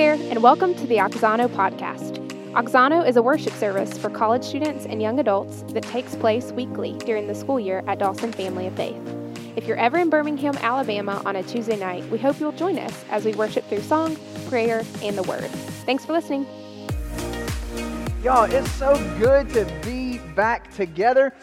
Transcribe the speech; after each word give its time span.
there, 0.00 0.14
and 0.14 0.42
welcome 0.42 0.74
to 0.74 0.86
the 0.86 0.96
Auxano 0.96 1.46
podcast. 1.46 2.16
Auxano 2.52 3.06
is 3.06 3.16
a 3.16 3.22
worship 3.22 3.52
service 3.52 3.98
for 3.98 4.08
college 4.08 4.42
students 4.42 4.86
and 4.86 5.02
young 5.02 5.20
adults 5.20 5.62
that 5.74 5.82
takes 5.82 6.16
place 6.16 6.52
weekly 6.52 6.94
during 7.00 7.26
the 7.26 7.34
school 7.34 7.60
year 7.60 7.84
at 7.86 7.98
Dawson 7.98 8.32
Family 8.32 8.66
of 8.66 8.74
Faith. 8.76 8.96
If 9.56 9.66
you're 9.66 9.76
ever 9.76 9.98
in 9.98 10.08
Birmingham, 10.08 10.56
Alabama 10.62 11.20
on 11.26 11.36
a 11.36 11.42
Tuesday 11.42 11.76
night, 11.76 12.02
we 12.08 12.16
hope 12.16 12.40
you'll 12.40 12.52
join 12.52 12.78
us 12.78 13.04
as 13.10 13.26
we 13.26 13.34
worship 13.34 13.68
through 13.68 13.82
song, 13.82 14.16
prayer, 14.48 14.84
and 15.02 15.18
the 15.18 15.22
Word. 15.24 15.50
Thanks 15.84 16.06
for 16.06 16.14
listening. 16.14 16.46
Y'all, 18.22 18.50
it's 18.50 18.72
so 18.72 18.94
good 19.18 19.50
to 19.50 19.66
be 19.84 20.16
back 20.34 20.74
together. 20.74 21.34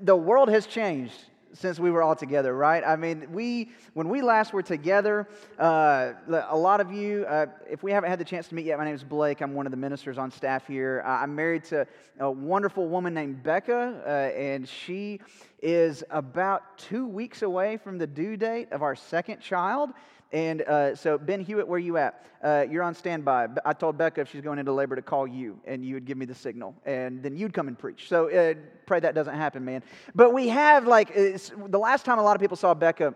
The 0.00 0.16
world 0.16 0.48
has 0.48 0.66
changed 0.66 1.26
since 1.58 1.78
we 1.78 1.90
were 1.90 2.02
all 2.02 2.14
together, 2.14 2.54
right? 2.54 2.82
I 2.86 2.96
mean, 2.96 3.26
we 3.32 3.70
when 3.94 4.08
we 4.08 4.22
last 4.22 4.52
were 4.52 4.62
together, 4.62 5.26
uh, 5.58 6.12
a 6.48 6.56
lot 6.56 6.80
of 6.80 6.92
you, 6.92 7.24
uh, 7.26 7.46
if 7.68 7.82
we 7.82 7.90
haven't 7.92 8.10
had 8.10 8.18
the 8.18 8.24
chance 8.24 8.48
to 8.48 8.54
meet 8.54 8.66
yet, 8.66 8.78
my 8.78 8.84
name 8.84 8.94
is 8.94 9.04
Blake. 9.04 9.40
I'm 9.40 9.54
one 9.54 9.66
of 9.66 9.70
the 9.70 9.76
ministers 9.76 10.18
on 10.18 10.30
staff 10.30 10.66
here. 10.66 11.02
Uh, 11.04 11.10
I'm 11.10 11.34
married 11.34 11.64
to 11.64 11.86
a 12.20 12.30
wonderful 12.30 12.88
woman 12.88 13.14
named 13.14 13.42
Becca, 13.42 14.02
uh, 14.06 14.10
and 14.38 14.68
she 14.68 15.20
is 15.62 16.04
about 16.10 16.76
two 16.78 17.06
weeks 17.06 17.42
away 17.42 17.76
from 17.78 17.98
the 17.98 18.06
due 18.06 18.36
date 18.36 18.70
of 18.72 18.82
our 18.82 18.94
second 18.94 19.40
child. 19.40 19.90
And 20.32 20.62
uh, 20.62 20.94
so, 20.96 21.18
Ben 21.18 21.40
Hewitt, 21.40 21.68
where 21.68 21.78
you 21.78 21.96
at? 21.98 22.24
Uh, 22.42 22.64
you're 22.68 22.82
on 22.82 22.94
standby. 22.94 23.48
I 23.64 23.72
told 23.72 23.96
Becca 23.96 24.20
if 24.20 24.30
she's 24.30 24.40
going 24.40 24.58
into 24.58 24.72
labor 24.72 24.96
to 24.96 25.02
call 25.02 25.26
you, 25.26 25.58
and 25.66 25.84
you 25.84 25.94
would 25.94 26.04
give 26.04 26.18
me 26.18 26.26
the 26.26 26.34
signal, 26.34 26.74
and 26.84 27.22
then 27.22 27.36
you'd 27.36 27.52
come 27.52 27.68
and 27.68 27.78
preach. 27.78 28.08
So, 28.08 28.28
uh, 28.30 28.54
pray 28.86 29.00
that 29.00 29.14
doesn't 29.14 29.34
happen, 29.34 29.64
man. 29.64 29.82
But 30.14 30.34
we 30.34 30.48
have, 30.48 30.86
like, 30.86 31.14
the 31.14 31.78
last 31.78 32.04
time 32.04 32.18
a 32.18 32.22
lot 32.22 32.34
of 32.34 32.40
people 32.40 32.56
saw 32.56 32.74
Becca, 32.74 33.14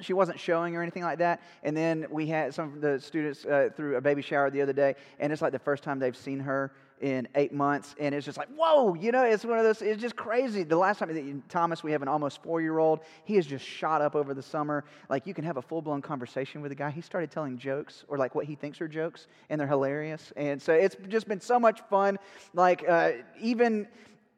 she 0.00 0.12
wasn't 0.12 0.40
showing 0.40 0.76
or 0.76 0.82
anything 0.82 1.02
like 1.02 1.18
that. 1.18 1.42
And 1.62 1.76
then 1.76 2.06
we 2.10 2.26
had 2.26 2.54
some 2.54 2.74
of 2.74 2.80
the 2.80 2.98
students 2.98 3.44
uh, 3.44 3.68
through 3.76 3.96
a 3.96 4.00
baby 4.00 4.22
shower 4.22 4.50
the 4.50 4.62
other 4.62 4.72
day, 4.72 4.96
and 5.18 5.32
it's 5.32 5.42
like 5.42 5.52
the 5.52 5.58
first 5.58 5.82
time 5.82 5.98
they've 5.98 6.16
seen 6.16 6.40
her 6.40 6.72
in 7.00 7.26
eight 7.34 7.52
months, 7.52 7.94
and 7.98 8.14
it's 8.14 8.26
just 8.26 8.36
like, 8.36 8.48
whoa, 8.56 8.94
you 8.94 9.10
know, 9.10 9.24
it's 9.24 9.44
one 9.44 9.58
of 9.58 9.64
those, 9.64 9.80
it's 9.80 10.00
just 10.00 10.16
crazy. 10.16 10.62
The 10.62 10.76
last 10.76 10.98
time, 10.98 11.42
Thomas, 11.48 11.82
we 11.82 11.92
have 11.92 12.02
an 12.02 12.08
almost 12.08 12.42
four 12.42 12.60
year 12.60 12.78
old, 12.78 13.00
he 13.24 13.36
has 13.36 13.46
just 13.46 13.64
shot 13.64 14.02
up 14.02 14.14
over 14.14 14.34
the 14.34 14.42
summer. 14.42 14.84
Like, 15.08 15.26
you 15.26 15.32
can 15.32 15.44
have 15.44 15.56
a 15.56 15.62
full 15.62 15.80
blown 15.80 16.02
conversation 16.02 16.60
with 16.60 16.72
a 16.72 16.74
guy. 16.74 16.90
He 16.90 17.00
started 17.00 17.30
telling 17.30 17.56
jokes, 17.56 18.04
or 18.08 18.18
like 18.18 18.34
what 18.34 18.44
he 18.44 18.54
thinks 18.54 18.80
are 18.80 18.88
jokes, 18.88 19.28
and 19.48 19.60
they're 19.60 19.68
hilarious. 19.68 20.32
And 20.36 20.60
so 20.60 20.72
it's 20.74 20.96
just 21.08 21.26
been 21.26 21.40
so 21.40 21.58
much 21.58 21.80
fun. 21.88 22.18
Like, 22.52 22.84
uh, 22.86 23.12
even 23.40 23.88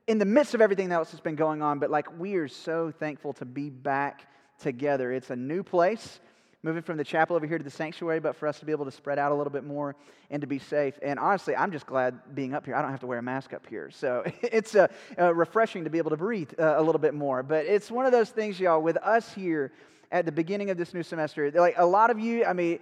in 0.07 0.19
the 0.19 0.25
midst 0.25 0.55
of 0.55 0.61
everything 0.61 0.93
else 0.93 1.11
that's 1.11 1.21
been 1.21 1.37
going 1.37 1.63
on, 1.63 1.79
but 1.79 1.91
like, 1.91 2.19
we 2.19 2.35
are 2.37 2.49
so 2.49 2.93
thankful 2.93 3.33
to 3.35 3.45
be 3.45 3.71
back 3.71 4.29
together. 4.59 5.13
It's 5.13 5.31
a 5.31 5.37
new 5.37 5.63
place 5.63 6.21
moving 6.63 6.83
from 6.83 6.97
the 6.97 7.05
chapel 7.05 7.35
over 7.35 7.47
here 7.47 7.59
to 7.59 7.65
the 7.65 7.71
sanctuary, 7.71 8.21
but 8.21 8.37
for 8.37 8.47
us 8.47 8.61
to 8.61 8.65
be 8.65 8.71
able 8.71 8.85
to 8.85 8.91
spread 8.91 9.19
out 9.19 9.33
a 9.33 9.35
little 9.35 9.51
bit 9.51 9.65
more 9.65 9.97
and 10.31 10.41
to 10.41 10.47
be 10.47 10.59
safe. 10.59 10.99
And 11.03 11.19
honestly, 11.19 11.57
I'm 11.57 11.73
just 11.73 11.87
glad 11.87 12.35
being 12.35 12.55
up 12.55 12.65
here. 12.65 12.77
I 12.77 12.83
don't 12.83 12.91
have 12.93 13.01
to 13.01 13.07
wear 13.07 13.19
a 13.19 13.23
mask 13.23 13.53
up 13.53 13.67
here. 13.67 13.91
So 13.91 14.23
it's 14.43 14.75
uh, 14.75 14.87
uh, 15.19 15.35
refreshing 15.35 15.85
to 15.85 15.91
be 15.91 15.99
able 15.99 16.11
to 16.11 16.17
breathe 16.17 16.53
uh, 16.59 16.75
a 16.77 16.83
little 16.83 17.01
bit 17.01 17.15
more. 17.15 17.43
But 17.43 17.67
it's 17.67 17.91
one 17.91 18.07
of 18.07 18.13
those 18.13 18.31
things, 18.31 18.61
y'all, 18.61 18.81
with 18.81 18.97
us 18.99 19.33
here 19.33 19.73
at 20.13 20.25
the 20.25 20.33
beginning 20.33 20.71
of 20.71 20.77
this 20.77 20.95
new 20.95 21.03
semester. 21.03 21.51
Like 21.51 21.75
a 21.79 21.87
lot 21.87 22.11
of 22.11 22.21
you, 22.21 22.45
I 22.45 22.53
mean, 22.53 22.79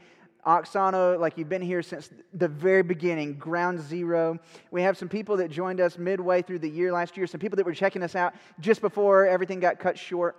Auxano, 0.47 1.19
like 1.19 1.37
you've 1.37 1.49
been 1.49 1.63
here 1.63 1.83
since 1.83 2.11
the 2.35 2.49
very 2.49 2.83
beginning, 2.83 3.39
ground 3.39 3.81
zero. 3.81 4.39
We 4.71 4.83
have 4.83 4.97
some 4.97 5.09
people 5.09 5.37
that 5.37 5.51
joined 5.51 5.81
us 5.81 5.99
midway 5.99 6.43
through 6.43 6.61
the 6.61 6.69
year 6.69 6.93
last 6.93 7.17
year, 7.17 7.27
some 7.27 7.41
people 7.41 7.57
that 7.57 7.67
were 7.67 7.75
checking 7.75 8.03
us 8.03 8.15
out 8.15 8.35
just 8.59 8.81
before 8.81 9.27
everything 9.27 9.61
got 9.61 9.79
cut 9.79 9.99
short 9.99 10.37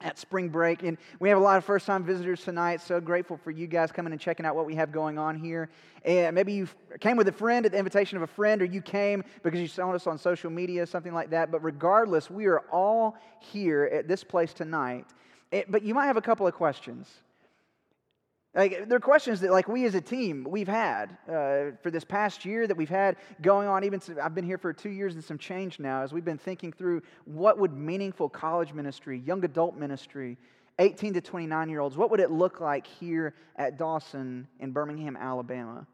at 0.00 0.18
spring 0.18 0.48
break. 0.48 0.82
And 0.82 0.96
we 1.20 1.28
have 1.28 1.38
a 1.38 1.40
lot 1.40 1.58
of 1.58 1.64
first 1.64 1.86
time 1.86 2.04
visitors 2.04 2.42
tonight. 2.42 2.80
So 2.80 3.00
grateful 3.00 3.36
for 3.36 3.50
you 3.50 3.66
guys 3.66 3.92
coming 3.92 4.12
and 4.12 4.20
checking 4.20 4.46
out 4.46 4.54
what 4.54 4.66
we 4.66 4.74
have 4.74 4.92
going 4.92 5.18
on 5.18 5.38
here. 5.38 5.68
And 6.04 6.34
maybe 6.34 6.52
you 6.52 6.68
came 7.00 7.16
with 7.16 7.28
a 7.28 7.32
friend 7.32 7.66
at 7.66 7.72
the 7.72 7.78
invitation 7.78 8.16
of 8.16 8.22
a 8.22 8.26
friend, 8.26 8.62
or 8.62 8.64
you 8.64 8.80
came 8.80 9.24
because 9.42 9.60
you 9.60 9.68
saw 9.68 9.92
us 9.92 10.06
on 10.06 10.18
social 10.18 10.50
media, 10.50 10.86
something 10.86 11.12
like 11.12 11.30
that. 11.30 11.50
But 11.50 11.62
regardless, 11.62 12.30
we 12.30 12.46
are 12.46 12.60
all 12.70 13.16
here 13.40 13.90
at 13.92 14.06
this 14.08 14.22
place 14.22 14.52
tonight. 14.52 15.06
But 15.68 15.82
you 15.82 15.94
might 15.94 16.06
have 16.06 16.16
a 16.16 16.22
couple 16.22 16.46
of 16.46 16.54
questions. 16.54 17.08
Like, 18.54 18.88
there 18.88 18.96
are 18.96 19.00
questions 19.00 19.40
that, 19.40 19.50
like, 19.50 19.68
we 19.68 19.84
as 19.84 19.94
a 19.94 20.00
team, 20.00 20.46
we've 20.48 20.68
had 20.68 21.16
uh, 21.28 21.76
for 21.82 21.90
this 21.90 22.04
past 22.04 22.44
year 22.44 22.66
that 22.66 22.76
we've 22.76 22.88
had 22.88 23.16
going 23.42 23.68
on. 23.68 23.84
Even 23.84 24.00
since 24.00 24.18
I've 24.18 24.34
been 24.34 24.44
here 24.44 24.56
for 24.58 24.72
two 24.72 24.90
years 24.90 25.14
and 25.14 25.22
some 25.22 25.38
change 25.38 25.78
now, 25.78 26.02
as 26.02 26.12
we've 26.12 26.24
been 26.24 26.38
thinking 26.38 26.72
through 26.72 27.02
what 27.26 27.58
would 27.58 27.74
meaningful 27.74 28.28
college 28.28 28.72
ministry, 28.72 29.18
young 29.20 29.44
adult 29.44 29.76
ministry, 29.76 30.38
18 30.78 31.14
to 31.14 31.20
29 31.20 31.68
year 31.68 31.80
olds, 31.80 31.96
what 31.96 32.10
would 32.10 32.20
it 32.20 32.30
look 32.30 32.60
like 32.60 32.86
here 32.86 33.34
at 33.56 33.76
Dawson 33.76 34.48
in 34.60 34.72
Birmingham, 34.72 35.16
Alabama? 35.16 35.86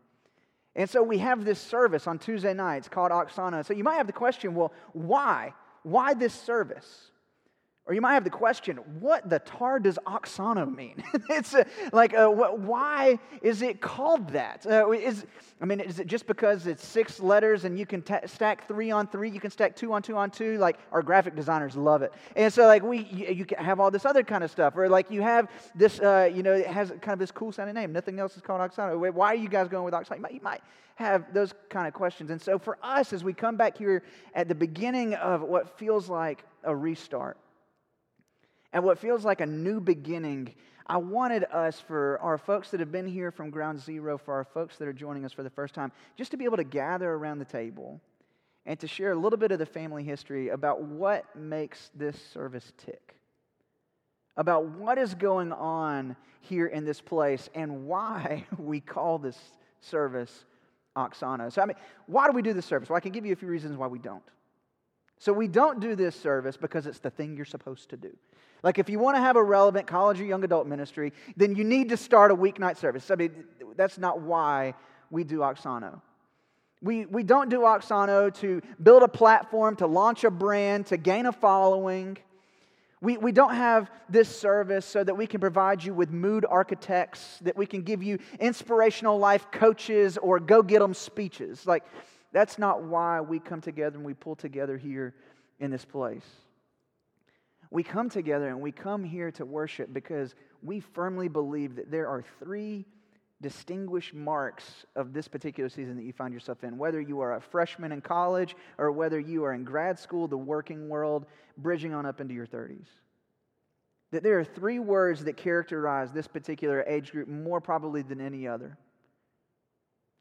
And 0.76 0.88
so 0.88 1.02
we 1.02 1.18
have 1.18 1.44
this 1.44 1.60
service 1.60 2.06
on 2.06 2.18
Tuesday 2.18 2.54
nights 2.54 2.88
called 2.88 3.10
Auxano. 3.10 3.64
So 3.64 3.74
you 3.74 3.84
might 3.84 3.94
have 3.96 4.06
the 4.06 4.12
question, 4.12 4.54
well, 4.54 4.72
why? 4.92 5.54
Why 5.82 6.14
this 6.14 6.34
service? 6.34 7.10
Or 7.86 7.92
you 7.92 8.00
might 8.00 8.14
have 8.14 8.24
the 8.24 8.30
question, 8.30 8.78
what 8.98 9.28
the 9.28 9.40
tar 9.40 9.78
does 9.78 9.98
auxano 10.06 10.74
mean? 10.74 11.04
it's 11.28 11.52
a, 11.52 11.66
like, 11.92 12.14
uh, 12.14 12.28
why 12.28 13.18
is 13.42 13.60
it 13.60 13.82
called 13.82 14.30
that? 14.30 14.66
Uh, 14.66 14.90
is, 14.92 15.26
I 15.60 15.66
mean, 15.66 15.80
is 15.80 16.00
it 16.00 16.06
just 16.06 16.26
because 16.26 16.66
it's 16.66 16.82
six 16.82 17.20
letters 17.20 17.66
and 17.66 17.78
you 17.78 17.84
can 17.84 18.00
t- 18.00 18.14
stack 18.24 18.66
three 18.66 18.90
on 18.90 19.06
three, 19.06 19.28
you 19.28 19.38
can 19.38 19.50
stack 19.50 19.76
two 19.76 19.92
on 19.92 20.00
two 20.00 20.16
on 20.16 20.30
two? 20.30 20.56
Like, 20.56 20.78
our 20.92 21.02
graphic 21.02 21.36
designers 21.36 21.76
love 21.76 22.00
it. 22.00 22.14
And 22.36 22.50
so, 22.50 22.66
like, 22.66 22.82
we, 22.82 23.00
you, 23.00 23.26
you 23.34 23.44
can 23.44 23.62
have 23.62 23.80
all 23.80 23.90
this 23.90 24.06
other 24.06 24.22
kind 24.22 24.42
of 24.42 24.50
stuff. 24.50 24.74
Or, 24.78 24.88
like, 24.88 25.10
you 25.10 25.20
have 25.20 25.50
this, 25.74 26.00
uh, 26.00 26.30
you 26.32 26.42
know, 26.42 26.54
it 26.54 26.66
has 26.66 26.88
kind 27.02 27.12
of 27.12 27.18
this 27.18 27.30
cool 27.30 27.52
sounding 27.52 27.74
name. 27.74 27.92
Nothing 27.92 28.18
else 28.18 28.34
is 28.34 28.40
called 28.40 28.62
auxano. 28.62 29.12
Why 29.12 29.26
are 29.28 29.34
you 29.34 29.50
guys 29.50 29.68
going 29.68 29.84
with 29.84 29.92
auxano? 29.92 30.16
You 30.16 30.22
might, 30.22 30.32
you 30.32 30.40
might 30.42 30.62
have 30.94 31.34
those 31.34 31.52
kind 31.68 31.86
of 31.86 31.92
questions. 31.92 32.30
And 32.30 32.40
so, 32.40 32.58
for 32.58 32.78
us, 32.82 33.12
as 33.12 33.22
we 33.22 33.34
come 33.34 33.58
back 33.58 33.76
here 33.76 34.04
at 34.34 34.48
the 34.48 34.54
beginning 34.54 35.12
of 35.16 35.42
what 35.42 35.78
feels 35.78 36.08
like 36.08 36.44
a 36.62 36.74
restart, 36.74 37.36
and 38.74 38.82
what 38.82 38.98
feels 38.98 39.24
like 39.24 39.40
a 39.40 39.46
new 39.46 39.80
beginning, 39.80 40.52
I 40.86 40.96
wanted 40.96 41.44
us, 41.44 41.78
for 41.78 42.18
our 42.20 42.36
folks 42.36 42.70
that 42.72 42.80
have 42.80 42.90
been 42.90 43.06
here 43.06 43.30
from 43.30 43.48
ground 43.50 43.80
zero, 43.80 44.18
for 44.18 44.34
our 44.34 44.44
folks 44.44 44.76
that 44.78 44.88
are 44.88 44.92
joining 44.92 45.24
us 45.24 45.32
for 45.32 45.44
the 45.44 45.48
first 45.48 45.74
time, 45.74 45.92
just 46.16 46.32
to 46.32 46.36
be 46.36 46.44
able 46.44 46.56
to 46.56 46.64
gather 46.64 47.10
around 47.10 47.38
the 47.38 47.44
table 47.44 48.00
and 48.66 48.78
to 48.80 48.88
share 48.88 49.12
a 49.12 49.14
little 49.14 49.38
bit 49.38 49.52
of 49.52 49.60
the 49.60 49.66
family 49.66 50.02
history 50.02 50.48
about 50.48 50.82
what 50.82 51.24
makes 51.36 51.92
this 51.94 52.20
service 52.32 52.72
tick, 52.76 53.14
about 54.36 54.66
what 54.66 54.98
is 54.98 55.14
going 55.14 55.52
on 55.52 56.16
here 56.40 56.66
in 56.66 56.84
this 56.84 57.00
place, 57.00 57.48
and 57.54 57.86
why 57.86 58.44
we 58.58 58.80
call 58.80 59.18
this 59.18 59.38
service 59.80 60.46
Auxano. 60.96 61.52
So, 61.52 61.62
I 61.62 61.66
mean, 61.66 61.76
why 62.06 62.26
do 62.26 62.32
we 62.32 62.42
do 62.42 62.52
this 62.52 62.66
service? 62.66 62.88
Well, 62.88 62.96
I 62.96 63.00
can 63.00 63.12
give 63.12 63.24
you 63.24 63.32
a 63.32 63.36
few 63.36 63.48
reasons 63.48 63.76
why 63.76 63.86
we 63.86 64.00
don't. 64.00 64.22
So, 65.20 65.32
we 65.32 65.46
don't 65.46 65.78
do 65.78 65.94
this 65.94 66.16
service 66.16 66.56
because 66.56 66.88
it's 66.88 66.98
the 66.98 67.10
thing 67.10 67.36
you're 67.36 67.44
supposed 67.44 67.90
to 67.90 67.96
do. 67.96 68.16
Like, 68.64 68.78
if 68.78 68.88
you 68.88 68.98
want 68.98 69.16
to 69.18 69.20
have 69.20 69.36
a 69.36 69.44
relevant 69.44 69.86
college 69.86 70.18
or 70.22 70.24
young 70.24 70.42
adult 70.42 70.66
ministry, 70.66 71.12
then 71.36 71.54
you 71.54 71.64
need 71.64 71.90
to 71.90 71.98
start 71.98 72.30
a 72.30 72.34
weeknight 72.34 72.78
service. 72.78 73.10
I 73.10 73.14
mean, 73.14 73.44
that's 73.76 73.98
not 73.98 74.22
why 74.22 74.72
we 75.10 75.22
do 75.22 75.40
Auxano. 75.40 76.00
We, 76.80 77.04
we 77.04 77.24
don't 77.24 77.50
do 77.50 77.60
Auxano 77.60 78.34
to 78.36 78.62
build 78.82 79.02
a 79.02 79.08
platform, 79.08 79.76
to 79.76 79.86
launch 79.86 80.24
a 80.24 80.30
brand, 80.30 80.86
to 80.86 80.96
gain 80.96 81.26
a 81.26 81.32
following. 81.32 82.16
We, 83.02 83.18
we 83.18 83.32
don't 83.32 83.54
have 83.54 83.90
this 84.08 84.34
service 84.34 84.86
so 84.86 85.04
that 85.04 85.14
we 85.14 85.26
can 85.26 85.42
provide 85.42 85.84
you 85.84 85.92
with 85.92 86.10
mood 86.10 86.46
architects, 86.48 87.40
that 87.42 87.58
we 87.58 87.66
can 87.66 87.82
give 87.82 88.02
you 88.02 88.18
inspirational 88.40 89.18
life 89.18 89.46
coaches 89.52 90.16
or 90.16 90.40
go 90.40 90.62
get 90.62 90.78
them 90.78 90.94
speeches. 90.94 91.66
Like, 91.66 91.84
that's 92.32 92.58
not 92.58 92.82
why 92.82 93.20
we 93.20 93.40
come 93.40 93.60
together 93.60 93.96
and 93.98 94.06
we 94.06 94.14
pull 94.14 94.36
together 94.36 94.78
here 94.78 95.14
in 95.60 95.70
this 95.70 95.84
place 95.84 96.24
we 97.74 97.82
come 97.82 98.08
together 98.08 98.50
and 98.50 98.60
we 98.60 98.70
come 98.70 99.02
here 99.02 99.32
to 99.32 99.44
worship 99.44 99.92
because 99.92 100.36
we 100.62 100.78
firmly 100.78 101.26
believe 101.26 101.74
that 101.74 101.90
there 101.90 102.06
are 102.06 102.22
three 102.38 102.86
distinguished 103.42 104.14
marks 104.14 104.86
of 104.94 105.12
this 105.12 105.26
particular 105.26 105.68
season 105.68 105.96
that 105.96 106.04
you 106.04 106.12
find 106.12 106.32
yourself 106.32 106.62
in, 106.62 106.78
whether 106.78 107.00
you 107.00 107.18
are 107.18 107.34
a 107.34 107.40
freshman 107.40 107.90
in 107.90 108.00
college 108.00 108.54
or 108.78 108.92
whether 108.92 109.18
you 109.18 109.42
are 109.42 109.54
in 109.54 109.64
grad 109.64 109.98
school, 109.98 110.28
the 110.28 110.38
working 110.38 110.88
world, 110.88 111.26
bridging 111.58 111.92
on 111.92 112.06
up 112.06 112.20
into 112.20 112.32
your 112.32 112.46
30s. 112.46 112.86
That 114.12 114.22
there 114.22 114.38
are 114.38 114.44
three 114.44 114.78
words 114.78 115.24
that 115.24 115.36
characterize 115.36 116.12
this 116.12 116.28
particular 116.28 116.84
age 116.86 117.10
group 117.10 117.26
more 117.26 117.60
probably 117.60 118.02
than 118.02 118.20
any 118.20 118.46
other. 118.46 118.78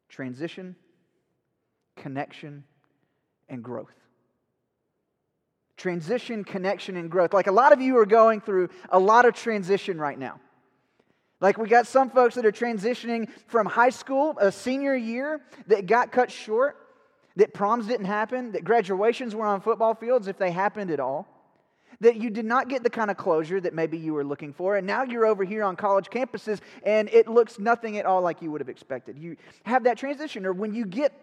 Transition, 0.10 0.76
connection, 1.98 2.64
and 3.48 3.64
growth 3.64 3.94
transition, 5.78 6.44
connection, 6.44 6.96
and 6.98 7.10
growth. 7.10 7.34
Like 7.34 7.48
a 7.48 7.52
lot 7.52 7.74
of 7.74 7.82
you 7.82 7.98
are 7.98 8.06
going 8.06 8.42
through 8.42 8.70
a 8.90 9.00
lot 9.00 9.26
of 9.26 9.34
transition 9.34 9.98
right 9.98 10.18
now. 10.18 10.40
Like 11.42 11.58
we 11.58 11.68
got 11.68 11.88
some 11.88 12.10
folks 12.10 12.36
that 12.36 12.46
are 12.46 12.52
transitioning 12.52 13.30
from 13.48 13.66
high 13.66 13.90
school, 13.90 14.38
a 14.40 14.52
senior 14.52 14.96
year 14.96 15.42
that 15.68 15.88
got 15.88 16.12
cut 16.12 16.32
short, 16.32 16.78
that 17.36 17.54
proms 17.54 17.88
didn't 17.88 18.06
happen, 18.06 18.52
that 18.52 18.64
graduations 18.64 19.36
were 19.36 19.46
on 19.46 19.60
football 19.60 19.96
fields 19.96 20.28
if 20.28 20.38
they 20.38 20.52
happened 20.52 20.92
at 20.92 21.00
all. 21.00 21.28
that 22.04 22.18
you 22.18 22.30
did 22.30 22.46
not 22.46 22.70
get 22.70 22.84
the 22.84 22.90
kind 22.90 23.10
of 23.10 23.18
closure 23.18 23.60
that 23.62 23.74
maybe 23.74 23.98
you 23.98 24.14
were 24.14 24.24
looking 24.24 24.54
for, 24.54 24.78
and 24.78 24.86
now 24.86 25.04
you're 25.04 25.26
over 25.26 25.44
here 25.44 25.64
on 25.64 25.76
college 25.76 26.10
campuses 26.10 26.60
and 26.84 27.10
it 27.10 27.28
looks 27.28 27.60
nothing 27.60 27.98
at 27.98 28.06
all 28.06 28.22
like 28.22 28.42
you 28.42 28.52
would 28.52 28.62
have 28.62 28.70
expected. 28.70 29.18
You 29.18 29.38
have 29.64 29.84
that 29.86 29.98
transition, 29.98 30.46
or 30.46 30.54
when 30.54 30.74
you 30.74 30.86
get 30.86 31.14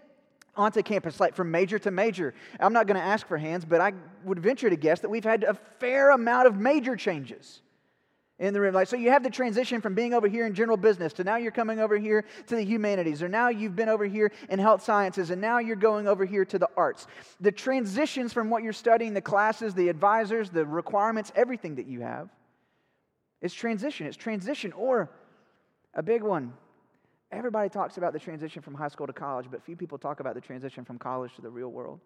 onto 0.57 0.83
campus, 0.83 1.21
like 1.21 1.35
from 1.35 1.51
major 1.51 1.79
to 1.79 1.91
major. 1.91 2.35
I'm 2.59 2.73
not 2.73 2.87
going 2.87 2.99
to 2.99 3.03
ask 3.03 3.27
for 3.27 3.39
hands, 3.39 3.65
but 3.65 3.81
I 3.81 3.93
would 4.25 4.41
venture 4.41 4.71
to 4.71 4.77
guess 4.77 5.01
that 5.01 5.09
we've 5.09 5.25
had 5.25 5.45
a 5.45 5.55
fair 5.79 6.11
amount 6.11 6.47
of 6.47 6.57
major 6.57 6.97
changes 6.97 7.63
in 8.39 8.55
the 8.55 8.61
room. 8.61 8.75
Like, 8.75 8.89
so 8.89 8.97
you 8.97 9.11
have 9.11 9.23
the 9.23 9.31
transition 9.31 9.81
from 9.81 9.95
being 9.95 10.15
over 10.15 10.27
here 10.27 10.47
in 10.47 10.55
general 10.55 10.79
business 10.79 11.13
to 11.15 11.25
now 11.25 11.37
you're 11.37 11.53
coming 11.53 11.79
over 11.79 11.99
here 11.99 12.25
to 12.47 12.57
the 12.57 12.65
humanities, 12.65 13.23
or 13.23 13.29
now 13.29 13.51
you've 13.51 13.77
been 13.77 13.91
over 13.91 14.07
here 14.07 14.33
in 14.49 14.59
health 14.59 14.83
sciences, 14.83 15.31
and 15.31 15.41
now 15.41 15.59
you're 15.59 15.77
going 15.77 16.09
over 16.09 16.25
here 16.25 16.45
to 16.47 16.59
the 16.59 16.69
arts. 16.77 17.07
The 17.41 17.53
transitions 17.53 18.33
from 18.33 18.49
what 18.49 18.63
you're 18.63 18.73
studying, 18.73 19.13
the 19.13 19.21
classes, 19.21 19.75
the 19.75 19.91
advisors, 19.91 20.51
the 20.51 20.65
requirements, 20.65 21.31
everything 21.37 21.75
that 21.77 21.87
you 21.87 22.01
have, 22.01 22.31
it's 23.43 23.55
transition. 23.55 24.07
It's 24.07 24.17
transition, 24.17 24.73
or 24.73 25.11
a 25.95 26.03
big 26.03 26.23
one. 26.23 26.55
Everybody 27.33 27.69
talks 27.69 27.97
about 27.97 28.13
the 28.13 28.19
transition 28.19 28.61
from 28.61 28.75
high 28.75 28.89
school 28.89 29.07
to 29.07 29.13
college, 29.13 29.47
but 29.51 29.63
few 29.63 29.77
people 29.77 29.99
talk 29.99 30.21
about 30.21 30.35
the 30.35 30.41
transition 30.41 30.85
from 30.85 30.99
college 30.99 31.35
to 31.37 31.43
the 31.43 31.51
real 31.51 31.69
world. 31.69 32.01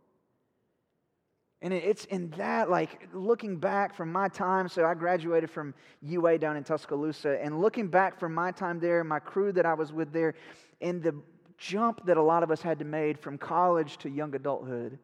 And 1.62 1.72
it's 1.72 2.04
in 2.06 2.28
that, 2.36 2.68
like 2.68 3.08
looking 3.14 3.56
back 3.56 3.94
from 3.94 4.12
my 4.12 4.28
time. 4.28 4.68
So 4.68 4.84
I 4.84 4.92
graduated 4.92 5.48
from 5.48 5.72
UA 6.02 6.38
down 6.38 6.58
in 6.58 6.64
Tuscaloosa, 6.64 7.42
and 7.42 7.58
looking 7.58 7.88
back 7.88 8.18
from 8.18 8.34
my 8.34 8.50
time 8.50 8.78
there, 8.78 9.02
my 9.02 9.18
crew 9.18 9.50
that 9.52 9.64
I 9.64 9.72
was 9.72 9.90
with 9.90 10.12
there, 10.12 10.34
and 10.82 11.02
the 11.02 11.14
jump 11.56 12.04
that 12.04 12.18
a 12.18 12.22
lot 12.22 12.42
of 12.42 12.50
us 12.50 12.60
had 12.60 12.78
to 12.80 12.84
make 12.84 13.18
from 13.18 13.38
college 13.38 13.96
to 13.98 14.10
young 14.10 14.34
adulthood. 14.34 14.98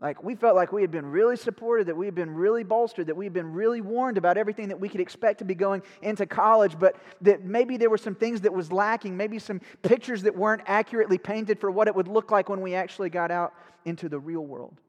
Like 0.00 0.22
we 0.22 0.36
felt 0.36 0.54
like 0.54 0.70
we 0.70 0.80
had 0.80 0.92
been 0.92 1.06
really 1.06 1.36
supported, 1.36 1.88
that 1.88 1.96
we 1.96 2.06
had 2.06 2.14
been 2.14 2.32
really 2.32 2.62
bolstered, 2.62 3.08
that 3.08 3.16
we 3.16 3.26
had 3.26 3.32
been 3.32 3.52
really 3.52 3.80
warned 3.80 4.16
about 4.16 4.36
everything 4.36 4.68
that 4.68 4.78
we 4.78 4.88
could 4.88 5.00
expect 5.00 5.40
to 5.40 5.44
be 5.44 5.56
going 5.56 5.82
into 6.02 6.24
college, 6.24 6.78
but 6.78 6.96
that 7.22 7.44
maybe 7.44 7.76
there 7.76 7.90
were 7.90 7.98
some 7.98 8.14
things 8.14 8.40
that 8.42 8.52
was 8.52 8.70
lacking, 8.70 9.16
maybe 9.16 9.40
some 9.40 9.60
pictures 9.82 10.22
that 10.22 10.36
weren't 10.36 10.62
accurately 10.66 11.18
painted 11.18 11.58
for 11.58 11.70
what 11.70 11.88
it 11.88 11.96
would 11.96 12.06
look 12.06 12.30
like 12.30 12.48
when 12.48 12.60
we 12.60 12.74
actually 12.74 13.10
got 13.10 13.32
out 13.32 13.52
into 13.84 14.08
the 14.08 14.20
real 14.20 14.46
world. 14.46 14.80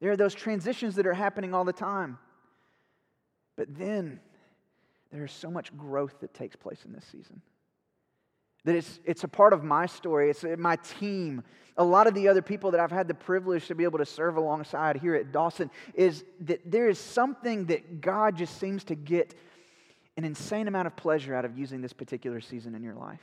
There 0.00 0.12
are 0.12 0.16
those 0.16 0.34
transitions 0.34 0.94
that 0.94 1.06
are 1.06 1.14
happening 1.14 1.52
all 1.52 1.64
the 1.64 1.72
time. 1.72 2.18
But 3.56 3.76
then 3.76 4.20
there 5.10 5.24
is 5.24 5.32
so 5.32 5.50
much 5.50 5.76
growth 5.76 6.20
that 6.20 6.34
takes 6.34 6.56
place 6.56 6.84
in 6.84 6.92
this 6.92 7.04
season. 7.10 7.40
That 8.64 8.76
it's, 8.76 9.00
it's 9.04 9.24
a 9.24 9.28
part 9.28 9.52
of 9.52 9.62
my 9.62 9.86
story, 9.86 10.30
it's 10.30 10.44
my 10.58 10.76
team. 10.76 11.42
A 11.76 11.84
lot 11.84 12.06
of 12.06 12.14
the 12.14 12.28
other 12.28 12.42
people 12.42 12.70
that 12.70 12.80
I've 12.80 12.90
had 12.90 13.08
the 13.08 13.14
privilege 13.14 13.66
to 13.66 13.74
be 13.74 13.84
able 13.84 13.98
to 13.98 14.06
serve 14.06 14.36
alongside 14.36 14.96
here 14.96 15.14
at 15.14 15.32
Dawson 15.32 15.70
is 15.94 16.24
that 16.40 16.60
there 16.64 16.88
is 16.88 16.98
something 16.98 17.66
that 17.66 18.00
God 18.00 18.36
just 18.36 18.58
seems 18.60 18.84
to 18.84 18.94
get 18.94 19.34
an 20.16 20.24
insane 20.24 20.68
amount 20.68 20.86
of 20.86 20.94
pleasure 20.94 21.34
out 21.34 21.44
of 21.44 21.58
using 21.58 21.80
this 21.80 21.92
particular 21.92 22.40
season 22.40 22.74
in 22.74 22.82
your 22.82 22.94
life 22.94 23.20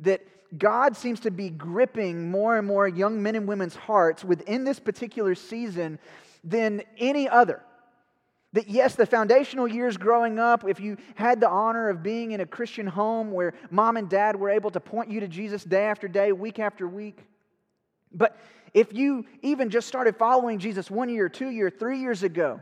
that 0.00 0.22
God 0.56 0.96
seems 0.96 1.20
to 1.20 1.30
be 1.30 1.50
gripping 1.50 2.30
more 2.30 2.56
and 2.56 2.66
more 2.66 2.88
young 2.88 3.22
men 3.22 3.34
and 3.34 3.46
women's 3.46 3.76
hearts 3.76 4.24
within 4.24 4.64
this 4.64 4.78
particular 4.78 5.34
season 5.34 5.98
than 6.42 6.82
any 6.96 7.28
other. 7.28 7.62
That 8.54 8.68
yes, 8.68 8.94
the 8.94 9.04
foundational 9.04 9.68
years 9.68 9.96
growing 9.96 10.38
up, 10.38 10.66
if 10.66 10.80
you 10.80 10.96
had 11.14 11.40
the 11.40 11.48
honor 11.48 11.90
of 11.90 12.02
being 12.02 12.32
in 12.32 12.40
a 12.40 12.46
Christian 12.46 12.86
home 12.86 13.30
where 13.30 13.52
mom 13.70 13.96
and 13.96 14.08
dad 14.08 14.36
were 14.36 14.48
able 14.48 14.70
to 14.70 14.80
point 14.80 15.10
you 15.10 15.20
to 15.20 15.28
Jesus 15.28 15.64
day 15.64 15.84
after 15.84 16.08
day, 16.08 16.32
week 16.32 16.58
after 16.58 16.88
week, 16.88 17.26
but 18.12 18.38
if 18.74 18.92
you 18.92 19.26
even 19.42 19.70
just 19.70 19.88
started 19.88 20.16
following 20.16 20.58
Jesus 20.58 20.90
one 20.90 21.08
year, 21.08 21.28
two 21.28 21.50
year, 21.50 21.70
three 21.70 22.00
years 22.00 22.22
ago, 22.22 22.60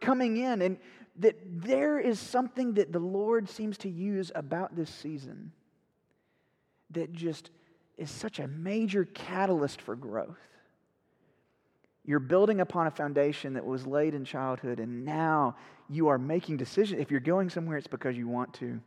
coming 0.00 0.36
in, 0.36 0.62
and 0.62 0.76
that 1.18 1.36
there 1.46 1.98
is 1.98 2.18
something 2.18 2.74
that 2.74 2.92
the 2.92 2.98
Lord 2.98 3.48
seems 3.48 3.78
to 3.78 3.88
use 3.88 4.32
about 4.34 4.74
this 4.74 4.90
season 4.90 5.52
that 6.90 7.12
just 7.12 7.50
is 7.98 8.10
such 8.10 8.38
a 8.38 8.48
major 8.48 9.04
catalyst 9.04 9.80
for 9.80 9.94
growth. 9.94 10.36
You're 12.04 12.18
building 12.18 12.60
upon 12.60 12.88
a 12.88 12.90
foundation 12.90 13.54
that 13.54 13.64
was 13.64 13.86
laid 13.86 14.14
in 14.14 14.24
childhood, 14.24 14.80
and 14.80 15.04
now 15.04 15.56
you 15.88 16.08
are 16.08 16.18
making 16.18 16.56
decisions. 16.56 17.00
If 17.00 17.10
you're 17.10 17.20
going 17.20 17.48
somewhere, 17.48 17.78
it's 17.78 17.86
because 17.86 18.16
you 18.16 18.26
want 18.26 18.52
to. 18.54 18.80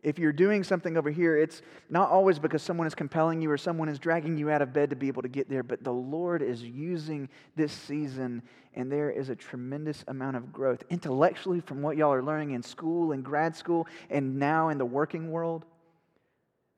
If 0.00 0.16
you're 0.16 0.32
doing 0.32 0.62
something 0.62 0.96
over 0.96 1.10
here, 1.10 1.36
it's 1.36 1.60
not 1.90 2.08
always 2.08 2.38
because 2.38 2.62
someone 2.62 2.86
is 2.86 2.94
compelling 2.94 3.42
you 3.42 3.50
or 3.50 3.58
someone 3.58 3.88
is 3.88 3.98
dragging 3.98 4.38
you 4.38 4.48
out 4.48 4.62
of 4.62 4.72
bed 4.72 4.90
to 4.90 4.96
be 4.96 5.08
able 5.08 5.22
to 5.22 5.28
get 5.28 5.50
there, 5.50 5.64
but 5.64 5.82
the 5.82 5.92
Lord 5.92 6.40
is 6.40 6.62
using 6.62 7.28
this 7.56 7.72
season, 7.72 8.42
and 8.74 8.92
there 8.92 9.10
is 9.10 9.28
a 9.28 9.34
tremendous 9.34 10.04
amount 10.06 10.36
of 10.36 10.52
growth 10.52 10.84
intellectually 10.88 11.60
from 11.60 11.82
what 11.82 11.96
y'all 11.96 12.12
are 12.12 12.22
learning 12.22 12.52
in 12.52 12.62
school 12.62 13.10
and 13.10 13.24
grad 13.24 13.56
school 13.56 13.88
and 14.08 14.38
now 14.38 14.68
in 14.68 14.78
the 14.78 14.86
working 14.86 15.32
world 15.32 15.64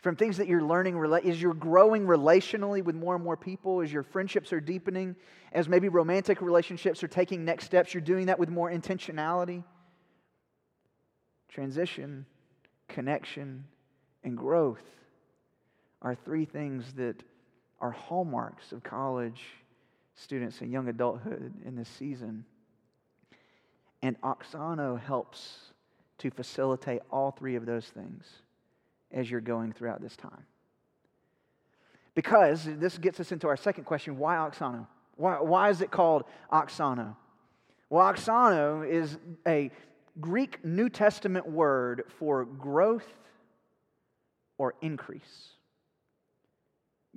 from 0.00 0.16
things 0.16 0.38
that 0.38 0.48
you're 0.48 0.62
learning 0.62 0.96
as 1.26 1.40
you're 1.40 1.52
growing 1.54 2.06
relationally 2.06 2.82
with 2.82 2.96
more 2.96 3.14
and 3.14 3.22
more 3.22 3.36
people 3.36 3.82
as 3.82 3.92
your 3.92 4.02
friendships 4.02 4.52
are 4.52 4.60
deepening 4.60 5.14
as 5.52 5.68
maybe 5.68 5.88
romantic 5.88 6.40
relationships 6.40 7.02
are 7.02 7.08
taking 7.08 7.44
next 7.44 7.66
steps 7.66 7.92
you're 7.92 8.00
doing 8.00 8.26
that 8.26 8.38
with 8.38 8.48
more 8.48 8.70
intentionality. 8.70 9.62
Transition 11.48 12.24
connection 12.88 13.64
and 14.24 14.36
growth 14.36 14.82
are 16.02 16.14
three 16.14 16.44
things 16.44 16.92
that 16.94 17.22
are 17.80 17.90
hallmarks 17.90 18.72
of 18.72 18.82
college 18.82 19.42
students 20.14 20.60
and 20.60 20.72
young 20.72 20.88
adulthood 20.88 21.52
in 21.64 21.76
this 21.76 21.88
season. 21.88 22.44
And 24.02 24.20
auxano 24.22 24.98
helps 24.98 25.72
to 26.18 26.30
facilitate 26.30 27.02
all 27.10 27.30
three 27.30 27.54
of 27.54 27.66
those 27.66 27.86
things 27.86 28.26
as 29.12 29.30
you're 29.30 29.40
going 29.40 29.72
throughout 29.72 30.00
this 30.00 30.16
time. 30.16 30.44
Because 32.14 32.64
this 32.64 32.98
gets 32.98 33.20
us 33.20 33.32
into 33.32 33.48
our 33.48 33.56
second 33.56 33.84
question 33.84 34.18
why 34.18 34.36
Auxano? 34.36 34.86
Why, 35.16 35.40
why 35.40 35.70
is 35.70 35.80
it 35.80 35.90
called 35.90 36.24
Auxano? 36.52 37.16
Well, 37.88 38.12
Auxano 38.12 38.88
is 38.88 39.18
a 39.46 39.70
Greek 40.20 40.64
New 40.64 40.88
Testament 40.88 41.46
word 41.48 42.04
for 42.18 42.44
growth 42.44 43.06
or 44.58 44.74
increase. 44.80 45.50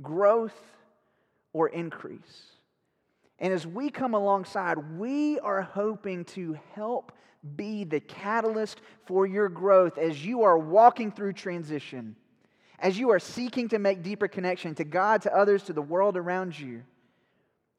Growth 0.01 0.60
or 1.54 1.69
increase. 1.69 2.54
And 3.39 3.54
as 3.54 3.68
we 3.68 3.89
come 3.89 4.13
alongside, 4.13 4.98
we 4.98 5.39
are 5.39 5.62
hoping 5.62 6.25
to 6.25 6.58
help 6.74 7.12
be 7.55 7.83
the 7.83 8.00
catalyst 8.00 8.81
for 9.05 9.25
your 9.25 9.50
growth 9.50 9.97
as 9.97 10.25
you 10.25 10.43
are 10.43 10.57
walking 10.57 11.12
through 11.12 11.33
transition, 11.33 12.15
as 12.79 12.97
you 12.97 13.09
are 13.12 13.19
seeking 13.19 13.67
to 13.69 13.79
make 13.79 14.01
deeper 14.01 14.27
connection 14.27 14.75
to 14.75 14.83
God, 14.83 15.21
to 15.23 15.35
others, 15.35 15.63
to 15.63 15.73
the 15.73 15.81
world 15.81 16.17
around 16.17 16.57
you, 16.57 16.83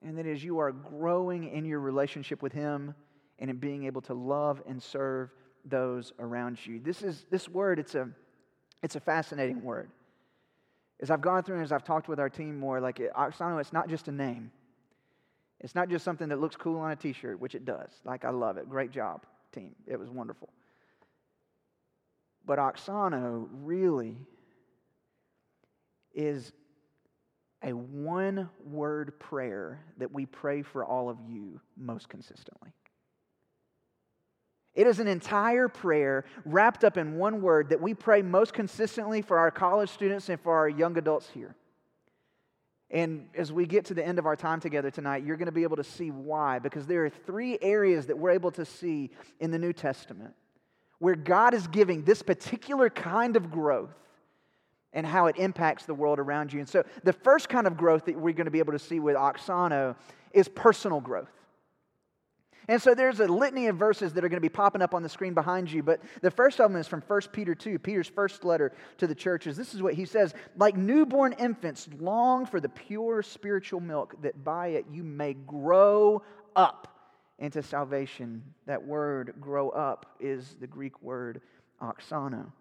and 0.03 0.19
that 0.19 0.27
as 0.27 0.45
you 0.45 0.59
are 0.59 0.73
growing 0.73 1.49
in 1.49 1.65
your 1.65 1.81
relationship 1.81 2.43
with 2.43 2.53
Him 2.53 2.95
and 3.39 3.51
in 3.51 3.57
being 3.57 3.85
able 3.85 4.03
to 4.03 4.15
love 4.15 4.63
and 4.69 4.83
serve 4.83 5.31
those 5.65 6.13
around 6.19 6.65
you. 6.65 6.79
This 6.79 7.03
is 7.03 7.25
this 7.31 7.49
word, 7.49 7.79
it's 7.79 7.95
a 7.95 8.09
it's 8.83 8.97
a 8.97 9.01
fascinating 9.01 9.63
word. 9.63 9.91
As 11.01 11.11
I've 11.11 11.23
gone 11.23 11.43
through 11.43 11.57
and 11.57 11.65
as 11.65 11.73
I've 11.73 11.85
talked 11.85 12.07
with 12.07 12.21
our 12.21 12.29
team 12.29 12.59
more, 12.59 12.81
like 12.81 12.99
Auxano, 12.99 13.61
it's 13.61 13.73
not 13.73 13.89
just 13.89 14.09
a 14.09 14.13
name. 14.13 14.53
It's 15.61 15.75
not 15.75 15.89
just 15.89 16.05
something 16.05 16.29
that 16.29 16.39
looks 16.39 16.55
cool 16.55 16.81
on 16.81 16.91
a 16.91 16.97
t 16.97 17.15
shirt, 17.15 17.41
which 17.41 17.55
it 17.55 17.65
does. 17.65 17.89
Like, 18.05 18.27
I 18.27 18.31
love 18.31 18.59
it. 18.59 18.69
Great 18.69 18.91
job 18.91 19.25
team. 19.55 19.75
It 19.87 19.99
was 19.99 20.11
wonderful. 20.11 20.51
But 22.45 22.59
Auxano 22.59 23.49
really 23.51 24.17
is 26.15 26.53
a 27.63 27.73
one 27.73 28.51
word 28.63 29.19
prayer 29.19 29.81
that 29.99 30.13
we 30.13 30.27
pray 30.27 30.63
for 30.63 30.85
all 30.85 31.09
of 31.09 31.19
you 31.27 31.61
most 31.77 32.09
consistently. 32.09 32.71
It 34.75 34.87
is 34.87 34.99
an 34.99 35.07
entire 35.07 35.69
prayer 35.69 36.25
wrapped 36.45 36.85
up 36.85 36.97
in 36.97 37.17
one 37.17 37.41
word 37.41 37.71
that 37.71 37.81
we 37.81 37.95
pray 37.95 38.23
most 38.23 38.53
consistently 38.53 39.23
for 39.23 39.39
our 39.39 39.51
college 39.51 39.89
students 39.89 40.29
and 40.29 40.41
for 40.41 40.55
our 40.57 40.69
young 40.69 40.99
adults 40.99 41.31
here. 41.33 41.55
And 42.95 43.27
as 43.35 43.53
we 43.53 43.67
get 43.67 43.87
to 43.87 43.95
the 43.95 44.07
end 44.07 44.21
of 44.21 44.25
our 44.25 44.37
time 44.37 44.61
together 44.61 44.89
tonight, 44.89 45.25
you're 45.25 45.37
going 45.37 45.47
to 45.47 45.53
be 45.53 45.65
able 45.65 45.77
to 45.77 45.85
see 45.85 46.13
why, 46.13 46.61
because 46.61 46.87
there 46.87 47.05
are 47.05 47.11
three 47.11 47.59
areas 47.61 48.07
that 48.07 48.17
we're 48.17 48.31
able 48.31 48.53
to 48.53 48.65
see 48.65 49.11
in 49.41 49.51
the 49.51 49.59
New 49.59 49.73
Testament 49.73 50.33
where 51.01 51.17
God 51.17 51.55
is 51.55 51.67
giving 51.67 52.05
this 52.05 52.23
particular 52.23 52.89
kind 52.89 53.35
of 53.35 53.51
growth 53.51 53.93
and 54.93 55.05
how 55.05 55.27
it 55.27 55.37
impacts 55.39 55.87
the 55.87 55.93
world 55.93 56.21
around 56.21 56.53
you. 56.53 56.61
And 56.61 56.69
so, 56.69 56.85
the 57.03 57.13
first 57.13 57.49
kind 57.49 57.67
of 57.67 57.77
growth 57.77 58.05
that 58.05 58.15
we're 58.17 58.33
going 58.33 58.45
to 58.45 58.53
be 58.53 58.61
able 58.61 58.73
to 58.73 58.79
see 58.79 59.01
with 59.01 59.17
Auxano 59.17 59.97
is 60.33 60.47
personal 60.47 61.01
growth. 61.01 61.33
And 62.69 62.81
so 62.81 62.95
there's 62.95 63.21
a 63.21 63.27
litany 63.27 63.67
of 63.67 63.77
verses 63.77 64.13
that 64.15 64.25
are 64.25 64.29
going 64.29 64.39
to 64.39 64.41
be 64.41 64.49
popping 64.49 64.83
up 64.83 64.95
on 64.95 65.03
the 65.03 65.09
screen 65.09 65.35
behind 65.35 65.71
you. 65.71 65.83
But 65.83 66.01
the 66.23 66.31
first 66.31 66.61
of 66.61 66.71
them 66.71 66.81
is 66.81 66.89
from 66.89 67.03
1 67.03 67.21
Peter 67.33 67.55
2, 67.55 67.79
Peter's 67.79 68.09
first 68.09 68.45
letter 68.45 68.73
to 68.99 69.07
the 69.07 69.15
churches. 69.15 69.57
This 69.57 69.75
is 69.75 69.83
what 69.83 69.95
he 69.95 70.05
says 70.05 70.35
Like 70.57 70.77
newborn 70.77 71.35
infants, 71.35 71.89
long 71.99 72.47
for 72.47 72.61
the 72.61 72.69
pure 72.69 73.23
spiritual 73.23 73.81
milk, 73.81 74.21
that 74.23 74.45
by 74.45 74.69
it 74.69 74.87
you 74.91 75.03
may 75.03 75.35
grow 75.35 76.23
up 76.57 76.89
into 77.39 77.63
salvation. 77.63 78.43
That 78.67 78.85
word, 78.87 79.35
grow 79.41 79.71
up, 79.71 80.17
is 80.21 80.57
the 80.61 80.67
Greek 80.67 81.03
word 81.03 81.41
auxano. 81.83 82.53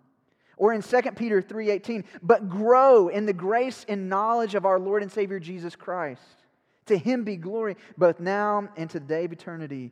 Or 0.57 0.73
in 0.73 0.81
2 0.81 1.15
Peter 1.15 1.41
3:18, 1.41 2.03
but 2.21 2.49
grow 2.49 3.07
in 3.07 3.25
the 3.25 3.33
grace 3.33 3.85
and 3.87 4.09
knowledge 4.09 4.55
of 4.55 4.65
our 4.65 4.79
Lord 4.79 5.01
and 5.01 5.11
Savior 5.11 5.39
Jesus 5.39 5.75
Christ. 5.75 6.42
To 6.87 6.97
him 6.97 7.23
be 7.23 7.37
glory 7.37 7.77
both 7.97 8.19
now 8.19 8.69
and 8.75 8.89
to 8.89 8.99
the 8.99 9.05
day 9.05 9.25
of 9.25 9.31
eternity. 9.31 9.91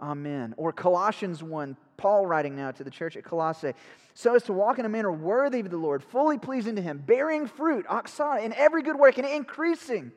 Amen. 0.00 0.54
Or 0.56 0.72
Colossians 0.72 1.42
1, 1.42 1.76
Paul 1.96 2.26
writing 2.26 2.54
now 2.54 2.70
to 2.70 2.84
the 2.84 2.90
church 2.90 3.16
at 3.16 3.24
Colossae, 3.24 3.74
so 4.14 4.34
as 4.34 4.44
to 4.44 4.52
walk 4.52 4.78
in 4.78 4.84
a 4.84 4.88
manner 4.88 5.12
worthy 5.12 5.60
of 5.60 5.70
the 5.70 5.76
Lord, 5.76 6.02
fully 6.02 6.38
pleasing 6.38 6.76
to 6.76 6.82
him, 6.82 7.02
bearing 7.04 7.46
fruit, 7.46 7.86
auxano, 7.86 8.44
in 8.44 8.52
every 8.52 8.82
good 8.82 8.96
work, 8.96 9.18
and 9.18 9.26
increasing, 9.26 10.12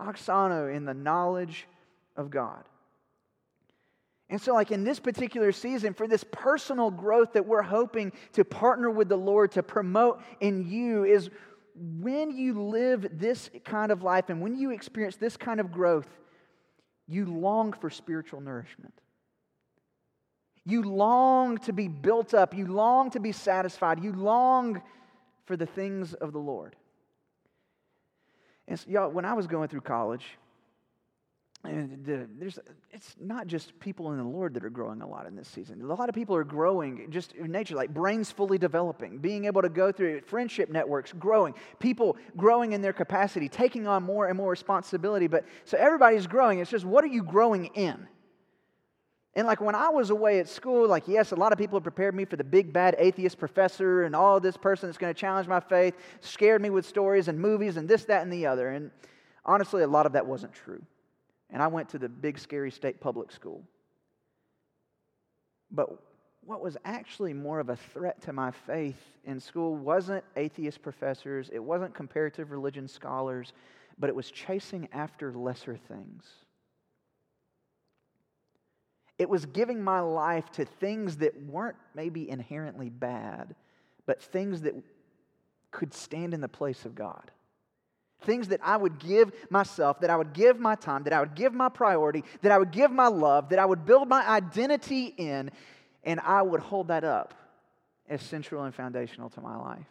auxano, 0.00 0.74
in 0.74 0.84
the 0.84 0.94
knowledge 0.94 1.66
of 2.16 2.30
God. 2.30 2.64
And 4.30 4.40
so, 4.40 4.52
like 4.54 4.70
in 4.70 4.84
this 4.84 5.00
particular 5.00 5.52
season, 5.52 5.94
for 5.94 6.06
this 6.06 6.24
personal 6.30 6.90
growth 6.90 7.32
that 7.32 7.46
we're 7.46 7.62
hoping 7.62 8.12
to 8.34 8.44
partner 8.44 8.90
with 8.90 9.08
the 9.08 9.16
Lord 9.16 9.52
to 9.52 9.62
promote 9.62 10.22
in 10.40 10.68
you, 10.70 11.04
is 11.04 11.30
when 11.78 12.36
you 12.36 12.62
live 12.62 13.06
this 13.12 13.50
kind 13.64 13.92
of 13.92 14.02
life 14.02 14.28
and 14.28 14.40
when 14.40 14.56
you 14.56 14.70
experience 14.70 15.16
this 15.16 15.36
kind 15.36 15.60
of 15.60 15.72
growth, 15.72 16.08
you 17.06 17.24
long 17.26 17.72
for 17.72 17.90
spiritual 17.90 18.40
nourishment. 18.40 18.94
You 20.64 20.82
long 20.82 21.56
to 21.58 21.72
be 21.72 21.88
built 21.88 22.34
up. 22.34 22.54
You 22.54 22.66
long 22.66 23.10
to 23.12 23.20
be 23.20 23.32
satisfied. 23.32 24.04
You 24.04 24.12
long 24.12 24.82
for 25.46 25.56
the 25.56 25.64
things 25.64 26.12
of 26.12 26.32
the 26.32 26.38
Lord. 26.38 26.76
And 28.66 28.78
so, 28.78 28.90
y'all, 28.90 29.10
when 29.10 29.24
I 29.24 29.32
was 29.32 29.46
going 29.46 29.68
through 29.68 29.80
college, 29.80 30.26
and 31.64 32.04
the, 32.04 32.28
there's, 32.38 32.58
it's 32.92 33.16
not 33.20 33.48
just 33.48 33.78
people 33.80 34.12
in 34.12 34.18
the 34.18 34.24
Lord 34.24 34.54
that 34.54 34.64
are 34.64 34.70
growing 34.70 35.02
a 35.02 35.08
lot 35.08 35.26
in 35.26 35.34
this 35.34 35.48
season. 35.48 35.82
A 35.82 35.94
lot 35.94 36.08
of 36.08 36.14
people 36.14 36.36
are 36.36 36.44
growing 36.44 37.10
just 37.10 37.32
in 37.32 37.50
nature, 37.50 37.74
like 37.74 37.92
brains 37.92 38.30
fully 38.30 38.58
developing, 38.58 39.18
being 39.18 39.44
able 39.44 39.62
to 39.62 39.68
go 39.68 39.90
through 39.90 40.20
friendship 40.20 40.70
networks, 40.70 41.12
growing, 41.12 41.54
people 41.80 42.16
growing 42.36 42.72
in 42.72 42.80
their 42.80 42.92
capacity, 42.92 43.48
taking 43.48 43.88
on 43.88 44.04
more 44.04 44.28
and 44.28 44.36
more 44.36 44.50
responsibility. 44.50 45.26
But 45.26 45.44
so 45.64 45.76
everybody's 45.76 46.28
growing. 46.28 46.60
It's 46.60 46.70
just 46.70 46.84
what 46.84 47.02
are 47.02 47.08
you 47.08 47.24
growing 47.24 47.66
in? 47.66 48.06
And 49.34 49.46
like 49.46 49.60
when 49.60 49.74
I 49.74 49.88
was 49.88 50.10
away 50.10 50.38
at 50.38 50.48
school, 50.48 50.88
like, 50.88 51.08
yes, 51.08 51.32
a 51.32 51.36
lot 51.36 51.52
of 51.52 51.58
people 51.58 51.80
prepared 51.80 52.14
me 52.14 52.24
for 52.24 52.36
the 52.36 52.44
big 52.44 52.72
bad 52.72 52.94
atheist 52.98 53.36
professor 53.36 54.04
and 54.04 54.14
all 54.14 54.38
this 54.38 54.56
person 54.56 54.88
that's 54.88 54.98
going 54.98 55.12
to 55.12 55.20
challenge 55.20 55.48
my 55.48 55.60
faith, 55.60 55.94
scared 56.20 56.62
me 56.62 56.70
with 56.70 56.86
stories 56.86 57.26
and 57.26 57.38
movies 57.38 57.76
and 57.76 57.88
this, 57.88 58.04
that, 58.04 58.22
and 58.22 58.32
the 58.32 58.46
other. 58.46 58.70
And 58.70 58.92
honestly, 59.44 59.82
a 59.82 59.88
lot 59.88 60.06
of 60.06 60.12
that 60.12 60.24
wasn't 60.24 60.52
true 60.52 60.82
and 61.50 61.62
I 61.62 61.66
went 61.66 61.88
to 61.90 61.98
the 61.98 62.08
big, 62.08 62.38
scary 62.38 62.70
state 62.70 63.00
public 63.00 63.32
school. 63.32 63.62
But 65.70 65.88
what 66.44 66.62
was 66.62 66.76
actually 66.84 67.34
more 67.34 67.60
of 67.60 67.68
a 67.68 67.76
threat 67.76 68.22
to 68.22 68.32
my 68.32 68.50
faith 68.50 69.00
in 69.24 69.38
school 69.38 69.76
wasn't 69.76 70.24
atheist 70.36 70.82
professors, 70.82 71.50
it 71.52 71.58
wasn't 71.58 71.94
comparative 71.94 72.50
religion 72.50 72.88
scholars, 72.88 73.52
but 73.98 74.08
it 74.08 74.16
was 74.16 74.30
chasing 74.30 74.88
after 74.92 75.32
lesser 75.32 75.76
things. 75.76 76.24
It 79.18 79.28
was 79.28 79.46
giving 79.46 79.82
my 79.82 80.00
life 80.00 80.48
to 80.52 80.64
things 80.64 81.16
that 81.18 81.34
weren't 81.42 81.76
maybe 81.94 82.30
inherently 82.30 82.88
bad, 82.88 83.54
but 84.06 84.22
things 84.22 84.62
that 84.62 84.74
could 85.70 85.92
stand 85.92 86.34
in 86.34 86.40
the 86.40 86.48
place 86.48 86.84
of 86.84 86.94
God. 86.94 87.30
Things 88.22 88.48
that 88.48 88.60
I 88.62 88.76
would 88.76 88.98
give 88.98 89.32
myself, 89.50 90.00
that 90.00 90.10
I 90.10 90.16
would 90.16 90.32
give 90.32 90.58
my 90.58 90.74
time, 90.74 91.04
that 91.04 91.12
I 91.12 91.20
would 91.20 91.34
give 91.34 91.54
my 91.54 91.68
priority, 91.68 92.24
that 92.42 92.52
I 92.52 92.58
would 92.58 92.72
give 92.72 92.90
my 92.90 93.06
love, 93.06 93.50
that 93.50 93.58
I 93.58 93.64
would 93.64 93.86
build 93.86 94.08
my 94.08 94.28
identity 94.28 95.14
in, 95.16 95.50
and 96.04 96.20
I 96.20 96.42
would 96.42 96.60
hold 96.60 96.88
that 96.88 97.04
up 97.04 97.34
as 98.08 98.22
central 98.22 98.64
and 98.64 98.74
foundational 98.74 99.30
to 99.30 99.40
my 99.40 99.56
life. 99.56 99.86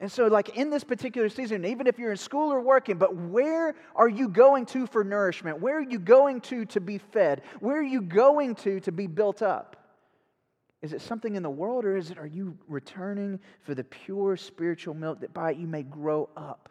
And 0.00 0.10
so, 0.10 0.26
like 0.26 0.56
in 0.56 0.70
this 0.70 0.82
particular 0.82 1.28
season, 1.28 1.64
even 1.64 1.86
if 1.86 1.98
you're 1.98 2.10
in 2.10 2.16
school 2.16 2.52
or 2.52 2.60
working, 2.60 2.98
but 2.98 3.14
where 3.14 3.74
are 3.94 4.08
you 4.08 4.28
going 4.28 4.66
to 4.66 4.86
for 4.86 5.04
nourishment? 5.04 5.60
Where 5.60 5.78
are 5.78 5.82
you 5.82 5.98
going 5.98 6.40
to 6.42 6.64
to 6.66 6.80
be 6.80 6.98
fed? 6.98 7.42
Where 7.60 7.78
are 7.78 7.82
you 7.82 8.02
going 8.02 8.56
to 8.56 8.80
to 8.80 8.92
be 8.92 9.06
built 9.06 9.40
up? 9.40 9.83
Is 10.84 10.92
it 10.92 11.00
something 11.00 11.34
in 11.34 11.42
the 11.42 11.48
world, 11.48 11.86
or 11.86 11.96
is 11.96 12.10
it, 12.10 12.18
are 12.18 12.26
you 12.26 12.58
returning 12.68 13.40
for 13.62 13.74
the 13.74 13.84
pure 13.84 14.36
spiritual 14.36 14.92
milk 14.92 15.18
that 15.20 15.32
by 15.32 15.52
it 15.52 15.56
you 15.56 15.66
may 15.66 15.82
grow 15.82 16.28
up 16.36 16.68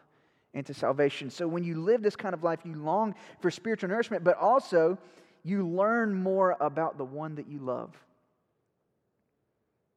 into 0.52 0.72
salvation? 0.72 1.30
So 1.30 1.48
when 1.48 1.64
you 1.64 1.80
live 1.80 2.00
this 2.00 2.14
kind 2.14 2.32
of 2.32 2.44
life, 2.44 2.60
you 2.64 2.74
long 2.74 3.16
for 3.40 3.50
spiritual 3.50 3.88
nourishment, 3.88 4.22
but 4.22 4.38
also 4.38 4.98
you 5.42 5.66
learn 5.66 6.14
more 6.14 6.56
about 6.60 6.96
the 6.96 7.04
one 7.04 7.34
that 7.34 7.48
you 7.48 7.58
love. 7.58 7.90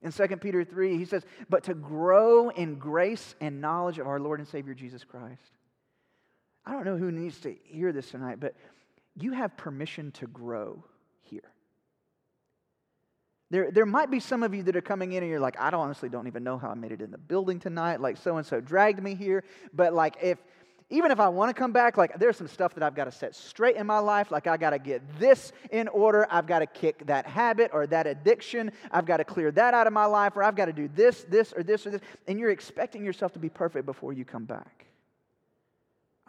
In 0.01 0.11
2 0.11 0.27
Peter 0.37 0.63
3, 0.63 0.97
he 0.97 1.05
says, 1.05 1.23
But 1.47 1.65
to 1.65 1.75
grow 1.75 2.49
in 2.49 2.79
grace 2.79 3.35
and 3.39 3.61
knowledge 3.61 3.99
of 3.99 4.07
our 4.07 4.19
Lord 4.19 4.39
and 4.39 4.47
Savior 4.47 4.73
Jesus 4.73 5.03
Christ. 5.03 5.51
I 6.65 6.71
don't 6.71 6.85
know 6.85 6.97
who 6.97 7.11
needs 7.11 7.39
to 7.41 7.55
hear 7.65 7.91
this 7.91 8.09
tonight, 8.09 8.39
but 8.39 8.55
you 9.15 9.33
have 9.33 9.55
permission 9.57 10.11
to 10.13 10.25
grow. 10.25 10.83
There, 13.49 13.71
there 13.71 13.85
might 13.85 14.11
be 14.11 14.19
some 14.19 14.43
of 14.43 14.53
you 14.53 14.63
that 14.63 14.75
are 14.75 14.81
coming 14.81 15.13
in 15.13 15.23
and 15.23 15.29
you're 15.29 15.39
like, 15.39 15.59
I 15.59 15.69
don't 15.69 15.79
honestly 15.79 16.09
don't 16.09 16.27
even 16.27 16.43
know 16.43 16.57
how 16.57 16.69
I 16.69 16.73
made 16.73 16.91
it 16.91 17.01
in 17.01 17.11
the 17.11 17.17
building 17.17 17.59
tonight. 17.59 18.01
Like 18.01 18.17
so 18.17 18.37
and 18.37 18.45
so 18.45 18.59
dragged 18.59 19.01
me 19.01 19.15
here. 19.15 19.43
But 19.73 19.93
like 19.93 20.17
if 20.21 20.37
even 20.89 21.11
if 21.11 21.19
I 21.19 21.27
want 21.27 21.49
to 21.49 21.53
come 21.53 21.73
back, 21.73 21.97
like 21.97 22.17
there's 22.17 22.37
some 22.37 22.47
stuff 22.47 22.73
that 22.75 22.83
I've 22.83 22.95
got 22.95 23.05
to 23.05 23.11
set 23.11 23.35
straight 23.35 23.75
in 23.75 23.85
my 23.85 23.99
life. 23.99 24.31
Like 24.31 24.47
I 24.47 24.55
got 24.55 24.69
to 24.69 24.79
get 24.79 25.01
this 25.19 25.51
in 25.71 25.89
order. 25.89 26.25
I've 26.29 26.47
got 26.47 26.59
to 26.59 26.65
kick 26.65 27.05
that 27.07 27.25
habit 27.25 27.71
or 27.73 27.87
that 27.87 28.07
addiction. 28.07 28.71
I've 28.91 29.05
got 29.05 29.17
to 29.17 29.25
clear 29.25 29.51
that 29.51 29.73
out 29.73 29.87
of 29.87 29.91
my 29.91 30.05
life, 30.05 30.37
or 30.37 30.43
I've 30.43 30.55
got 30.55 30.65
to 30.65 30.73
do 30.73 30.89
this, 30.95 31.25
this, 31.25 31.51
or 31.51 31.63
this, 31.63 31.85
or 31.85 31.91
this. 31.91 32.01
And 32.27 32.39
you're 32.39 32.51
expecting 32.51 33.03
yourself 33.03 33.33
to 33.33 33.39
be 33.39 33.49
perfect 33.49 33.85
before 33.85 34.13
you 34.13 34.23
come 34.23 34.45
back. 34.45 34.76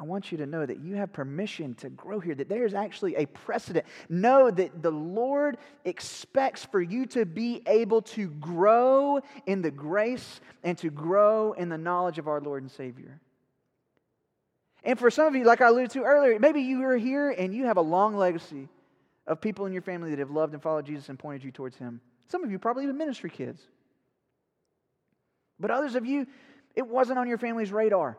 I 0.01 0.05
want 0.05 0.31
you 0.31 0.39
to 0.39 0.47
know 0.47 0.65
that 0.65 0.79
you 0.79 0.95
have 0.95 1.13
permission 1.13 1.75
to 1.77 1.91
grow 1.91 2.21
here, 2.21 2.35
that 2.37 2.49
there's 2.49 2.73
actually 2.73 3.17
a 3.17 3.27
precedent. 3.27 3.85
Know 4.09 4.49
that 4.49 4.81
the 4.81 4.93
Lord 4.93 5.59
expects 5.85 6.65
for 6.65 6.81
you 6.81 7.05
to 7.07 7.27
be 7.27 7.63
able 7.67 8.03
to 8.03 8.29
grow 8.29 9.21
in 9.47 9.61
the 9.61 9.73
grace 9.73 10.41
and 10.63 10.79
to 10.79 10.91
grow 10.91 11.53
in 11.53 11.69
the 11.69 11.79
knowledge 11.79 12.19
of 12.19 12.29
our 12.29 12.41
Lord 12.41 12.63
and 12.63 12.71
Savior. 12.71 13.21
And 14.85 14.97
for 14.97 15.11
some 15.11 15.27
of 15.27 15.35
you, 15.35 15.43
like 15.43 15.61
I 15.61 15.67
alluded 15.67 15.91
to 15.91 16.05
earlier, 16.05 16.39
maybe 16.39 16.61
you 16.61 16.85
are 16.85 16.97
here 16.97 17.31
and 17.31 17.53
you 17.53 17.65
have 17.65 17.77
a 17.77 17.83
long 17.83 18.17
legacy 18.17 18.69
of 19.27 19.41
people 19.41 19.67
in 19.67 19.73
your 19.73 19.83
family 19.83 20.11
that 20.11 20.21
have 20.21 20.31
loved 20.31 20.55
and 20.55 20.63
followed 20.63 20.87
Jesus 20.87 21.09
and 21.09 21.19
pointed 21.19 21.43
you 21.43 21.51
towards 21.51 21.77
Him. 21.77 22.01
Some 22.29 22.45
of 22.45 22.53
you 22.53 22.59
probably 22.61 22.85
even 22.85 22.97
ministry 22.97 23.31
kids. 23.31 23.61
But 25.59 25.73
others 25.73 25.97
of 25.97 26.07
you, 26.07 26.29
it 26.77 26.87
wasn't 26.87 27.19
on 27.19 27.27
your 27.27 27.39
family's 27.39 27.73
radar. 27.73 28.17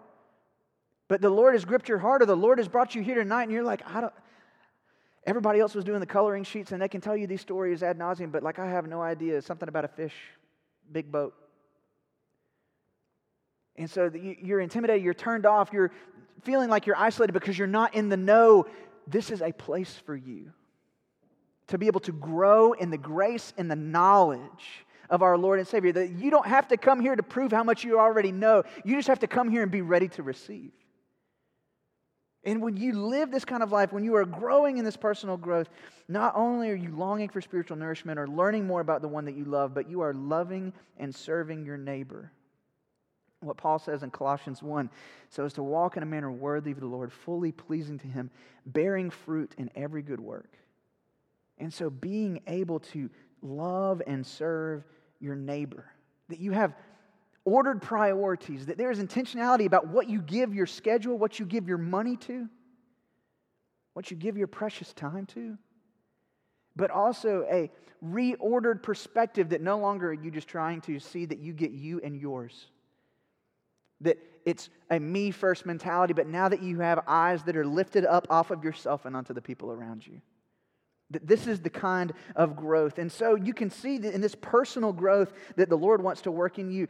But 1.10 1.22
the 1.22 1.30
Lord 1.30 1.56
has 1.56 1.66
gripped 1.66 1.90
your 1.90 1.98
heart, 1.98 2.22
or 2.22 2.26
the 2.26 2.38
Lord 2.38 2.60
has 2.60 2.70
brought 2.70 2.96
you 2.96 3.02
here 3.02 3.16
tonight, 3.16 3.44
and 3.44 3.52
you're 3.52 3.64
like, 3.64 3.82
I 3.86 4.00
don't. 4.00 4.14
Everybody 5.26 5.60
else 5.60 5.76
was 5.76 5.84
doing 5.84 6.00
the 6.00 6.06
coloring 6.06 6.44
sheets, 6.44 6.72
and 6.72 6.82
they 6.82 6.88
can 6.88 7.02
tell 7.02 7.18
you 7.18 7.28
these 7.28 7.42
stories 7.42 7.84
ad 7.84 8.00
nauseum, 8.00 8.32
but 8.32 8.42
like 8.42 8.58
I 8.58 8.70
have 8.70 8.88
no 8.88 9.02
idea. 9.02 9.42
Something 9.42 9.68
about 9.68 9.84
a 9.84 9.90
fish, 9.90 10.14
big 10.92 11.12
boat. 11.12 11.34
And 13.76 13.90
so 13.90 14.12
you're 14.14 14.60
intimidated, 14.60 15.04
you're 15.04 15.14
turned 15.14 15.46
off, 15.46 15.72
you're 15.74 15.92
feeling 16.44 16.70
like 16.70 16.86
you're 16.86 16.98
isolated 16.98 17.34
because 17.34 17.58
you're 17.58 17.68
not 17.68 17.96
in 17.96 18.10
the 18.10 18.18
know. 18.18 18.68
This 19.08 19.32
is 19.32 19.42
a 19.42 19.52
place 19.52 20.02
for 20.06 20.16
you 20.16 20.52
to 21.68 21.78
be 21.78 21.88
able 21.88 22.02
to 22.02 22.12
grow 22.12 22.74
in 22.74 22.92
the 22.92 22.98
grace 22.98 23.54
and 23.58 23.70
the 23.70 23.76
knowledge 23.76 24.86
of 25.10 25.22
our 25.22 25.38
Lord 25.38 25.60
and 25.60 25.68
Savior. 25.68 25.92
That 25.92 26.12
you 26.12 26.30
don't 26.30 26.46
have 26.46 26.68
to 26.68 26.78
come 26.78 27.00
here 27.00 27.16
to 27.16 27.24
prove 27.24 27.52
how 27.52 27.64
much 27.64 27.84
you 27.84 28.00
already 28.00 28.32
know, 28.32 28.64
you 28.84 28.96
just 28.96 29.08
have 29.08 29.20
to 29.20 29.28
come 29.28 29.50
here 29.50 29.64
and 29.64 29.72
be 29.72 29.82
ready 29.82 30.08
to 30.10 30.24
receive. 30.24 30.72
And 32.46 32.62
when 32.62 32.78
you 32.78 32.94
live 32.94 33.32
this 33.32 33.44
kind 33.44 33.62
of 33.62 33.72
life, 33.72 33.92
when 33.92 34.04
you 34.04 34.16
are 34.16 34.26
growing 34.26 34.78
in 34.78 34.86
this 34.86 34.96
personal 34.96 35.36
growth, 35.36 35.70
not 36.08 36.34
only 36.36 36.70
are 36.70 36.76
you 36.76 36.96
longing 36.96 37.28
for 37.28 37.42
spiritual 37.42 37.76
nourishment 37.76 38.18
or 38.18 38.28
learning 38.28 38.66
more 38.66 38.80
about 38.80 39.02
the 39.02 39.08
one 39.08 39.26
that 39.26 39.36
you 39.36 39.44
love, 39.44 39.74
but 39.74 39.90
you 39.90 40.02
are 40.02 40.14
loving 40.14 40.72
and 40.98 41.14
serving 41.14 41.66
your 41.66 41.78
neighbor. 41.78 42.32
What 43.42 43.58
Paul 43.58 43.80
says 43.80 44.04
in 44.04 44.12
Colossians 44.12 44.64
1 44.64 44.90
so 45.30 45.46
as 45.46 45.54
to 45.54 45.64
walk 45.64 45.98
in 45.98 46.04
a 46.04 46.06
manner 46.06 46.32
worthy 46.32 46.72
of 46.72 46.80
the 46.80 46.86
Lord, 46.86 47.12
fully 47.12 47.52
pleasing 47.52 48.00
to 48.00 48.08
Him, 48.08 48.30
bearing 48.66 49.10
fruit 49.10 49.54
in 49.58 49.70
every 49.76 50.02
good 50.02 50.20
work. 50.20 50.58
And 51.58 51.74
so 51.74 51.90
being 51.90 52.42
able 52.48 52.80
to 52.80 53.10
love 53.42 54.02
and 54.08 54.26
serve 54.26 54.84
your 55.20 55.36
neighbor, 55.36 55.86
that 56.30 56.40
you 56.40 56.52
have 56.52 56.74
ordered 57.50 57.82
priorities, 57.82 58.68
that 58.68 58.78
there 58.78 58.92
is 58.92 59.00
intentionality 59.00 59.66
about 59.66 59.88
what 59.88 60.08
you 60.08 60.22
give 60.22 60.54
your 60.54 60.68
schedule, 60.68 61.18
what 61.18 61.40
you 61.40 61.46
give 61.46 61.68
your 61.68 61.80
money 61.80 62.16
to, 62.18 62.48
what 63.94 64.12
you 64.12 64.18
give 64.18 64.38
your 64.38 64.48
precious 64.48 64.94
time 64.94 65.26
to, 65.26 65.58
but 66.76 66.92
also 66.92 67.46
a 67.52 67.72
reordered 68.06 68.84
perspective 68.84 69.50
that 69.50 69.62
no 69.62 69.80
longer 69.80 70.10
are 70.10 70.14
you 70.14 70.32
just 70.32 70.48
trying 70.48 70.82
to 70.82 71.00
see 71.00 71.26
that 71.26 71.40
you 71.40 71.52
get 71.52 71.72
you 71.72 72.00
and 72.04 72.16
yours. 72.16 72.68
That 74.02 74.18
it's 74.46 74.70
a 74.90 75.00
me 75.00 75.32
first 75.32 75.66
mentality, 75.66 76.14
but 76.14 76.28
now 76.28 76.50
that 76.50 76.62
you 76.62 76.80
have 76.80 77.04
eyes 77.08 77.44
that 77.44 77.58
are 77.58 77.66
lifted 77.66 78.06
up 78.06 78.28
off 78.30 78.52
of 78.52 78.64
yourself 78.64 79.06
and 79.06 79.16
onto 79.16 79.34
the 79.34 79.42
people 79.42 79.72
around 79.72 80.08
you. 80.08 80.22
That 81.12 81.28
this 81.28 81.48
is 81.48 81.60
the 81.60 81.70
kind 81.70 82.14
of 82.36 82.56
growth. 82.56 83.00
And 83.00 83.12
so 83.12 83.36
you 83.36 83.54
can 83.54 83.70
see 83.72 83.98
that 83.98 84.14
in 84.14 84.22
this 84.22 84.36
personal 84.36 84.94
growth 84.94 85.34
that 85.56 85.68
the 85.68 85.76
Lord 85.76 86.02
wants 86.04 86.22
to 86.22 86.32
work 86.32 86.60
in 86.60 86.70
you, 86.70 86.88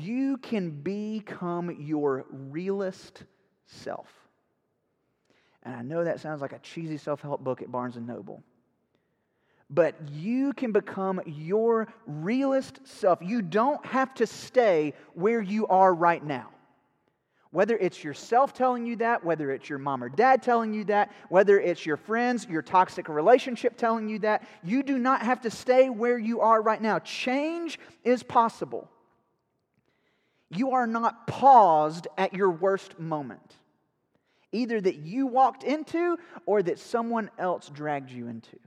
you 0.00 0.36
can 0.38 0.70
become 0.70 1.76
your 1.80 2.26
realest 2.30 3.24
self. 3.66 4.08
And 5.62 5.74
I 5.74 5.82
know 5.82 6.04
that 6.04 6.20
sounds 6.20 6.40
like 6.40 6.52
a 6.52 6.58
cheesy 6.58 6.96
self 6.96 7.20
help 7.20 7.42
book 7.42 7.62
at 7.62 7.70
Barnes 7.70 7.96
and 7.96 8.06
Noble. 8.06 8.42
But 9.70 9.94
you 10.10 10.52
can 10.52 10.72
become 10.72 11.20
your 11.24 11.88
realest 12.06 12.86
self. 12.86 13.20
You 13.22 13.40
don't 13.40 13.84
have 13.86 14.12
to 14.14 14.26
stay 14.26 14.92
where 15.14 15.40
you 15.40 15.66
are 15.68 15.94
right 15.94 16.22
now. 16.22 16.48
Whether 17.52 17.76
it's 17.76 18.02
yourself 18.02 18.54
telling 18.54 18.86
you 18.86 18.96
that, 18.96 19.24
whether 19.24 19.50
it's 19.50 19.68
your 19.68 19.78
mom 19.78 20.02
or 20.02 20.08
dad 20.08 20.42
telling 20.42 20.72
you 20.72 20.84
that, 20.84 21.12
whether 21.28 21.60
it's 21.60 21.84
your 21.84 21.98
friends, 21.98 22.46
your 22.48 22.62
toxic 22.62 23.08
relationship 23.08 23.76
telling 23.76 24.08
you 24.08 24.18
that, 24.20 24.46
you 24.62 24.82
do 24.82 24.98
not 24.98 25.22
have 25.22 25.42
to 25.42 25.50
stay 25.50 25.90
where 25.90 26.18
you 26.18 26.40
are 26.40 26.60
right 26.60 26.80
now. 26.80 26.98
Change 26.98 27.78
is 28.04 28.22
possible. 28.22 28.90
You 30.54 30.72
are 30.72 30.86
not 30.86 31.26
paused 31.26 32.08
at 32.18 32.34
your 32.34 32.50
worst 32.50 32.98
moment, 32.98 33.56
either 34.52 34.80
that 34.80 34.96
you 34.96 35.26
walked 35.26 35.64
into 35.64 36.18
or 36.46 36.62
that 36.62 36.78
someone 36.78 37.30
else 37.38 37.70
dragged 37.70 38.10
you 38.10 38.28
into. 38.28 38.58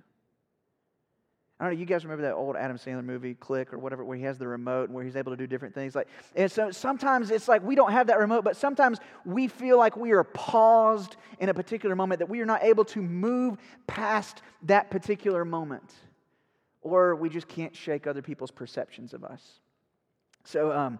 I 1.60 1.64
don't 1.64 1.74
know, 1.74 1.80
you 1.80 1.86
guys 1.86 2.04
remember 2.04 2.24
that 2.24 2.34
old 2.34 2.58
Adam 2.58 2.78
Sandler 2.78 3.06
movie, 3.06 3.34
Click, 3.34 3.72
or 3.72 3.78
whatever, 3.78 4.04
where 4.04 4.18
he 4.18 4.24
has 4.24 4.38
the 4.38 4.48
remote 4.48 4.90
and 4.90 4.94
where 4.94 5.06
he's 5.06 5.16
able 5.16 5.32
to 5.32 5.38
do 5.38 5.48
different 5.48 5.74
things? 5.74 5.96
Like, 5.96 6.10
and 6.36 6.52
so 6.52 6.70
sometimes 6.70 7.32
it's 7.32 7.48
like 7.48 7.64
we 7.64 7.76
don't 7.76 7.94
have 7.94 8.08
that 8.08 8.20
remote, 8.20 8.44
but 8.44 8.58
sometimes 8.58 9.00
we 9.24 9.48
feel 9.48 9.78
like 9.78 9.96
we 9.96 10.12
are 10.12 10.26
paused 10.26 11.16
in 11.40 11.48
a 11.48 11.54
particular 11.54 11.96
moment, 11.96 12.20
that 12.20 12.28
we 12.28 12.42
are 12.42 12.46
not 12.46 12.62
able 12.62 12.84
to 12.86 13.02
move 13.02 13.58
past 13.88 14.42
that 14.64 14.92
particular 14.92 15.46
moment. 15.46 15.94
Or 16.82 17.16
we 17.16 17.30
just 17.30 17.48
can't 17.48 17.74
shake 17.74 18.06
other 18.06 18.22
people's 18.22 18.52
perceptions 18.52 19.14
of 19.14 19.24
us. 19.24 19.42
So, 20.44 20.74
um, 20.74 21.00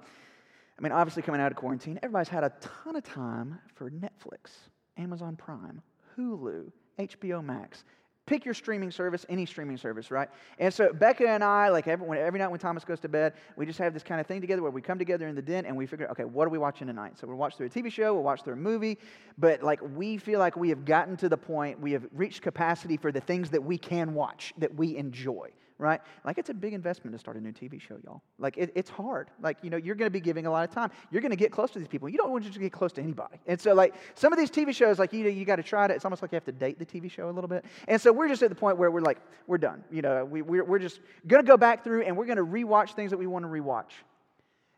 I 0.78 0.82
mean, 0.82 0.92
obviously, 0.92 1.24
coming 1.24 1.42
out 1.42 1.52
of 1.52 1.58
quarantine, 1.58 2.00
everybody's 2.04 2.28
had 2.28 2.44
a 2.44 2.52
ton 2.60 2.96
of 2.96 3.04
time 3.04 3.60
for 3.76 3.90
Netflix, 3.90 4.52
Amazon 4.98 5.36
Prime, 5.36 5.82
Hulu, 6.18 6.72
HBO 7.00 7.44
Max, 7.44 7.86
Pick 8.26 8.44
your 8.44 8.56
streaming 8.56 8.90
service, 8.90 9.24
any 9.30 9.46
streaming 9.46 9.78
service, 9.78 10.10
right? 10.10 10.28
And 10.58 10.74
so 10.74 10.92
Becca 10.92 11.30
and 11.30 11.44
I, 11.44 11.70
like 11.70 11.88
every, 11.88 12.20
every 12.20 12.40
night 12.40 12.48
when 12.48 12.60
Thomas 12.60 12.84
goes 12.84 13.00
to 13.02 13.08
bed, 13.08 13.34
we 13.56 13.68
just 13.68 13.78
have 13.78 13.94
this 13.94 14.02
kind 14.02 14.20
of 14.20 14.26
thing 14.26 14.42
together 14.42 14.64
where 14.64 14.72
we 14.72 14.82
come 14.82 14.98
together 14.98 15.28
in 15.28 15.36
the 15.36 15.44
den 15.44 15.66
and 15.66 15.78
we 15.78 15.86
figure, 15.86 16.10
okay, 16.10 16.26
what 16.26 16.48
are 16.48 16.50
we 16.50 16.58
watching 16.58 16.88
tonight? 16.88 17.20
So 17.20 17.28
we'll 17.28 17.38
watch 17.38 17.56
through 17.56 17.68
a 17.68 17.70
TV 17.70 17.92
show, 17.92 18.16
we'll 18.16 18.24
watch 18.24 18.44
through 18.44 18.54
a 18.54 18.58
movie, 18.58 18.98
but 19.38 19.62
like 19.62 19.80
we 19.96 20.18
feel 20.18 20.40
like 20.40 20.56
we 20.56 20.70
have 20.70 20.86
gotten 20.86 21.16
to 21.18 21.30
the 21.30 21.38
point, 21.38 21.80
we 21.80 21.92
have 21.92 22.08
reached 22.14 22.42
capacity 22.42 22.98
for 22.98 23.12
the 23.12 23.22
things 23.22 23.52
that 23.52 23.64
we 23.64 23.78
can 23.78 24.16
watch, 24.16 24.54
that 24.58 24.74
we 24.74 24.98
enjoy 24.98 25.52
right? 25.78 26.00
Like 26.24 26.38
it's 26.38 26.50
a 26.50 26.54
big 26.54 26.74
investment 26.74 27.14
to 27.14 27.20
start 27.20 27.36
a 27.38 27.42
new 27.42 27.52
TV 27.52 27.82
show, 27.82 27.98
y'all. 28.04 28.22
Like 28.40 28.58
it, 28.58 28.72
it's 28.76 28.90
hard. 28.90 29.30
Like, 29.42 29.58
you 29.62 29.70
know, 29.70 29.78
you're 29.78 29.96
going 29.96 30.08
to 30.08 30.12
be 30.12 30.22
giving 30.22 30.46
a 30.46 30.52
lot 30.52 30.68
of 30.68 30.74
time. 30.74 30.90
You're 31.12 31.22
going 31.22 31.32
to 31.32 31.38
get 31.38 31.52
close 31.52 31.72
to 31.72 31.80
these 31.80 31.88
people. 31.88 32.08
You 32.08 32.18
don't 32.18 32.32
want 32.32 32.52
to 32.52 32.60
get 32.60 32.72
close 32.72 32.94
to 32.94 33.02
anybody. 33.02 33.38
And 33.46 33.60
so, 33.60 33.74
like, 33.74 33.94
some 34.16 34.32
of 34.32 34.40
these 34.40 34.50
TV 34.50 34.74
shows, 34.74 35.00
like, 35.00 35.12
you 35.12 35.24
know, 35.24 35.30
you 35.30 35.44
got 35.44 35.58
to 35.58 35.64
try 35.64 35.86
it. 35.86 35.92
It's 35.92 36.06
almost 36.06 36.22
like 36.22 36.32
you 36.32 36.38
have 36.38 36.46
to 36.46 36.52
date 36.52 36.80
the 36.80 36.86
TV 36.86 37.12
show 37.12 37.30
a 37.30 37.32
little 37.32 37.50
bit. 37.50 37.66
And 37.88 38.00
so 38.00 38.14
we're 38.14 38.30
just 38.30 38.42
at 38.44 38.50
the 38.50 38.56
point 38.56 38.78
where 38.78 38.90
we're 38.90 39.02
like, 39.02 39.20
we're 39.48 39.58
done. 39.58 39.84
You 39.92 40.02
know, 40.02 40.24
we, 40.24 40.42
we're, 40.42 40.64
we're 40.64 40.80
just 40.80 41.00
going 41.28 41.44
to 41.44 41.48
go 41.48 41.58
back 41.58 41.84
through 41.84 42.04
and 42.04 42.16
we're 42.16 42.26
going 42.26 42.38
to 42.38 42.46
rewatch 42.46 42.94
things 42.94 43.12
that 43.12 43.18
we 43.18 43.28
want 43.28 43.44
to 43.44 43.50
rewatch. 43.50 43.92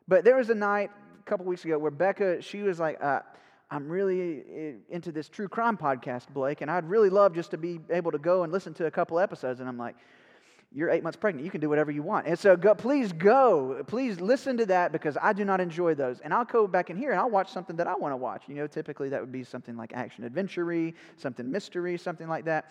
But 0.08 0.24
there 0.24 0.38
was 0.38 0.50
a 0.50 0.56
night 0.56 0.90
a 1.20 1.30
couple 1.30 1.46
weeks 1.46 1.66
ago 1.66 1.78
where 1.78 1.92
Becca, 1.92 2.42
she 2.42 2.62
was 2.64 2.80
like, 2.80 2.98
uh, 3.04 3.20
I'm 3.70 3.90
really 3.90 4.44
eh, 4.56 4.72
into 4.90 5.12
this 5.12 5.28
true 5.28 5.50
crime 5.50 5.78
podcast, 5.78 6.30
Blake, 6.30 6.62
and 6.62 6.72
I'd 6.72 6.86
really 6.86 7.10
love 7.10 7.36
just 7.36 7.52
to 7.52 7.58
be 7.58 7.82
able 7.90 8.12
to 8.12 8.18
go 8.18 8.44
and 8.44 8.54
listen 8.54 8.74
to 8.76 8.86
a 8.86 8.92
couple 8.92 9.20
episodes. 9.20 9.60
And 9.60 9.68
I'm 9.68 9.78
like, 9.78 9.96
you're 10.72 10.90
eight 10.90 11.02
months 11.02 11.18
pregnant. 11.18 11.46
You 11.46 11.52
can 11.52 11.62
do 11.62 11.70
whatever 11.70 11.92
you 11.92 12.04
want. 12.04 12.28
And 12.28 12.38
so 12.38 12.56
go, 12.56 12.76
please 12.76 13.14
go. 13.14 13.84
Please 13.88 14.20
listen 14.20 14.58
to 14.58 14.66
that 14.68 14.92
because 14.92 15.18
I 15.22 15.34
do 15.34 15.46
not 15.46 15.62
enjoy 15.62 15.96
those. 15.96 16.20
And 16.20 16.34
I'll 16.34 16.46
go 16.46 16.68
back 16.68 16.90
in 16.90 16.98
here 16.98 17.12
and 17.12 17.20
I'll 17.20 17.30
watch 17.30 17.52
something 17.52 17.76
that 17.78 17.88
I 17.88 17.96
want 17.96 18.12
to 18.12 18.18
watch. 18.18 18.44
You 18.48 18.56
know, 18.56 18.68
typically 18.68 19.10
that 19.10 19.22
would 19.22 19.32
be 19.32 19.44
something 19.44 19.78
like 19.78 19.94
action 19.94 20.24
adventure 20.24 20.94
something 21.16 21.50
mystery, 21.50 21.98
something 21.98 22.28
like 22.28 22.46
that. 22.46 22.66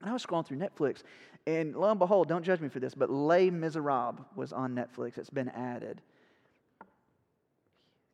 And 0.00 0.10
I 0.10 0.12
was 0.12 0.24
scrolling 0.24 0.46
through 0.46 0.58
Netflix, 0.58 1.02
and 1.46 1.74
lo 1.74 1.90
and 1.90 1.98
behold, 1.98 2.28
don't 2.28 2.44
judge 2.44 2.60
me 2.60 2.68
for 2.68 2.78
this, 2.78 2.94
but 2.94 3.10
Les 3.10 3.50
Miserables 3.50 4.20
was 4.36 4.52
on 4.52 4.74
Netflix. 4.74 5.18
It's 5.18 5.30
been 5.30 5.48
added. 5.48 6.00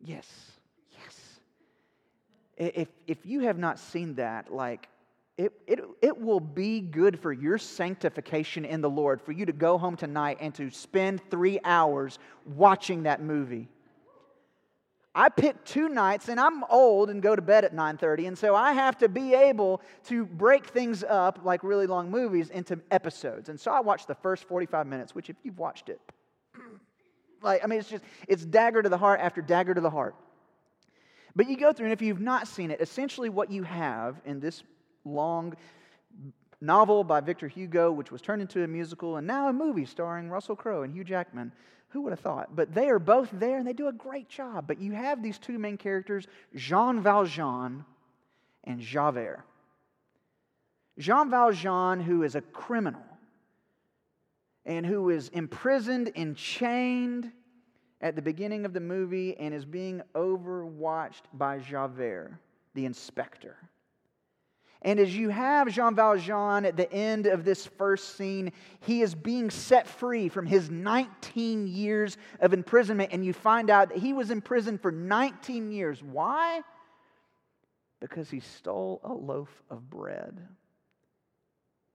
Yes, 0.00 0.26
yes. 0.92 1.40
If, 2.56 2.88
if 3.06 3.18
you 3.24 3.40
have 3.40 3.58
not 3.58 3.78
seen 3.78 4.14
that, 4.14 4.52
like, 4.52 4.88
it, 5.36 5.52
it, 5.66 5.80
it 6.00 6.20
will 6.20 6.40
be 6.40 6.80
good 6.80 7.18
for 7.18 7.32
your 7.32 7.58
sanctification 7.58 8.64
in 8.64 8.80
the 8.80 8.90
Lord 8.90 9.20
for 9.20 9.32
you 9.32 9.46
to 9.46 9.52
go 9.52 9.78
home 9.78 9.96
tonight 9.96 10.38
and 10.40 10.54
to 10.54 10.70
spend 10.70 11.20
three 11.28 11.58
hours 11.64 12.18
watching 12.46 13.02
that 13.02 13.20
movie. 13.20 13.68
I 15.16 15.28
pick 15.28 15.64
two 15.64 15.88
nights 15.88 16.28
and 16.28 16.40
I'm 16.40 16.64
old 16.64 17.08
and 17.10 17.22
go 17.22 17.36
to 17.36 17.42
bed 17.42 17.64
at 17.64 17.72
9:30 17.72 18.28
and 18.28 18.38
so 18.38 18.54
I 18.54 18.72
have 18.72 18.98
to 18.98 19.08
be 19.08 19.34
able 19.34 19.80
to 20.04 20.24
break 20.24 20.66
things 20.66 21.04
up 21.04 21.40
like 21.44 21.62
really 21.62 21.86
long 21.86 22.10
movies 22.10 22.50
into 22.50 22.80
episodes. 22.90 23.48
And 23.48 23.58
so 23.58 23.70
I 23.70 23.80
watched 23.80 24.08
the 24.08 24.16
first 24.16 24.44
45 24.44 24.86
minutes, 24.86 25.14
which 25.14 25.30
if 25.30 25.36
you've 25.44 25.58
watched 25.58 25.88
it 25.88 26.00
like 27.42 27.62
I 27.62 27.66
mean 27.68 27.78
it's 27.78 27.88
just 27.88 28.04
it's 28.26 28.44
dagger 28.44 28.82
to 28.82 28.88
the 28.88 28.98
heart 28.98 29.20
after 29.20 29.40
dagger 29.40 29.74
to 29.74 29.80
the 29.80 29.90
heart. 29.90 30.16
But 31.36 31.48
you 31.48 31.56
go 31.56 31.72
through 31.72 31.86
and 31.86 31.92
if 31.92 32.02
you've 32.02 32.20
not 32.20 32.46
seen 32.48 32.70
it, 32.72 32.80
essentially 32.80 33.28
what 33.28 33.50
you 33.50 33.64
have 33.64 34.20
in 34.24 34.40
this 34.40 34.62
long 35.04 35.54
novel 36.60 37.04
by 37.04 37.20
Victor 37.20 37.48
Hugo, 37.48 37.92
which 37.92 38.10
was 38.10 38.22
turned 38.22 38.42
into 38.42 38.64
a 38.64 38.66
musical, 38.66 39.16
and 39.16 39.26
now 39.26 39.48
a 39.48 39.52
movie 39.52 39.84
starring 39.84 40.30
Russell 40.30 40.56
Crowe 40.56 40.82
and 40.82 40.92
Hugh 40.92 41.04
Jackman. 41.04 41.52
Who 41.88 42.02
would 42.02 42.10
have 42.10 42.20
thought? 42.20 42.56
But 42.56 42.74
they 42.74 42.88
are 42.88 42.98
both 42.98 43.28
there 43.32 43.58
and 43.58 43.66
they 43.66 43.72
do 43.72 43.86
a 43.86 43.92
great 43.92 44.28
job. 44.28 44.66
But 44.66 44.80
you 44.80 44.92
have 44.92 45.22
these 45.22 45.38
two 45.38 45.58
main 45.58 45.76
characters, 45.76 46.26
Jean 46.56 47.00
Valjean 47.00 47.84
and 48.64 48.80
Javert. 48.80 49.44
Jean 50.98 51.30
Valjean, 51.30 52.00
who 52.00 52.22
is 52.22 52.34
a 52.34 52.40
criminal 52.40 53.02
and 54.66 54.84
who 54.84 55.10
is 55.10 55.28
imprisoned 55.28 56.10
and 56.16 56.36
chained 56.36 57.30
at 58.00 58.16
the 58.16 58.22
beginning 58.22 58.64
of 58.64 58.72
the 58.72 58.80
movie 58.80 59.36
and 59.36 59.54
is 59.54 59.64
being 59.64 60.02
overwatched 60.14 61.22
by 61.34 61.58
Javert, 61.58 62.38
the 62.74 62.86
inspector. 62.86 63.56
And 64.84 65.00
as 65.00 65.16
you 65.16 65.30
have 65.30 65.72
Jean 65.72 65.94
Valjean 65.94 66.66
at 66.66 66.76
the 66.76 66.92
end 66.92 67.26
of 67.26 67.42
this 67.42 67.64
first 67.64 68.16
scene, 68.16 68.52
he 68.80 69.00
is 69.00 69.14
being 69.14 69.48
set 69.48 69.88
free 69.88 70.28
from 70.28 70.44
his 70.44 70.70
19 70.70 71.66
years 71.66 72.18
of 72.40 72.52
imprisonment. 72.52 73.10
And 73.10 73.24
you 73.24 73.32
find 73.32 73.70
out 73.70 73.88
that 73.88 73.98
he 73.98 74.12
was 74.12 74.30
in 74.30 74.42
prison 74.42 74.76
for 74.76 74.92
19 74.92 75.72
years. 75.72 76.02
Why? 76.02 76.60
Because 77.98 78.28
he 78.28 78.40
stole 78.40 79.00
a 79.02 79.12
loaf 79.12 79.48
of 79.70 79.88
bread 79.88 80.38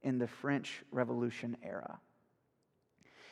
in 0.02 0.18
the 0.18 0.28
French 0.28 0.82
Revolution 0.92 1.58
era. 1.64 2.00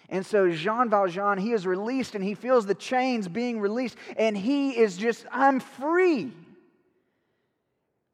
And 0.10 0.24
so 0.24 0.52
Jean 0.52 0.90
Valjean, 0.90 1.40
he 1.40 1.52
is 1.52 1.66
released 1.66 2.14
and 2.14 2.24
he 2.24 2.36
feels 2.36 2.66
the 2.66 2.76
chains 2.76 3.28
being 3.28 3.60
released, 3.60 3.98
and 4.18 4.38
he 4.38 4.78
is 4.78 4.98
just, 4.98 5.26
I'm 5.32 5.60
free. 5.60 6.32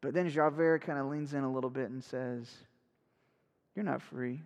But 0.03 0.13
then 0.13 0.29
Javert 0.29 0.79
kind 0.79 0.99
of 0.99 1.07
leans 1.07 1.33
in 1.33 1.45
a 1.45 1.51
little 1.51 1.69
bit 1.69 1.89
and 1.89 2.03
says, 2.03 2.51
You're 3.73 3.85
not 3.85 4.01
free. 4.01 4.41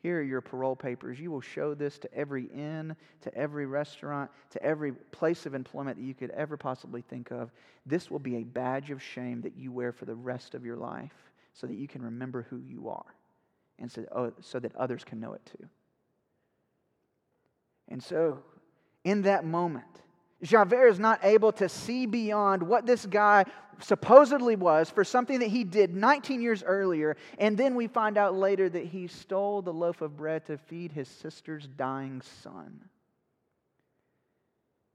Here 0.00 0.20
are 0.20 0.22
your 0.22 0.40
parole 0.40 0.74
papers. 0.74 1.20
You 1.20 1.30
will 1.30 1.42
show 1.42 1.74
this 1.74 1.98
to 1.98 2.14
every 2.14 2.44
inn, 2.44 2.96
to 3.22 3.34
every 3.34 3.66
restaurant, 3.66 4.30
to 4.50 4.62
every 4.62 4.92
place 4.92 5.44
of 5.44 5.54
employment 5.54 5.98
that 5.98 6.04
you 6.04 6.14
could 6.14 6.30
ever 6.30 6.56
possibly 6.56 7.02
think 7.02 7.30
of. 7.30 7.50
This 7.84 8.10
will 8.10 8.20
be 8.20 8.36
a 8.36 8.44
badge 8.44 8.90
of 8.90 9.02
shame 9.02 9.42
that 9.42 9.56
you 9.56 9.70
wear 9.70 9.92
for 9.92 10.06
the 10.06 10.14
rest 10.14 10.54
of 10.54 10.64
your 10.64 10.76
life 10.76 11.32
so 11.52 11.66
that 11.66 11.76
you 11.76 11.86
can 11.88 12.00
remember 12.00 12.46
who 12.48 12.58
you 12.58 12.88
are 12.88 13.14
and 13.78 13.90
so, 13.90 14.04
oh, 14.12 14.32
so 14.40 14.58
that 14.60 14.74
others 14.76 15.04
can 15.04 15.20
know 15.20 15.34
it 15.34 15.44
too. 15.44 15.68
And 17.88 18.02
so, 18.02 18.38
in 19.04 19.22
that 19.22 19.44
moment, 19.44 19.84
Javert 20.42 20.88
is 20.88 20.98
not 20.98 21.24
able 21.24 21.52
to 21.52 21.68
see 21.68 22.06
beyond 22.06 22.62
what 22.62 22.86
this 22.86 23.06
guy 23.06 23.44
supposedly 23.80 24.56
was 24.56 24.90
for 24.90 25.04
something 25.04 25.40
that 25.40 25.48
he 25.48 25.64
did 25.64 25.94
19 25.94 26.40
years 26.40 26.62
earlier. 26.62 27.16
And 27.38 27.56
then 27.56 27.74
we 27.74 27.86
find 27.86 28.16
out 28.16 28.36
later 28.36 28.68
that 28.68 28.86
he 28.86 29.06
stole 29.06 29.62
the 29.62 29.72
loaf 29.72 30.00
of 30.00 30.16
bread 30.16 30.46
to 30.46 30.58
feed 30.58 30.92
his 30.92 31.08
sister's 31.08 31.66
dying 31.66 32.22
son. 32.42 32.80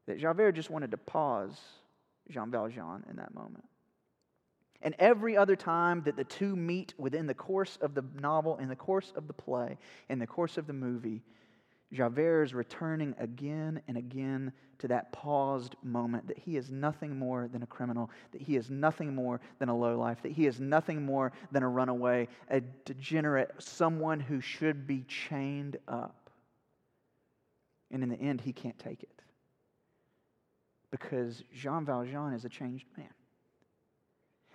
That 0.06 0.20
Javert 0.20 0.54
just 0.54 0.70
wanted 0.70 0.92
to 0.92 0.98
pause 0.98 1.58
Jean 2.30 2.52
Valjean 2.52 3.04
in 3.10 3.18
that 3.18 3.34
moment. 3.34 3.66
And 4.82 4.96
every 5.00 5.38
other 5.38 5.56
time 5.56 6.02
that 6.04 6.18
the 6.18 6.26
two 6.26 6.58
meet 6.58 6.94
within 6.98 7.26
the 7.26 7.34
course 7.34 7.78
of 7.82 7.94
the 7.94 8.04
novel, 8.20 8.58
in 8.58 8.68
the 8.68 8.76
course 8.76 9.14
of 9.16 9.28
the 9.28 9.34
play, 9.34 9.78
in 10.10 10.20
the 10.20 10.28
course 10.28 10.58
of 10.58 10.68
the 10.68 10.74
movie, 10.74 11.24
Javert 11.94 12.44
is 12.44 12.54
returning 12.54 13.14
again 13.20 13.82
and 13.88 13.98
again 13.98 14.52
to 14.80 14.88
that 14.88 15.12
paused 15.12 15.76
moment 15.84 16.28
that 16.28 16.38
he 16.38 16.58
is 16.58 16.72
nothing 16.72 17.18
more 17.18 17.48
than 17.48 17.64
a 17.64 17.68
criminal, 17.68 18.10
that 18.32 18.42
he 18.42 18.56
is 18.56 18.70
nothing 18.70 19.14
more 19.14 19.40
than 19.60 19.70
a 19.70 19.78
lowlife, 19.78 20.22
that 20.24 20.32
he 20.32 20.48
is 20.48 20.60
nothing 20.60 21.06
more 21.06 21.32
than 21.52 21.64
a 21.64 21.70
runaway, 21.70 22.28
a 22.50 22.62
degenerate, 22.86 23.52
someone 23.60 24.20
who 24.20 24.42
should 24.42 24.88
be 24.88 25.04
chained 25.08 25.78
up. 25.88 26.30
And 27.92 28.02
in 28.02 28.10
the 28.10 28.20
end, 28.20 28.42
he 28.42 28.52
can't 28.52 28.78
take 28.80 29.04
it 29.04 29.22
because 30.90 31.44
Jean 31.54 31.86
Valjean 31.86 32.34
is 32.34 32.44
a 32.44 32.50
changed 32.50 32.86
man 32.98 33.10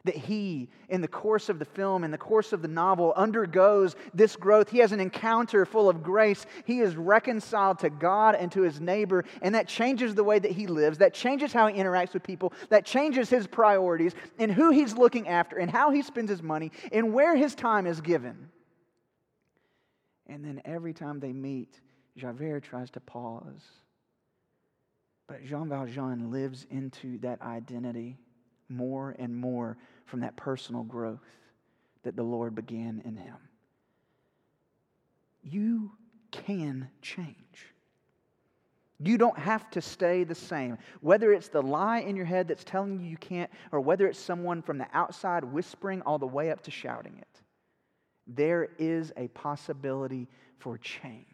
that 0.08 0.16
he, 0.16 0.70
in 0.88 1.02
the 1.02 1.08
course 1.08 1.50
of 1.50 1.58
the 1.58 1.66
film, 1.66 2.02
in 2.02 2.10
the 2.10 2.16
course 2.16 2.54
of 2.54 2.62
the 2.62 2.68
novel, 2.68 3.12
undergoes 3.14 3.94
this 4.14 4.36
growth. 4.36 4.70
He 4.70 4.78
has 4.78 4.92
an 4.92 5.00
encounter 5.00 5.66
full 5.66 5.86
of 5.90 6.02
grace. 6.02 6.46
He 6.64 6.80
is 6.80 6.96
reconciled 6.96 7.78
to 7.80 7.90
God 7.90 8.34
and 8.34 8.50
to 8.52 8.62
his 8.62 8.80
neighbor, 8.80 9.26
and 9.42 9.54
that 9.54 9.68
changes 9.68 10.14
the 10.14 10.24
way 10.24 10.38
that 10.38 10.50
he 10.50 10.66
lives. 10.66 10.96
That 10.96 11.12
changes 11.12 11.52
how 11.52 11.66
he 11.66 11.78
interacts 11.78 12.14
with 12.14 12.22
people. 12.22 12.54
That 12.70 12.86
changes 12.86 13.28
his 13.28 13.46
priorities 13.46 14.14
and 14.38 14.50
who 14.50 14.70
he's 14.70 14.96
looking 14.96 15.28
after, 15.28 15.58
and 15.58 15.70
how 15.70 15.90
he 15.90 16.00
spends 16.00 16.30
his 16.30 16.42
money, 16.42 16.72
and 16.90 17.12
where 17.12 17.36
his 17.36 17.54
time 17.54 17.86
is 17.86 18.00
given. 18.00 18.48
And 20.26 20.42
then 20.42 20.62
every 20.64 20.94
time 20.94 21.20
they 21.20 21.34
meet, 21.34 21.80
Javert 22.16 22.60
tries 22.64 22.90
to 22.92 23.00
pause. 23.00 23.62
But 25.26 25.44
Jean 25.44 25.68
Valjean 25.68 26.30
lives 26.30 26.66
into 26.70 27.18
that 27.18 27.42
identity 27.42 28.16
more 28.68 29.14
and 29.18 29.34
more 29.34 29.78
from 30.08 30.20
that 30.20 30.36
personal 30.36 30.82
growth 30.82 31.20
that 32.02 32.16
the 32.16 32.22
Lord 32.22 32.54
began 32.54 33.02
in 33.04 33.16
him. 33.16 33.36
You 35.42 35.92
can 36.30 36.88
change. 37.02 37.36
You 39.00 39.16
don't 39.16 39.38
have 39.38 39.70
to 39.70 39.80
stay 39.80 40.24
the 40.24 40.34
same. 40.34 40.76
Whether 41.00 41.32
it's 41.32 41.48
the 41.48 41.62
lie 41.62 42.00
in 42.00 42.16
your 42.16 42.24
head 42.24 42.48
that's 42.48 42.64
telling 42.64 42.98
you 42.98 43.06
you 43.06 43.16
can't, 43.16 43.50
or 43.70 43.80
whether 43.80 44.08
it's 44.08 44.18
someone 44.18 44.60
from 44.60 44.78
the 44.78 44.88
outside 44.92 45.44
whispering 45.44 46.02
all 46.02 46.18
the 46.18 46.26
way 46.26 46.50
up 46.50 46.62
to 46.62 46.70
shouting 46.70 47.16
it, 47.18 47.40
there 48.26 48.70
is 48.78 49.12
a 49.16 49.28
possibility 49.28 50.26
for 50.58 50.78
change. 50.78 51.24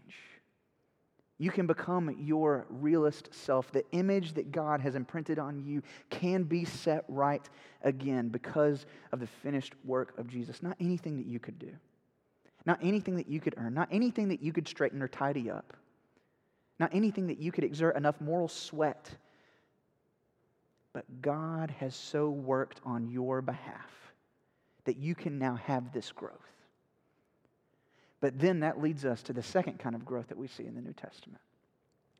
You 1.38 1.50
can 1.50 1.66
become 1.66 2.14
your 2.20 2.66
realist 2.70 3.28
self. 3.32 3.72
The 3.72 3.84
image 3.90 4.34
that 4.34 4.52
God 4.52 4.80
has 4.80 4.94
imprinted 4.94 5.38
on 5.38 5.58
you 5.58 5.82
can 6.08 6.44
be 6.44 6.64
set 6.64 7.04
right 7.08 7.46
again 7.82 8.28
because 8.28 8.86
of 9.12 9.18
the 9.18 9.26
finished 9.26 9.74
work 9.84 10.16
of 10.16 10.28
Jesus. 10.28 10.62
Not 10.62 10.76
anything 10.78 11.16
that 11.16 11.26
you 11.26 11.40
could 11.40 11.58
do, 11.58 11.72
not 12.66 12.78
anything 12.82 13.16
that 13.16 13.28
you 13.28 13.40
could 13.40 13.54
earn, 13.56 13.74
not 13.74 13.88
anything 13.90 14.28
that 14.28 14.42
you 14.42 14.52
could 14.52 14.68
straighten 14.68 15.02
or 15.02 15.08
tidy 15.08 15.50
up, 15.50 15.76
not 16.78 16.94
anything 16.94 17.26
that 17.26 17.38
you 17.38 17.50
could 17.50 17.64
exert 17.64 17.96
enough 17.96 18.20
moral 18.20 18.48
sweat. 18.48 19.10
But 20.92 21.20
God 21.20 21.74
has 21.80 21.96
so 21.96 22.30
worked 22.30 22.80
on 22.84 23.08
your 23.08 23.42
behalf 23.42 23.90
that 24.84 24.96
you 24.96 25.16
can 25.16 25.40
now 25.40 25.56
have 25.56 25.92
this 25.92 26.12
growth. 26.12 26.53
But 28.24 28.38
then 28.38 28.60
that 28.60 28.80
leads 28.80 29.04
us 29.04 29.22
to 29.24 29.34
the 29.34 29.42
second 29.42 29.78
kind 29.78 29.94
of 29.94 30.06
growth 30.06 30.28
that 30.28 30.38
we 30.38 30.46
see 30.46 30.64
in 30.64 30.74
the 30.74 30.80
New 30.80 30.94
Testament. 30.94 31.42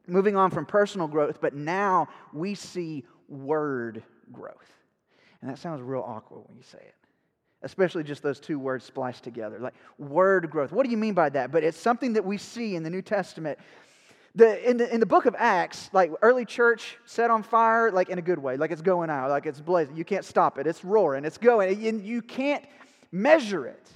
Moving 0.06 0.36
on 0.36 0.50
from 0.50 0.66
personal 0.66 1.08
growth, 1.08 1.38
but 1.40 1.54
now 1.54 2.08
we 2.34 2.54
see 2.54 3.06
word 3.26 4.02
growth. 4.30 4.70
And 5.40 5.50
that 5.50 5.58
sounds 5.58 5.80
real 5.80 6.04
awkward 6.06 6.42
when 6.46 6.58
you 6.58 6.62
say 6.62 6.76
it, 6.76 6.94
especially 7.62 8.04
just 8.04 8.22
those 8.22 8.38
two 8.38 8.58
words 8.58 8.84
spliced 8.84 9.24
together 9.24 9.58
like 9.58 9.72
word 9.96 10.50
growth. 10.50 10.72
What 10.72 10.84
do 10.84 10.90
you 10.90 10.98
mean 10.98 11.14
by 11.14 11.30
that? 11.30 11.50
But 11.50 11.64
it's 11.64 11.78
something 11.78 12.12
that 12.12 12.24
we 12.26 12.36
see 12.36 12.76
in 12.76 12.82
the 12.82 12.90
New 12.90 13.00
Testament. 13.00 13.58
The, 14.34 14.68
in, 14.68 14.76
the, 14.76 14.92
in 14.92 15.00
the 15.00 15.06
book 15.06 15.24
of 15.24 15.34
Acts, 15.38 15.88
like 15.94 16.12
early 16.20 16.44
church 16.44 16.98
set 17.06 17.30
on 17.30 17.42
fire, 17.42 17.90
like 17.90 18.10
in 18.10 18.18
a 18.18 18.22
good 18.22 18.38
way, 18.38 18.58
like 18.58 18.72
it's 18.72 18.82
going 18.82 19.08
out, 19.08 19.30
like 19.30 19.46
it's 19.46 19.62
blazing. 19.62 19.96
You 19.96 20.04
can't 20.04 20.26
stop 20.26 20.58
it, 20.58 20.66
it's 20.66 20.84
roaring, 20.84 21.24
it's 21.24 21.38
going, 21.38 21.82
and 21.86 22.04
you 22.04 22.20
can't 22.20 22.62
measure 23.10 23.64
it. 23.64 23.88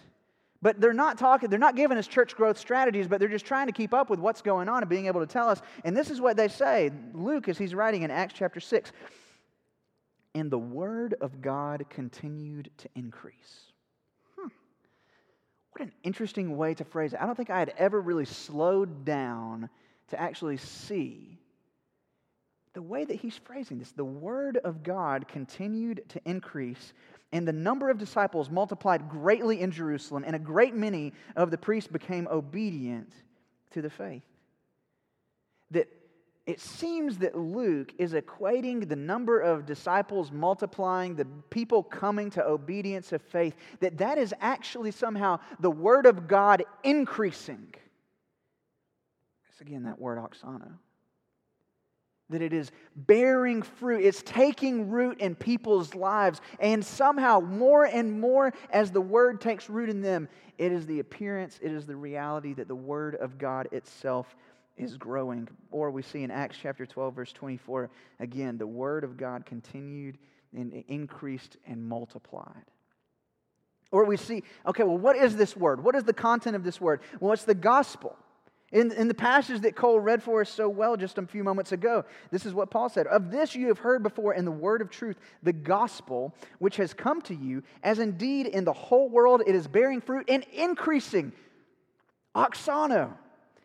But 0.61 0.81
they're 0.81 0.93
not 0.93 1.19
talking, 1.19 1.51
they're 1.51 1.59
not 1.59 1.77
giving 1.77 1.99
us 1.99 2.09
church 2.09 2.35
growth 2.35 2.59
strategies, 2.59 3.07
but 3.07 3.21
they're 3.21 3.29
just 3.29 3.45
trying 3.45 3.67
to 3.67 3.73
keep 3.73 3.95
up 3.95 4.11
with 4.11 4.19
what's 4.19 4.43
going 4.43 4.69
on 4.69 4.83
and 4.83 4.91
being 4.91 5.07
able 5.07 5.21
to 5.21 5.27
tell 5.27 5.49
us. 5.49 5.63
And 5.85 5.97
this 5.97 6.11
is 6.11 6.21
what 6.21 6.37
they 6.37 6.49
say. 6.49 6.91
Luke, 7.13 7.49
as 7.49 7.57
he's 7.57 7.75
writing 7.75 8.03
in 8.03 8.11
Acts 8.11 8.35
chapter 8.37 8.59
6, 8.59 8.93
and 10.35 10.51
the 10.51 10.59
word 10.59 11.15
of 11.21 11.41
God 11.41 11.85
continued 11.89 12.71
to 12.79 12.89
increase. 12.97 13.73
Hmm. 14.37 14.49
What 15.73 15.83
an 15.83 15.93
interesting 16.03 16.57
way 16.57 16.75
to 16.75 16.85
phrase 16.85 17.13
it. 17.13 17.21
I 17.21 17.27
don't 17.27 17.37
think 17.37 17.51
I 17.51 17.61
had 17.61 17.73
ever 17.79 18.01
really 18.01 18.25
slowed 18.25 19.05
down 19.05 19.71
to 20.09 20.21
actually 20.21 20.57
see 20.57 21.39
the 22.75 22.83
way 22.83 23.05
that 23.05 23.17
he's 23.17 23.37
phrasing 23.37 23.79
this. 23.79 23.93
The 23.93 24.05
word 24.05 24.57
of 24.59 24.83
God 24.83 25.27
continued 25.29 26.03
to 26.11 26.21
increase 26.25 26.93
and 27.33 27.47
the 27.47 27.53
number 27.53 27.91
of 27.91 27.99
disciples 27.99 28.51
multiplied 28.51 29.09
greatly 29.09 29.61
in 29.61 29.71
Jerusalem, 29.71 30.25
and 30.27 30.35
a 30.35 30.39
great 30.39 30.75
many 30.75 31.13
of 31.37 31.51
the 31.51 31.59
priests 31.59 31.91
became 31.91 32.27
obedient 32.29 33.13
to 33.73 33.83
the 33.83 33.91
faith. 33.91 34.25
That 35.71 35.89
it 36.47 36.61
seems 36.61 37.19
that 37.19 37.37
Luke 37.37 37.93
is 37.99 38.15
equating 38.15 38.89
the 38.89 38.97
number 38.97 39.41
of 39.41 39.67
disciples 39.67 40.33
multiplying, 40.33 41.15
the 41.15 41.27
people 41.51 41.83
coming 41.83 42.31
to 42.31 42.45
obedience 42.47 43.13
of 43.13 43.21
faith, 43.21 43.55
that 43.81 43.99
that 43.99 44.17
is 44.17 44.33
actually 44.41 44.91
somehow 44.91 45.41
the 45.61 45.71
word 45.71 46.07
of 46.07 46.27
God 46.27 46.65
increasing. 46.83 47.75
It's 49.51 49.61
again 49.61 49.83
that 49.83 49.99
word 49.99 50.19
auxano 50.19 50.79
that 52.31 52.43
it 52.43 52.53
is 52.53 52.71
bearing 52.95 53.63
fruit. 53.63 54.05
It's 54.05 54.23
taking 54.23 54.91
root 54.91 55.19
in 55.21 55.35
people's 55.35 55.95
lives. 55.95 56.41
And 56.61 56.85
somehow, 56.85 57.41
more 57.41 57.85
and 57.85 58.21
more, 58.21 58.53
as 58.71 58.91
the 58.91 59.01
word 59.01 59.41
takes 59.41 59.71
root 59.71 59.89
in 59.89 60.03
them, 60.03 60.29
it 60.59 60.73
is 60.73 60.87
the 60.87 61.01
appearance, 61.01 61.59
it 61.63 61.73
is 61.73 61.87
the 61.87 61.97
reality 61.97 62.53
that 62.55 62.69
the 62.69 62.75
word 62.75 63.15
of 63.17 63.39
God 63.39 63.69
itself 63.73 64.35
is 64.77 64.97
growing. 64.97 65.49
Or 65.71 65.91
we 65.91 66.03
see 66.03 66.23
in 66.23 66.31
Acts 66.31 66.59
chapter 66.61 66.85
12, 66.85 67.15
verse 67.15 67.33
24, 67.33 67.91
again, 68.21 68.59
the 68.59 68.67
word 68.67 69.05
of 69.05 69.17
God 69.17 69.47
continued 69.47 70.19
and 70.55 70.73
increased 70.89 71.57
and 71.67 71.87
multiplied. 71.87 72.65
Or 73.91 74.05
we 74.05 74.17
see, 74.17 74.43
okay, 74.67 74.83
well, 74.83 74.99
what 74.99 75.17
is 75.17 75.37
this 75.37 75.57
word? 75.57 75.83
What 75.83 75.95
is 75.95 76.05
the 76.05 76.13
content 76.13 76.57
of 76.57 76.65
this 76.65 76.81
word? 76.81 77.01
Well, 77.21 77.33
it's 77.33 77.45
the 77.45 77.55
gospel. 77.55 78.17
In, 78.71 78.93
in 78.93 79.09
the 79.09 79.15
passage 79.15 79.63
that 79.63 79.77
Cole 79.77 79.99
read 79.99 80.23
for 80.23 80.43
us 80.43 80.51
so 80.51 80.69
well 80.69 80.97
just 80.97 81.17
a 81.17 81.27
few 81.27 81.43
moments 81.43 81.73
ago, 81.73 82.05
this 82.31 82.45
is 82.45 82.53
what 82.53 82.71
Paul 82.71 82.91
said 82.91 83.07
Of 83.07 83.31
this 83.31 83.55
you 83.55 83.69
have 83.69 83.79
heard 83.79 84.03
before 84.03 84.35
in 84.35 84.45
the 84.45 84.51
word 84.51 84.83
of 84.83 84.91
truth, 84.91 85.17
the 85.43 85.55
gospel, 85.55 86.35
which 86.59 86.77
has 86.77 86.93
come 86.93 87.23
to 87.23 87.35
you, 87.35 87.63
as 87.83 87.99
indeed 87.99 88.47
in 88.47 88.65
the 88.65 88.73
whole 88.73 89.09
world 89.09 89.43
it 89.47 89.55
is 89.55 89.67
bearing 89.67 90.03
fruit 90.03 90.29
and 90.29 90.45
increasing. 90.53 91.33
Auxano, 92.35 93.15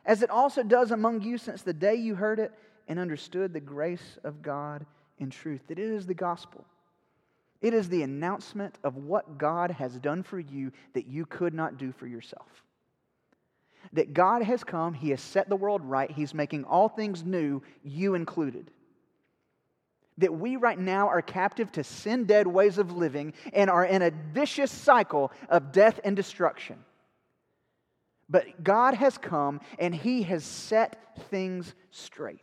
as 0.05 0.21
it 0.21 0.29
also 0.29 0.63
does 0.63 0.91
among 0.91 1.21
you 1.21 1.37
since 1.37 1.63
the 1.63 1.73
day 1.73 1.95
you 1.95 2.15
heard 2.15 2.39
it 2.39 2.53
and 2.87 2.97
understood 2.97 3.51
the 3.51 3.59
grace 3.59 4.17
of 4.23 4.41
God 4.41 4.85
in 5.19 5.29
truth. 5.29 5.61
That 5.67 5.79
it 5.79 5.89
is 5.89 6.05
the 6.05 6.13
gospel. 6.13 6.63
It 7.61 7.73
is 7.73 7.89
the 7.89 8.03
announcement 8.03 8.77
of 8.85 8.95
what 8.95 9.37
God 9.37 9.71
has 9.71 9.97
done 9.99 10.23
for 10.23 10.39
you 10.39 10.71
that 10.93 11.07
you 11.07 11.25
could 11.25 11.53
not 11.53 11.77
do 11.77 11.91
for 11.91 12.07
yourself 12.07 12.63
that 13.91 14.13
God 14.13 14.41
has 14.43 14.63
come, 14.63 14.93
He 14.93 15.09
has 15.09 15.21
set 15.21 15.49
the 15.49 15.55
world 15.55 15.83
right, 15.83 16.09
He's 16.09 16.33
making 16.33 16.63
all 16.63 16.87
things 16.89 17.23
new, 17.23 17.61
you 17.83 18.15
included. 18.15 18.71
That 20.19 20.33
we 20.33 20.55
right 20.55 20.79
now 20.79 21.07
are 21.09 21.21
captive 21.21 21.71
to 21.73 21.83
sin 21.83 22.25
dead 22.25 22.47
ways 22.47 22.77
of 22.77 22.91
living 22.91 23.33
and 23.51 23.69
are 23.69 23.85
in 23.85 24.01
a 24.01 24.11
vicious 24.31 24.71
cycle 24.71 25.31
of 25.49 25.71
death 25.71 25.99
and 26.03 26.15
destruction. 26.15 26.77
But 28.29 28.63
God 28.63 28.93
has 28.93 29.17
come 29.17 29.59
and 29.79 29.93
He 29.93 30.23
has 30.23 30.43
set 30.43 31.17
things 31.29 31.73
straight. 31.91 32.39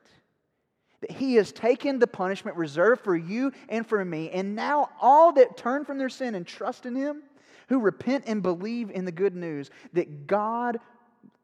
That 1.01 1.11
He 1.11 1.35
has 1.35 1.53
taken 1.53 1.99
the 1.99 2.07
punishment 2.07 2.57
reserved 2.57 3.03
for 3.03 3.17
you 3.17 3.53
and 3.69 3.87
for 3.87 4.05
me, 4.05 4.31
and 4.31 4.55
now 4.55 4.91
all 5.01 5.33
that 5.33 5.57
turn 5.57 5.85
from 5.85 5.99
their 5.99 6.09
sin 6.09 6.35
and 6.35 6.47
trust 6.47 6.87
in 6.87 6.95
Him, 6.95 7.23
who 7.69 7.79
repent 7.79 8.25
and 8.27 8.43
believe 8.43 8.91
in 8.91 9.05
the 9.05 9.13
good 9.13 9.35
news, 9.35 9.71
that 9.93 10.27
God 10.27 10.79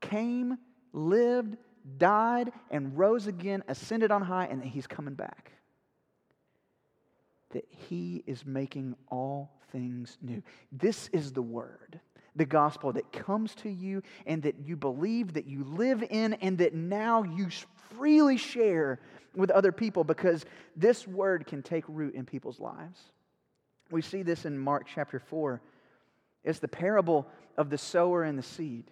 came, 0.09 0.59
lived, 0.93 1.57
died, 1.99 2.53
and 2.71 2.97
rose 2.97 3.27
again, 3.27 3.63
ascended 3.69 4.11
on 4.11 4.23
high, 4.23 4.47
and 4.47 4.61
that 4.63 4.69
he's 4.69 4.87
coming 4.87 5.15
back. 5.15 5.53
That 7.51 7.67
he 7.71 8.23
is 8.27 8.45
making 8.45 8.97
all 9.09 9.53
things 9.71 10.19
new. 10.21 10.43
This 10.73 11.09
is 11.13 11.33
the 11.33 11.43
word, 11.43 12.01
the 12.35 12.45
gospel 12.45 12.93
that 12.93 13.13
comes 13.13 13.55
to 13.57 13.71
you 13.71 14.03
and 14.27 14.43
that 14.43 14.57
you 14.65 14.77
believe, 14.77 15.35
that 15.35 15.47
you 15.47 15.65
live 15.65 16.03
in, 16.09 16.35
and 16.35 16.59
that 16.59 16.75
now 16.75 17.23
you 17.23 17.49
freely 17.97 18.37
share 18.37 18.99
with 19.35 19.51
other 19.51 19.73
people 19.73 20.03
because 20.03 20.45
this 20.77 21.07
word 21.07 21.47
can 21.47 21.63
take 21.63 21.85
root 21.89 22.15
in 22.15 22.25
people's 22.25 22.59
lives. 22.59 23.01
We 23.91 24.03
see 24.03 24.23
this 24.23 24.45
in 24.45 24.59
Mark 24.59 24.87
chapter 24.93 25.19
4. 25.19 25.61
It's 26.43 26.59
the 26.59 26.69
parable 26.69 27.27
of 27.57 27.71
the 27.71 27.79
sower 27.79 28.25
and 28.25 28.39
the 28.39 28.43
seed. 28.43 28.91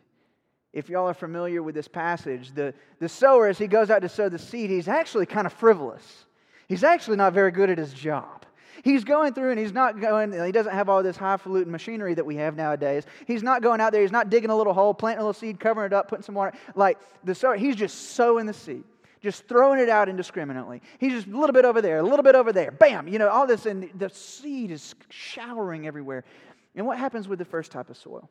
If 0.74 0.88
y'all 0.88 1.08
are 1.08 1.14
familiar 1.14 1.62
with 1.62 1.74
this 1.76 1.86
passage, 1.86 2.52
the, 2.52 2.74
the 2.98 3.08
sower, 3.08 3.46
as 3.46 3.56
he 3.56 3.68
goes 3.68 3.90
out 3.90 4.02
to 4.02 4.08
sow 4.08 4.28
the 4.28 4.40
seed, 4.40 4.68
he's 4.68 4.88
actually 4.88 5.24
kind 5.24 5.46
of 5.46 5.52
frivolous. 5.52 6.26
He's 6.68 6.82
actually 6.82 7.16
not 7.16 7.32
very 7.32 7.52
good 7.52 7.70
at 7.70 7.78
his 7.78 7.94
job. 7.94 8.44
He's 8.82 9.04
going 9.04 9.34
through 9.34 9.50
and 9.50 9.58
he's 9.58 9.72
not 9.72 10.00
going, 10.00 10.32
he 10.32 10.50
doesn't 10.50 10.72
have 10.72 10.88
all 10.88 11.00
this 11.04 11.16
highfalutin 11.16 11.70
machinery 11.70 12.14
that 12.14 12.26
we 12.26 12.34
have 12.36 12.56
nowadays. 12.56 13.06
He's 13.24 13.42
not 13.42 13.62
going 13.62 13.80
out 13.80 13.92
there, 13.92 14.02
he's 14.02 14.10
not 14.10 14.30
digging 14.30 14.50
a 14.50 14.56
little 14.56 14.74
hole, 14.74 14.92
planting 14.92 15.20
a 15.20 15.22
little 15.22 15.32
seed, 15.32 15.60
covering 15.60 15.86
it 15.86 15.92
up, 15.92 16.08
putting 16.08 16.24
some 16.24 16.34
water. 16.34 16.58
Like 16.74 16.98
the 17.22 17.36
sower, 17.36 17.56
he's 17.56 17.76
just 17.76 18.10
sowing 18.10 18.44
the 18.46 18.52
seed, 18.52 18.82
just 19.22 19.46
throwing 19.46 19.78
it 19.78 19.88
out 19.88 20.08
indiscriminately. 20.08 20.82
He's 20.98 21.12
just 21.12 21.28
a 21.28 21.38
little 21.38 21.54
bit 21.54 21.64
over 21.64 21.80
there, 21.80 21.98
a 21.98 22.02
little 22.02 22.24
bit 22.24 22.34
over 22.34 22.52
there, 22.52 22.72
bam, 22.72 23.06
you 23.06 23.20
know, 23.20 23.28
all 23.28 23.46
this, 23.46 23.64
and 23.66 23.88
the 23.94 24.10
seed 24.10 24.72
is 24.72 24.96
showering 25.08 25.86
everywhere. 25.86 26.24
And 26.74 26.84
what 26.84 26.98
happens 26.98 27.28
with 27.28 27.38
the 27.38 27.44
first 27.44 27.70
type 27.70 27.90
of 27.90 27.96
soil? 27.96 28.28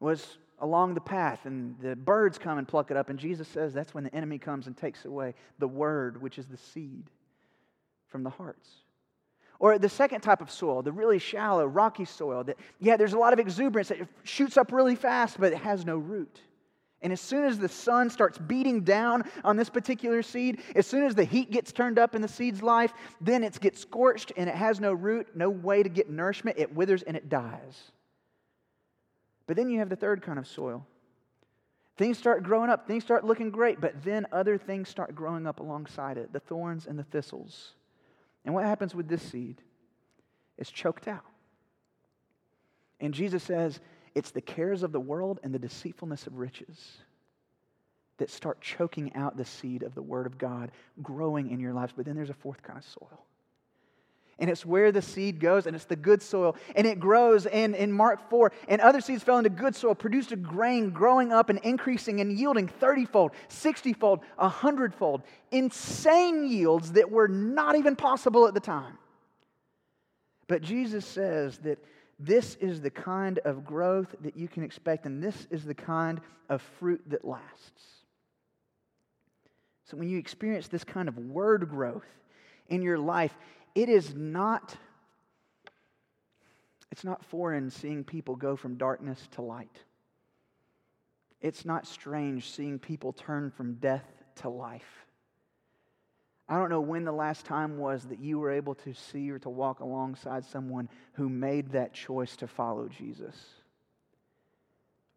Was 0.00 0.38
along 0.60 0.94
the 0.94 1.00
path, 1.00 1.44
and 1.44 1.74
the 1.80 1.96
birds 1.96 2.38
come 2.38 2.58
and 2.58 2.66
pluck 2.66 2.90
it 2.90 2.96
up. 2.96 3.10
And 3.10 3.18
Jesus 3.18 3.48
says 3.48 3.74
that's 3.74 3.94
when 3.94 4.04
the 4.04 4.14
enemy 4.14 4.38
comes 4.38 4.66
and 4.66 4.76
takes 4.76 5.04
away 5.04 5.34
the 5.58 5.68
word, 5.68 6.20
which 6.20 6.38
is 6.38 6.46
the 6.46 6.56
seed, 6.56 7.04
from 8.08 8.22
the 8.22 8.30
hearts. 8.30 8.68
Or 9.58 9.78
the 9.78 9.88
second 9.88 10.20
type 10.20 10.42
of 10.42 10.50
soil, 10.50 10.82
the 10.82 10.92
really 10.92 11.18
shallow, 11.18 11.66
rocky 11.66 12.04
soil, 12.04 12.44
that, 12.44 12.58
yeah, 12.78 12.96
there's 12.96 13.14
a 13.14 13.18
lot 13.18 13.32
of 13.32 13.38
exuberance 13.38 13.88
that 13.88 14.06
shoots 14.22 14.56
up 14.56 14.70
really 14.70 14.96
fast, 14.96 15.40
but 15.40 15.52
it 15.52 15.58
has 15.58 15.86
no 15.86 15.96
root. 15.96 16.40
And 17.02 17.12
as 17.12 17.20
soon 17.20 17.44
as 17.44 17.58
the 17.58 17.68
sun 17.68 18.10
starts 18.10 18.38
beating 18.38 18.80
down 18.80 19.24
on 19.44 19.56
this 19.56 19.70
particular 19.70 20.22
seed, 20.22 20.60
as 20.74 20.86
soon 20.86 21.04
as 21.04 21.14
the 21.14 21.24
heat 21.24 21.50
gets 21.50 21.72
turned 21.72 21.98
up 21.98 22.14
in 22.14 22.22
the 22.22 22.28
seed's 22.28 22.62
life, 22.62 22.92
then 23.20 23.44
it 23.44 23.58
gets 23.60 23.80
scorched 23.80 24.32
and 24.36 24.48
it 24.48 24.54
has 24.54 24.80
no 24.80 24.92
root, 24.92 25.28
no 25.34 25.48
way 25.48 25.82
to 25.82 25.88
get 25.88 26.10
nourishment. 26.10 26.58
It 26.58 26.74
withers 26.74 27.02
and 27.02 27.16
it 27.16 27.28
dies. 27.28 27.92
But 29.46 29.56
then 29.56 29.70
you 29.70 29.78
have 29.78 29.88
the 29.88 29.96
third 29.96 30.22
kind 30.22 30.38
of 30.38 30.46
soil. 30.46 30.86
Things 31.96 32.18
start 32.18 32.42
growing 32.42 32.68
up, 32.68 32.86
things 32.86 33.04
start 33.04 33.24
looking 33.24 33.50
great, 33.50 33.80
but 33.80 34.04
then 34.04 34.26
other 34.30 34.58
things 34.58 34.88
start 34.88 35.14
growing 35.14 35.46
up 35.46 35.60
alongside 35.60 36.18
it 36.18 36.32
the 36.32 36.40
thorns 36.40 36.86
and 36.86 36.98
the 36.98 37.04
thistles. 37.04 37.72
And 38.44 38.54
what 38.54 38.64
happens 38.64 38.94
with 38.94 39.08
this 39.08 39.22
seed? 39.22 39.62
It's 40.58 40.70
choked 40.70 41.08
out. 41.08 41.24
And 43.00 43.14
Jesus 43.14 43.42
says 43.42 43.80
it's 44.14 44.30
the 44.30 44.40
cares 44.40 44.82
of 44.82 44.92
the 44.92 45.00
world 45.00 45.40
and 45.42 45.54
the 45.54 45.58
deceitfulness 45.58 46.26
of 46.26 46.38
riches 46.38 46.98
that 48.18 48.30
start 48.30 48.60
choking 48.60 49.14
out 49.14 49.36
the 49.36 49.44
seed 49.44 49.82
of 49.82 49.94
the 49.94 50.02
Word 50.02 50.26
of 50.26 50.38
God 50.38 50.70
growing 51.02 51.50
in 51.50 51.60
your 51.60 51.74
lives. 51.74 51.92
But 51.94 52.06
then 52.06 52.16
there's 52.16 52.30
a 52.30 52.34
fourth 52.34 52.62
kind 52.62 52.78
of 52.78 52.84
soil 52.84 53.25
and 54.38 54.50
it's 54.50 54.66
where 54.66 54.92
the 54.92 55.00
seed 55.00 55.40
goes, 55.40 55.66
and 55.66 55.74
it's 55.74 55.86
the 55.86 55.96
good 55.96 56.22
soil, 56.22 56.56
and 56.74 56.86
it 56.86 57.00
grows. 57.00 57.46
And 57.46 57.74
in 57.74 57.90
Mark 57.90 58.28
4, 58.28 58.52
and 58.68 58.80
other 58.80 59.00
seeds 59.00 59.22
fell 59.22 59.38
into 59.38 59.50
good 59.50 59.74
soil, 59.74 59.94
produced 59.94 60.32
a 60.32 60.36
grain 60.36 60.90
growing 60.90 61.32
up 61.32 61.48
and 61.48 61.58
increasing 61.60 62.20
and 62.20 62.38
yielding 62.38 62.68
30 62.68 63.06
fold, 63.06 63.32
60 63.48 63.92
fold, 63.94 64.20
100 64.36 64.94
fold. 64.94 65.22
Insane 65.50 66.48
yields 66.48 66.92
that 66.92 67.10
were 67.10 67.28
not 67.28 67.76
even 67.76 67.96
possible 67.96 68.46
at 68.46 68.54
the 68.54 68.60
time. 68.60 68.98
But 70.48 70.62
Jesus 70.62 71.04
says 71.06 71.58
that 71.58 71.78
this 72.18 72.56
is 72.56 72.80
the 72.80 72.90
kind 72.90 73.38
of 73.40 73.64
growth 73.64 74.14
that 74.22 74.36
you 74.36 74.48
can 74.48 74.62
expect, 74.62 75.06
and 75.06 75.22
this 75.22 75.46
is 75.50 75.64
the 75.64 75.74
kind 75.74 76.20
of 76.48 76.62
fruit 76.78 77.02
that 77.08 77.24
lasts. 77.24 77.82
So 79.84 79.96
when 79.96 80.08
you 80.08 80.18
experience 80.18 80.68
this 80.68 80.84
kind 80.84 81.08
of 81.08 81.16
word 81.16 81.68
growth 81.68 82.06
in 82.68 82.82
your 82.82 82.98
life, 82.98 83.36
it 83.76 83.90
is 83.90 84.14
not 84.14 84.76
it's 86.90 87.04
not 87.04 87.24
foreign 87.26 87.68
seeing 87.68 88.04
people 88.04 88.36
go 88.36 88.56
from 88.56 88.76
darkness 88.76 89.28
to 89.32 89.42
light. 89.42 89.82
It's 91.42 91.66
not 91.66 91.86
strange 91.86 92.50
seeing 92.50 92.78
people 92.78 93.12
turn 93.12 93.50
from 93.50 93.74
death 93.74 94.04
to 94.36 94.48
life. 94.48 95.06
I 96.48 96.56
don't 96.56 96.70
know 96.70 96.80
when 96.80 97.04
the 97.04 97.12
last 97.12 97.44
time 97.44 97.76
was 97.76 98.04
that 98.04 98.20
you 98.20 98.38
were 98.38 98.50
able 98.50 98.76
to 98.76 98.94
see 98.94 99.30
or 99.30 99.38
to 99.40 99.50
walk 99.50 99.80
alongside 99.80 100.46
someone 100.46 100.88
who 101.14 101.28
made 101.28 101.72
that 101.72 101.92
choice 101.92 102.36
to 102.36 102.46
follow 102.46 102.88
Jesus. 102.88 103.36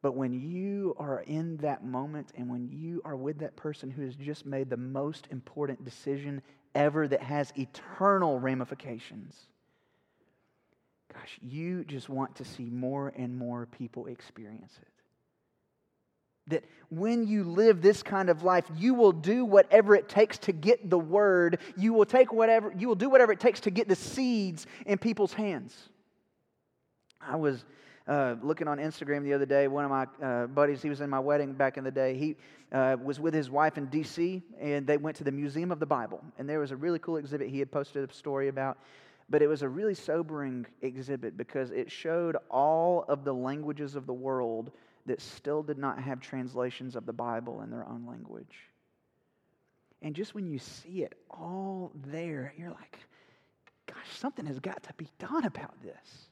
But 0.02 0.16
when 0.16 0.34
you 0.34 0.96
are 0.98 1.22
in 1.22 1.58
that 1.58 1.86
moment 1.86 2.32
and 2.36 2.50
when 2.50 2.68
you 2.68 3.02
are 3.06 3.16
with 3.16 3.40
that 3.40 3.56
person 3.56 3.92
who 3.92 4.04
has 4.04 4.16
just 4.16 4.46
made 4.46 4.70
the 4.70 4.78
most 4.78 5.28
important 5.30 5.86
decision 5.86 6.42
ever 6.76 7.08
that 7.08 7.22
has 7.22 7.52
eternal 7.58 8.40
ramifications. 8.40 9.36
Gosh, 11.14 11.40
you 11.42 11.84
just 11.86 12.10
want 12.10 12.36
to 12.36 12.46
see 12.46 12.70
more 12.70 13.12
and 13.16 13.38
more 13.38 13.66
people 13.66 14.08
experience 14.08 14.74
it. 14.82 14.88
That 16.48 16.64
when 16.90 17.28
you 17.28 17.44
live 17.44 17.82
this 17.82 18.02
kind 18.02 18.30
of 18.30 18.44
life, 18.44 18.66
you 18.76 18.94
will 18.94 19.12
do 19.12 19.46
whatever 19.46 19.96
it 19.96 20.10
takes 20.10 20.38
to 20.40 20.52
get 20.52 20.90
the 20.90 20.98
word. 20.98 21.60
You 21.78 21.94
will 21.94 22.06
take 22.06 22.34
whatever, 22.34 22.74
you 22.78 22.88
will 22.88 22.96
do 22.96 23.10
whatever 23.10 23.32
it 23.32 23.40
takes 23.40 23.60
to 23.62 23.72
get 23.72 23.88
the 23.88 23.96
seeds 23.96 24.66
in 24.86 24.98
people's 24.98 25.34
hands. 25.34 25.76
I 27.22 27.36
was 27.36 27.66
uh, 28.08 28.36
looking 28.42 28.68
on 28.68 28.78
Instagram 28.78 29.24
the 29.24 29.34
other 29.34 29.46
day. 29.46 29.68
One 29.68 29.86
of 29.86 29.92
my 29.92 30.08
uh, 30.26 30.48
buddies, 30.48 30.82
he 30.82 30.90
was 30.90 31.02
in 31.02 31.10
my 31.10 31.20
wedding 31.20 31.54
back 31.54 31.78
in 31.78 31.84
the 31.84 31.92
day. 31.92 32.18
He 32.18 32.36
uh, 32.72 32.98
was 33.04 33.20
with 33.20 33.34
his 33.34 33.50
wife 33.50 33.78
in 33.78 33.88
D.C., 33.88 34.42
and 34.60 34.86
they 34.88 34.98
went 34.98 35.18
to 35.18 35.24
the 35.24 35.32
Museum 35.32 35.72
of 35.72 35.80
the 35.80 35.86
Bible. 35.86 36.24
And 36.38 36.50
there 36.50 36.60
was 36.60 36.72
a 36.72 36.76
really 36.76 37.00
cool 37.00 37.18
exhibit 37.18 37.50
he 37.50 37.60
had 37.60 37.72
posted 37.72 38.10
a 38.10 38.14
story 38.14 38.48
about. 38.48 38.78
But 39.30 39.42
it 39.44 39.48
was 39.48 39.62
a 39.62 39.70
really 39.70 39.94
sobering 39.94 40.66
exhibit 40.82 41.38
because 41.38 41.70
it 41.72 41.92
showed 41.92 42.36
all 42.50 43.06
of 43.08 43.24
the 43.24 43.34
languages 43.34 43.96
of 43.96 44.08
the 44.08 44.14
world 44.14 44.72
that 45.06 45.22
still 45.22 45.62
did 45.62 45.78
not 45.78 46.00
have 46.00 46.20
translations 46.20 46.96
of 46.96 47.06
the 47.06 47.14
Bible 47.14 47.62
in 47.62 47.70
their 47.70 47.88
own 47.88 48.06
language. 48.08 48.70
And 50.02 50.16
just 50.16 50.34
when 50.34 50.48
you 50.48 50.60
see 50.60 51.04
it 51.04 51.14
all 51.30 51.92
there, 52.08 52.54
you're 52.58 52.70
like, 52.70 52.98
gosh, 53.86 54.18
something 54.18 54.46
has 54.46 54.60
got 54.60 54.82
to 54.84 54.94
be 54.94 55.10
done 55.20 55.46
about 55.46 55.82
this. 55.84 56.30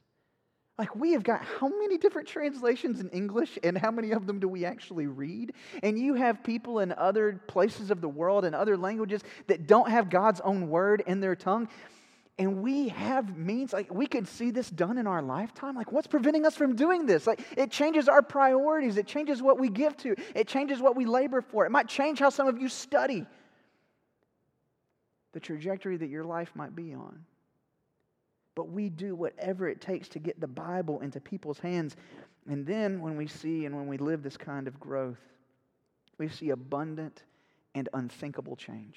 Like, 0.78 0.94
we 0.94 1.12
have 1.12 1.24
got 1.24 1.44
how 1.44 1.66
many 1.66 1.98
different 1.98 2.28
translations 2.28 3.00
in 3.00 3.08
English, 3.10 3.58
and 3.64 3.76
how 3.76 3.90
many 3.90 4.12
of 4.12 4.28
them 4.28 4.38
do 4.38 4.48
we 4.48 4.64
actually 4.64 5.08
read? 5.08 5.52
And 5.82 5.98
you 5.98 6.14
have 6.14 6.44
people 6.44 6.78
in 6.78 6.92
other 6.92 7.40
places 7.48 7.90
of 7.90 8.00
the 8.00 8.08
world 8.08 8.44
and 8.44 8.54
other 8.54 8.76
languages 8.76 9.22
that 9.48 9.66
don't 9.66 9.90
have 9.90 10.08
God's 10.08 10.40
own 10.40 10.68
word 10.68 11.02
in 11.04 11.18
their 11.18 11.34
tongue. 11.34 11.68
And 12.38 12.62
we 12.62 12.90
have 12.90 13.36
means, 13.36 13.72
like, 13.72 13.92
we 13.92 14.06
could 14.06 14.28
see 14.28 14.52
this 14.52 14.70
done 14.70 14.98
in 14.98 15.08
our 15.08 15.20
lifetime. 15.20 15.74
Like, 15.74 15.90
what's 15.90 16.06
preventing 16.06 16.46
us 16.46 16.54
from 16.54 16.76
doing 16.76 17.06
this? 17.06 17.26
Like, 17.26 17.40
it 17.56 17.72
changes 17.72 18.08
our 18.08 18.22
priorities, 18.22 18.96
it 18.96 19.08
changes 19.08 19.42
what 19.42 19.58
we 19.58 19.68
give 19.68 19.96
to, 19.98 20.14
it 20.36 20.46
changes 20.46 20.80
what 20.80 20.94
we 20.94 21.06
labor 21.06 21.42
for. 21.42 21.66
It 21.66 21.72
might 21.72 21.88
change 21.88 22.20
how 22.20 22.30
some 22.30 22.46
of 22.46 22.60
you 22.60 22.68
study, 22.68 23.26
the 25.32 25.40
trajectory 25.40 25.96
that 25.96 26.08
your 26.08 26.24
life 26.24 26.52
might 26.54 26.76
be 26.76 26.94
on 26.94 27.24
but 28.58 28.72
we 28.72 28.88
do 28.88 29.14
whatever 29.14 29.68
it 29.68 29.80
takes 29.80 30.08
to 30.08 30.18
get 30.18 30.40
the 30.40 30.48
Bible 30.48 30.98
into 30.98 31.20
people's 31.20 31.60
hands. 31.60 31.94
And 32.50 32.66
then 32.66 33.00
when 33.00 33.16
we 33.16 33.28
see 33.28 33.66
and 33.66 33.76
when 33.76 33.86
we 33.86 33.98
live 33.98 34.24
this 34.24 34.36
kind 34.36 34.66
of 34.66 34.80
growth, 34.80 35.20
we 36.18 36.28
see 36.28 36.50
abundant 36.50 37.22
and 37.76 37.88
unthinkable 37.94 38.56
change. 38.56 38.96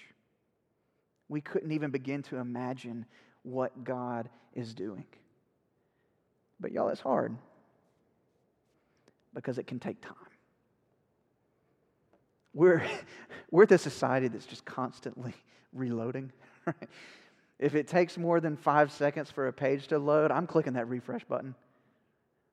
We 1.30 1.42
couldn't 1.42 1.74
even 1.74 1.92
begin 1.92 2.24
to 2.24 2.38
imagine 2.38 3.06
what 3.44 3.84
God 3.84 4.30
is 4.56 4.74
doing. 4.74 5.06
But 6.60 6.72
y'all, 6.72 6.90
it's 6.90 7.00
hard 7.00 7.38
because 9.32 9.60
it 9.60 9.68
can 9.68 9.80
take 9.80 10.02
time. 10.02 10.16
We're, 12.56 12.84
we're 13.52 13.68
the 13.68 13.78
society 13.78 14.28
that's 14.28 14.48
just 14.48 14.66
constantly 14.66 15.36
reloading. 15.72 16.32
Right? 16.66 16.90
If 17.62 17.76
it 17.76 17.88
takes 17.88 18.18
more 18.18 18.40
than 18.40 18.58
five 18.58 18.92
seconds 18.92 19.30
for 19.30 19.48
a 19.48 19.54
page 19.54 19.88
to 19.90 20.00
load, 20.00 20.32
I'm 20.32 20.48
clicking 20.48 20.74
that 20.74 20.90
refresh 20.90 21.24
button. 21.24 21.54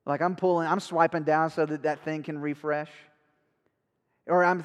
Like 0.05 0.21
I'm 0.21 0.35
pulling, 0.35 0.67
I'm 0.67 0.79
swiping 0.79 1.23
down 1.23 1.49
so 1.49 1.65
that 1.65 1.81
that 1.81 2.05
thing 2.05 2.21
can 2.21 2.39
refresh. 2.39 2.91
Or 4.27 4.43
I'm 4.43 4.63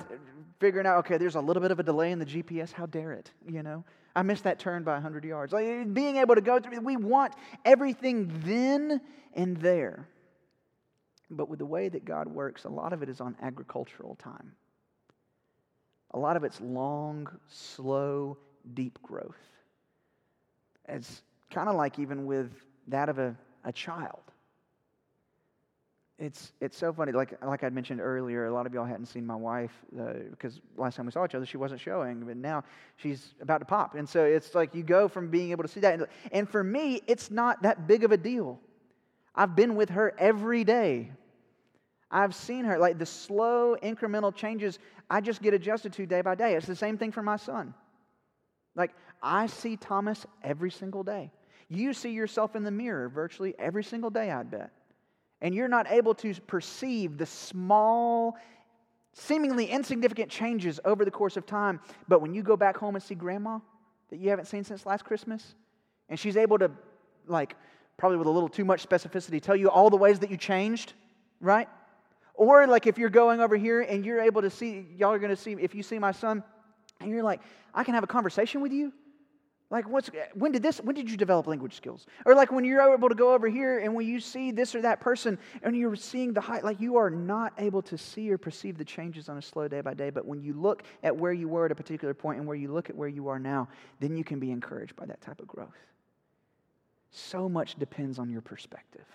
figuring 0.60 0.86
out, 0.86 0.98
okay, 0.98 1.16
there's 1.16 1.36
a 1.36 1.40
little 1.40 1.62
bit 1.62 1.70
of 1.70 1.80
a 1.80 1.82
delay 1.82 2.12
in 2.12 2.18
the 2.18 2.26
GPS. 2.26 2.70
How 2.72 2.84
dare 2.84 3.12
it? 3.12 3.30
You 3.48 3.62
know, 3.62 3.84
I 4.14 4.20
missed 4.20 4.44
that 4.44 4.58
turn 4.58 4.84
by 4.84 4.92
100 4.92 5.24
yards. 5.24 5.54
Like 5.54 5.92
being 5.94 6.18
able 6.18 6.34
to 6.34 6.42
go 6.42 6.60
through, 6.60 6.78
we 6.80 6.98
want 6.98 7.32
everything 7.64 8.30
then 8.44 9.00
and 9.32 9.56
there. 9.56 10.06
But 11.30 11.48
with 11.48 11.58
the 11.58 11.66
way 11.66 11.88
that 11.88 12.04
God 12.04 12.28
works, 12.28 12.64
a 12.64 12.68
lot 12.68 12.92
of 12.92 13.02
it 13.02 13.08
is 13.08 13.22
on 13.22 13.34
agricultural 13.40 14.16
time. 14.16 14.52
A 16.10 16.18
lot 16.18 16.36
of 16.36 16.44
it's 16.44 16.60
long, 16.60 17.28
slow, 17.48 18.36
deep 18.74 18.98
growth. 19.02 19.53
It's 20.88 21.22
kind 21.50 21.68
of 21.68 21.76
like 21.76 21.98
even 21.98 22.26
with 22.26 22.50
that 22.88 23.08
of 23.08 23.18
a, 23.18 23.36
a 23.64 23.72
child. 23.72 24.20
It's, 26.18 26.52
it's 26.60 26.78
so 26.78 26.92
funny. 26.92 27.10
Like, 27.10 27.34
like 27.44 27.64
I'd 27.64 27.72
mentioned 27.72 28.00
earlier, 28.00 28.46
a 28.46 28.54
lot 28.54 28.66
of 28.66 28.74
y'all 28.74 28.84
hadn't 28.84 29.06
seen 29.06 29.26
my 29.26 29.34
wife 29.34 29.72
uh, 29.98 30.12
because 30.30 30.60
last 30.76 30.96
time 30.96 31.06
we 31.06 31.12
saw 31.12 31.24
each 31.24 31.34
other, 31.34 31.44
she 31.44 31.56
wasn't 31.56 31.80
showing, 31.80 32.20
but 32.20 32.36
now 32.36 32.62
she's 32.96 33.34
about 33.40 33.58
to 33.58 33.64
pop. 33.64 33.96
And 33.96 34.08
so 34.08 34.24
it's 34.24 34.54
like 34.54 34.74
you 34.74 34.84
go 34.84 35.08
from 35.08 35.28
being 35.28 35.50
able 35.50 35.64
to 35.64 35.68
see 35.68 35.80
that. 35.80 36.08
And 36.30 36.48
for 36.48 36.62
me, 36.62 37.00
it's 37.08 37.32
not 37.32 37.62
that 37.62 37.88
big 37.88 38.04
of 38.04 38.12
a 38.12 38.16
deal. 38.16 38.60
I've 39.34 39.56
been 39.56 39.74
with 39.74 39.90
her 39.90 40.14
every 40.16 40.62
day. 40.62 41.10
I've 42.12 42.34
seen 42.34 42.64
her, 42.64 42.78
like 42.78 42.98
the 42.98 43.06
slow 43.06 43.76
incremental 43.82 44.32
changes 44.32 44.78
I 45.10 45.20
just 45.20 45.42
get 45.42 45.52
adjusted 45.52 45.92
to 45.94 46.06
day 46.06 46.20
by 46.20 46.36
day. 46.36 46.54
It's 46.54 46.66
the 46.66 46.76
same 46.76 46.96
thing 46.96 47.10
for 47.10 47.22
my 47.22 47.36
son. 47.36 47.74
Like, 48.76 48.92
I 49.24 49.46
see 49.46 49.76
Thomas 49.76 50.26
every 50.42 50.70
single 50.70 51.02
day. 51.02 51.32
You 51.68 51.94
see 51.94 52.10
yourself 52.10 52.54
in 52.54 52.62
the 52.62 52.70
mirror 52.70 53.08
virtually 53.08 53.54
every 53.58 53.82
single 53.82 54.10
day, 54.10 54.30
I'd 54.30 54.50
bet. 54.50 54.70
And 55.40 55.54
you're 55.54 55.68
not 55.68 55.90
able 55.90 56.14
to 56.16 56.34
perceive 56.46 57.16
the 57.16 57.26
small, 57.26 58.36
seemingly 59.14 59.66
insignificant 59.66 60.30
changes 60.30 60.78
over 60.84 61.04
the 61.04 61.10
course 61.10 61.36
of 61.36 61.46
time. 61.46 61.80
But 62.06 62.20
when 62.20 62.34
you 62.34 62.42
go 62.42 62.56
back 62.56 62.76
home 62.76 62.94
and 62.94 63.02
see 63.02 63.14
grandma 63.14 63.58
that 64.10 64.18
you 64.18 64.28
haven't 64.28 64.44
seen 64.44 64.62
since 64.62 64.84
last 64.84 65.04
Christmas, 65.04 65.54
and 66.10 66.20
she's 66.20 66.36
able 66.36 66.58
to, 66.58 66.70
like, 67.26 67.56
probably 67.96 68.18
with 68.18 68.26
a 68.26 68.30
little 68.30 68.48
too 68.48 68.64
much 68.64 68.86
specificity, 68.86 69.40
tell 69.40 69.56
you 69.56 69.70
all 69.70 69.88
the 69.88 69.96
ways 69.96 70.18
that 70.18 70.30
you 70.30 70.36
changed, 70.36 70.92
right? 71.40 71.68
Or 72.34 72.66
like 72.66 72.86
if 72.86 72.98
you're 72.98 73.10
going 73.10 73.40
over 73.40 73.56
here 73.56 73.80
and 73.80 74.04
you're 74.04 74.20
able 74.20 74.42
to 74.42 74.50
see, 74.50 74.86
y'all 74.98 75.12
are 75.12 75.18
going 75.18 75.30
to 75.30 75.36
see, 75.36 75.52
if 75.52 75.74
you 75.74 75.82
see 75.82 75.98
my 75.98 76.12
son, 76.12 76.42
and 77.00 77.10
you're 77.10 77.22
like, 77.22 77.40
I 77.72 77.84
can 77.84 77.94
have 77.94 78.04
a 78.04 78.08
conversation 78.08 78.60
with 78.60 78.72
you. 78.72 78.92
Like, 79.74 79.88
what's, 79.88 80.08
when 80.34 80.52
did 80.52 80.62
this, 80.62 80.78
when 80.78 80.94
did 80.94 81.10
you 81.10 81.16
develop 81.16 81.48
language 81.48 81.74
skills? 81.74 82.06
Or 82.24 82.36
like 82.36 82.52
when 82.52 82.64
you're 82.64 82.94
able 82.94 83.08
to 83.08 83.14
go 83.16 83.34
over 83.34 83.48
here 83.48 83.80
and 83.80 83.92
when 83.92 84.06
you 84.06 84.20
see 84.20 84.52
this 84.52 84.72
or 84.72 84.82
that 84.82 85.00
person 85.00 85.36
and 85.64 85.76
you're 85.76 85.96
seeing 85.96 86.32
the 86.32 86.40
height, 86.40 86.62
like 86.62 86.80
you 86.80 86.96
are 86.96 87.10
not 87.10 87.54
able 87.58 87.82
to 87.82 87.98
see 87.98 88.30
or 88.30 88.38
perceive 88.38 88.78
the 88.78 88.84
changes 88.84 89.28
on 89.28 89.36
a 89.36 89.42
slow 89.42 89.66
day 89.66 89.80
by 89.80 89.92
day. 89.92 90.10
But 90.10 90.26
when 90.26 90.40
you 90.40 90.52
look 90.52 90.84
at 91.02 91.16
where 91.16 91.32
you 91.32 91.48
were 91.48 91.66
at 91.66 91.72
a 91.72 91.74
particular 91.74 92.14
point 92.14 92.38
and 92.38 92.46
where 92.46 92.56
you 92.56 92.72
look 92.72 92.88
at 92.88 92.94
where 92.94 93.08
you 93.08 93.26
are 93.26 93.40
now, 93.40 93.66
then 93.98 94.16
you 94.16 94.22
can 94.22 94.38
be 94.38 94.52
encouraged 94.52 94.94
by 94.94 95.06
that 95.06 95.20
type 95.20 95.40
of 95.40 95.48
growth. 95.48 95.74
So 97.10 97.48
much 97.48 97.74
depends 97.74 98.20
on 98.20 98.30
your 98.30 98.42
perspective 98.42 99.06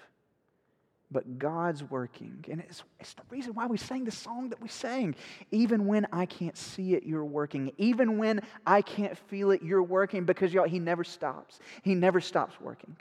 but 1.12 1.40
God's 1.40 1.84
working. 1.84 2.46
And 2.50 2.62
it's, 2.62 2.84
it's 3.00 3.14
the 3.14 3.24
reason 3.30 3.54
why 3.54 3.66
we 3.66 3.78
sang 3.78 4.04
the 4.04 4.12
song 4.12 4.50
that 4.50 4.62
we 4.62 4.68
sang. 4.68 5.16
Even 5.52 5.88
when 5.88 6.08
I 6.12 6.26
can't 6.26 6.58
see 6.58 6.94
it, 6.94 7.04
you're 7.04 7.26
working. 7.26 7.72
Even 7.78 8.18
when 8.18 8.42
I 8.66 8.82
can't 8.82 9.18
feel 9.18 9.52
it, 9.52 9.64
you're 9.64 9.84
working 9.84 10.26
because 10.26 10.54
y'all, 10.54 10.68
He 10.68 10.80
never 10.80 11.04
stops. 11.04 11.60
He 11.82 11.96
never 11.96 12.22
stops 12.22 12.60
working. 12.62 12.96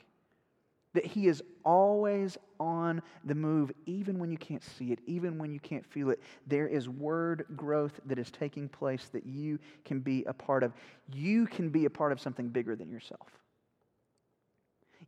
That 0.95 1.05
He 1.05 1.27
is 1.27 1.43
always 1.65 2.39
on 2.59 3.03
the 3.25 3.35
move, 3.35 3.71
even 3.85 4.19
when 4.19 4.31
you 4.31 4.39
can't 4.39 4.65
see 4.65 4.91
it, 4.91 5.01
even 5.07 5.37
when 5.37 5.53
you 5.53 5.61
can't 5.61 5.85
feel 5.85 6.09
it. 6.11 6.21
There 6.47 6.67
is 6.67 6.89
word 6.89 7.45
growth 7.57 8.01
that 8.07 8.19
is 8.19 8.31
taking 8.31 8.69
place 8.71 9.09
that 9.13 9.27
you 9.27 9.59
can 9.85 10.01
be 10.01 10.25
a 10.25 10.33
part 10.33 10.63
of. 10.63 10.73
You 11.13 11.47
can 11.47 11.69
be 11.69 11.85
a 11.85 11.91
part 11.91 12.13
of 12.13 12.21
something 12.21 12.49
bigger 12.49 12.75
than 12.75 12.91
yourself. 12.91 13.29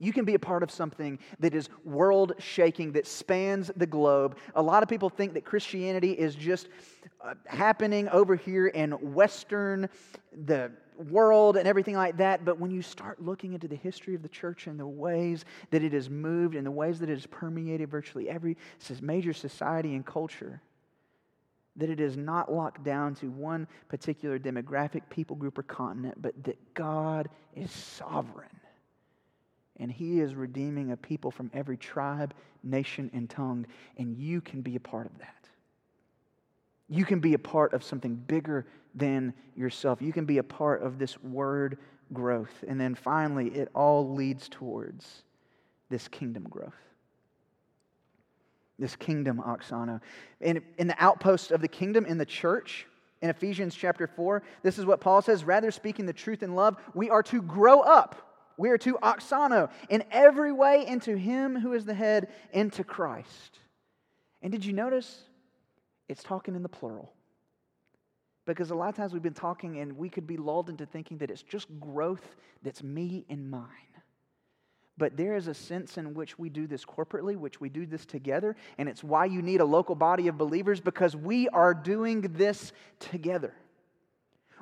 You 0.00 0.14
can 0.14 0.24
be 0.24 0.34
a 0.34 0.38
part 0.38 0.62
of 0.62 0.70
something 0.70 1.18
that 1.40 1.54
is 1.54 1.68
world 1.84 2.32
shaking, 2.38 2.92
that 2.92 3.06
spans 3.06 3.70
the 3.76 3.86
globe. 3.86 4.38
A 4.54 4.62
lot 4.62 4.82
of 4.82 4.88
people 4.88 5.10
think 5.10 5.34
that 5.34 5.44
Christianity 5.44 6.12
is 6.12 6.34
just 6.34 6.68
uh, 7.22 7.34
happening 7.46 8.08
over 8.08 8.34
here 8.34 8.68
in 8.68 8.92
Western, 8.92 9.90
the 10.46 10.72
world, 11.10 11.58
and 11.58 11.68
everything 11.68 11.96
like 11.96 12.16
that. 12.16 12.46
But 12.46 12.58
when 12.58 12.70
you 12.70 12.80
start 12.80 13.22
looking 13.22 13.52
into 13.52 13.68
the 13.68 13.76
history 13.76 14.14
of 14.14 14.22
the 14.22 14.28
church 14.28 14.68
and 14.68 14.80
the 14.80 14.86
ways 14.86 15.44
that 15.70 15.84
it 15.84 15.92
has 15.92 16.08
moved 16.08 16.56
and 16.56 16.66
the 16.66 16.70
ways 16.70 16.98
that 17.00 17.10
it 17.10 17.14
has 17.14 17.26
permeated 17.26 17.90
virtually 17.90 18.30
every 18.30 18.56
major 19.02 19.34
society 19.34 19.94
and 19.94 20.06
culture, 20.06 20.62
that 21.76 21.90
it 21.90 22.00
is 22.00 22.16
not 22.16 22.50
locked 22.50 22.82
down 22.84 23.14
to 23.16 23.30
one 23.30 23.68
particular 23.88 24.38
demographic, 24.38 25.02
people 25.10 25.36
group, 25.36 25.58
or 25.58 25.62
continent, 25.62 26.20
but 26.22 26.42
that 26.42 26.58
God 26.72 27.28
is 27.54 27.70
sovereign 27.70 28.59
and 29.80 29.90
He 29.90 30.20
is 30.20 30.34
redeeming 30.34 30.92
a 30.92 30.96
people 30.96 31.30
from 31.30 31.50
every 31.54 31.76
tribe, 31.76 32.34
nation, 32.62 33.10
and 33.12 33.28
tongue. 33.28 33.66
And 33.96 34.16
you 34.16 34.40
can 34.40 34.60
be 34.60 34.76
a 34.76 34.80
part 34.80 35.06
of 35.06 35.18
that. 35.18 35.48
You 36.88 37.04
can 37.04 37.18
be 37.18 37.34
a 37.34 37.38
part 37.38 37.72
of 37.72 37.82
something 37.82 38.14
bigger 38.14 38.66
than 38.94 39.32
yourself. 39.56 40.02
You 40.02 40.12
can 40.12 40.26
be 40.26 40.38
a 40.38 40.42
part 40.42 40.82
of 40.82 40.98
this 40.98 41.20
word 41.22 41.78
growth. 42.12 42.64
And 42.68 42.80
then 42.80 42.94
finally, 42.94 43.48
it 43.48 43.70
all 43.74 44.14
leads 44.14 44.48
towards 44.48 45.22
this 45.88 46.08
kingdom 46.08 46.44
growth. 46.44 46.74
This 48.78 48.96
kingdom, 48.96 49.42
Auxano. 49.44 50.00
In, 50.40 50.62
in 50.78 50.88
the 50.88 50.96
outpost 50.98 51.52
of 51.52 51.60
the 51.60 51.68
kingdom 51.68 52.04
in 52.06 52.18
the 52.18 52.26
church, 52.26 52.86
in 53.22 53.30
Ephesians 53.30 53.74
chapter 53.74 54.06
4, 54.06 54.42
this 54.62 54.78
is 54.78 54.84
what 54.84 55.00
Paul 55.00 55.22
says 55.22 55.44
rather 55.44 55.70
speaking 55.70 56.06
the 56.06 56.12
truth 56.12 56.42
in 56.42 56.54
love, 56.54 56.76
we 56.94 57.10
are 57.10 57.22
to 57.24 57.40
grow 57.42 57.80
up 57.80 58.29
we 58.60 58.68
are 58.68 58.78
to 58.78 58.98
auxano 59.02 59.70
in 59.88 60.04
every 60.10 60.52
way 60.52 60.86
into 60.86 61.16
Him 61.16 61.58
who 61.58 61.72
is 61.72 61.86
the 61.86 61.94
head, 61.94 62.28
into 62.52 62.84
Christ. 62.84 63.58
And 64.42 64.52
did 64.52 64.64
you 64.66 64.74
notice? 64.74 65.22
It's 66.10 66.22
talking 66.22 66.54
in 66.54 66.62
the 66.62 66.68
plural. 66.68 67.10
Because 68.44 68.70
a 68.70 68.74
lot 68.74 68.90
of 68.90 68.96
times 68.96 69.14
we've 69.14 69.22
been 69.22 69.32
talking 69.32 69.78
and 69.78 69.96
we 69.96 70.10
could 70.10 70.26
be 70.26 70.36
lulled 70.36 70.68
into 70.68 70.84
thinking 70.84 71.18
that 71.18 71.30
it's 71.30 71.42
just 71.42 71.68
growth 71.80 72.36
that's 72.62 72.82
me 72.82 73.24
and 73.30 73.50
mine. 73.50 73.64
But 74.98 75.16
there 75.16 75.36
is 75.36 75.46
a 75.46 75.54
sense 75.54 75.96
in 75.96 76.12
which 76.12 76.38
we 76.38 76.50
do 76.50 76.66
this 76.66 76.84
corporately, 76.84 77.36
which 77.36 77.62
we 77.62 77.70
do 77.70 77.86
this 77.86 78.04
together, 78.04 78.56
and 78.76 78.90
it's 78.90 79.02
why 79.02 79.24
you 79.24 79.40
need 79.40 79.62
a 79.62 79.64
local 79.64 79.94
body 79.94 80.28
of 80.28 80.36
believers 80.36 80.80
because 80.80 81.16
we 81.16 81.48
are 81.48 81.72
doing 81.72 82.20
this 82.20 82.72
together. 82.98 83.54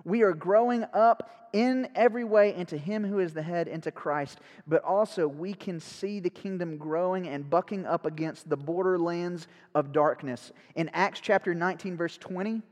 We 0.04 0.22
are 0.22 0.32
growing 0.32 0.84
up 0.92 1.30
in 1.52 1.88
every 1.94 2.24
way 2.24 2.54
into 2.54 2.76
Him 2.76 3.04
who 3.04 3.18
is 3.18 3.32
the 3.32 3.42
head, 3.42 3.68
into 3.68 3.90
Christ. 3.90 4.40
But 4.66 4.84
also, 4.84 5.26
we 5.26 5.54
can 5.54 5.80
see 5.80 6.20
the 6.20 6.30
kingdom 6.30 6.76
growing 6.76 7.28
and 7.28 7.48
bucking 7.48 7.86
up 7.86 8.06
against 8.06 8.48
the 8.48 8.56
borderlands 8.56 9.48
of 9.74 9.92
darkness. 9.92 10.52
In 10.74 10.90
Acts 10.92 11.20
chapter 11.20 11.54
19, 11.54 11.96
verse 11.96 12.18
20, 12.18 12.62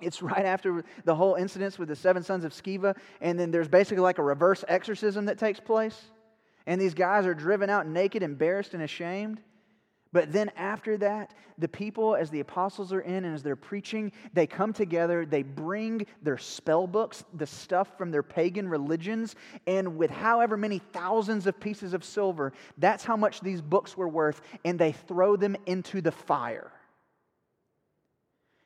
it's 0.00 0.20
right 0.20 0.44
after 0.44 0.84
the 1.04 1.14
whole 1.14 1.36
incident 1.36 1.78
with 1.78 1.88
the 1.88 1.96
seven 1.96 2.22
sons 2.22 2.44
of 2.44 2.52
Sceva, 2.52 2.96
and 3.20 3.38
then 3.38 3.50
there's 3.50 3.68
basically 3.68 4.02
like 4.02 4.18
a 4.18 4.22
reverse 4.22 4.64
exorcism 4.66 5.26
that 5.26 5.38
takes 5.38 5.60
place. 5.60 6.10
And 6.66 6.80
these 6.80 6.94
guys 6.94 7.26
are 7.26 7.34
driven 7.34 7.70
out 7.70 7.86
naked, 7.86 8.22
embarrassed, 8.22 8.74
and 8.74 8.82
ashamed. 8.82 9.40
But 10.12 10.30
then 10.30 10.50
after 10.56 10.98
that, 10.98 11.32
the 11.56 11.68
people, 11.68 12.14
as 12.14 12.28
the 12.28 12.40
apostles 12.40 12.92
are 12.92 13.00
in 13.00 13.24
and 13.24 13.34
as 13.34 13.42
they're 13.42 13.56
preaching, 13.56 14.12
they 14.34 14.46
come 14.46 14.74
together, 14.74 15.24
they 15.24 15.42
bring 15.42 16.06
their 16.22 16.36
spell 16.36 16.86
books, 16.86 17.24
the 17.34 17.46
stuff 17.46 17.96
from 17.96 18.10
their 18.10 18.22
pagan 18.22 18.68
religions, 18.68 19.36
and 19.66 19.96
with 19.96 20.10
however 20.10 20.56
many 20.56 20.78
thousands 20.78 21.46
of 21.46 21.58
pieces 21.58 21.94
of 21.94 22.04
silver, 22.04 22.52
that's 22.76 23.04
how 23.04 23.16
much 23.16 23.40
these 23.40 23.62
books 23.62 23.96
were 23.96 24.08
worth, 24.08 24.42
and 24.64 24.78
they 24.78 24.92
throw 24.92 25.36
them 25.36 25.56
into 25.64 26.02
the 26.02 26.12
fire. 26.12 26.70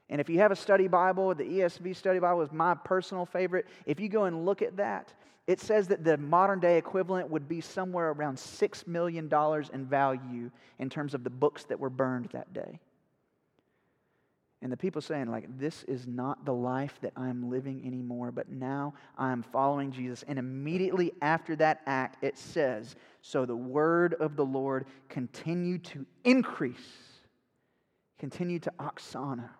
And 0.08 0.20
if 0.20 0.28
you 0.28 0.38
have 0.38 0.52
a 0.52 0.56
study 0.56 0.88
Bible, 0.88 1.34
the 1.34 1.44
ESV 1.44 1.94
study 1.96 2.18
Bible 2.18 2.42
is 2.42 2.52
my 2.52 2.74
personal 2.74 3.26
favorite. 3.26 3.66
If 3.86 3.98
you 4.00 4.08
go 4.08 4.24
and 4.24 4.44
look 4.44 4.62
at 4.62 4.76
that, 4.76 5.12
it 5.46 5.60
says 5.60 5.88
that 5.88 6.02
the 6.02 6.16
modern 6.16 6.58
day 6.58 6.76
equivalent 6.76 7.30
would 7.30 7.48
be 7.48 7.60
somewhere 7.60 8.10
around 8.10 8.36
$6 8.36 8.86
million 8.86 9.30
in 9.72 9.86
value 9.86 10.50
in 10.78 10.90
terms 10.90 11.14
of 11.14 11.22
the 11.22 11.30
books 11.30 11.64
that 11.64 11.78
were 11.78 11.90
burned 11.90 12.28
that 12.32 12.52
day. 12.52 12.80
And 14.62 14.72
the 14.72 14.76
people 14.76 15.02
saying, 15.02 15.30
like, 15.30 15.58
this 15.58 15.84
is 15.84 16.06
not 16.06 16.44
the 16.44 16.52
life 16.52 16.98
that 17.02 17.12
I'm 17.14 17.50
living 17.50 17.86
anymore, 17.86 18.32
but 18.32 18.48
now 18.48 18.94
I'm 19.16 19.42
following 19.42 19.92
Jesus. 19.92 20.24
And 20.26 20.38
immediately 20.38 21.12
after 21.22 21.54
that 21.56 21.82
act, 21.86 22.24
it 22.24 22.38
says, 22.38 22.96
So 23.20 23.44
the 23.44 23.54
word 23.54 24.14
of 24.14 24.34
the 24.34 24.44
Lord 24.44 24.86
continued 25.08 25.84
to 25.84 26.06
increase, 26.24 26.74
continued 28.18 28.62
to 28.64 28.72
auxano, 28.80 29.50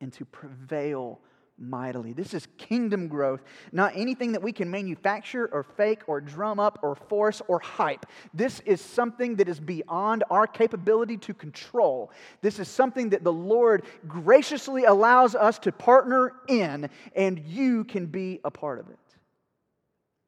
and 0.00 0.12
to 0.14 0.24
prevail 0.26 1.20
mightily. 1.58 2.12
This 2.12 2.34
is 2.34 2.46
kingdom 2.58 3.08
growth, 3.08 3.42
not 3.72 3.92
anything 3.94 4.32
that 4.32 4.42
we 4.42 4.52
can 4.52 4.70
manufacture 4.70 5.48
or 5.52 5.62
fake 5.62 6.02
or 6.06 6.20
drum 6.20 6.60
up 6.60 6.78
or 6.82 6.94
force 6.94 7.40
or 7.48 7.58
hype. 7.60 8.06
This 8.34 8.60
is 8.60 8.80
something 8.80 9.36
that 9.36 9.48
is 9.48 9.58
beyond 9.58 10.24
our 10.30 10.46
capability 10.46 11.16
to 11.18 11.34
control. 11.34 12.10
This 12.42 12.58
is 12.58 12.68
something 12.68 13.10
that 13.10 13.24
the 13.24 13.32
Lord 13.32 13.84
graciously 14.06 14.84
allows 14.84 15.34
us 15.34 15.58
to 15.60 15.72
partner 15.72 16.34
in, 16.48 16.90
and 17.14 17.38
you 17.38 17.84
can 17.84 18.06
be 18.06 18.40
a 18.44 18.50
part 18.50 18.78
of 18.78 18.88
it. 18.90 18.98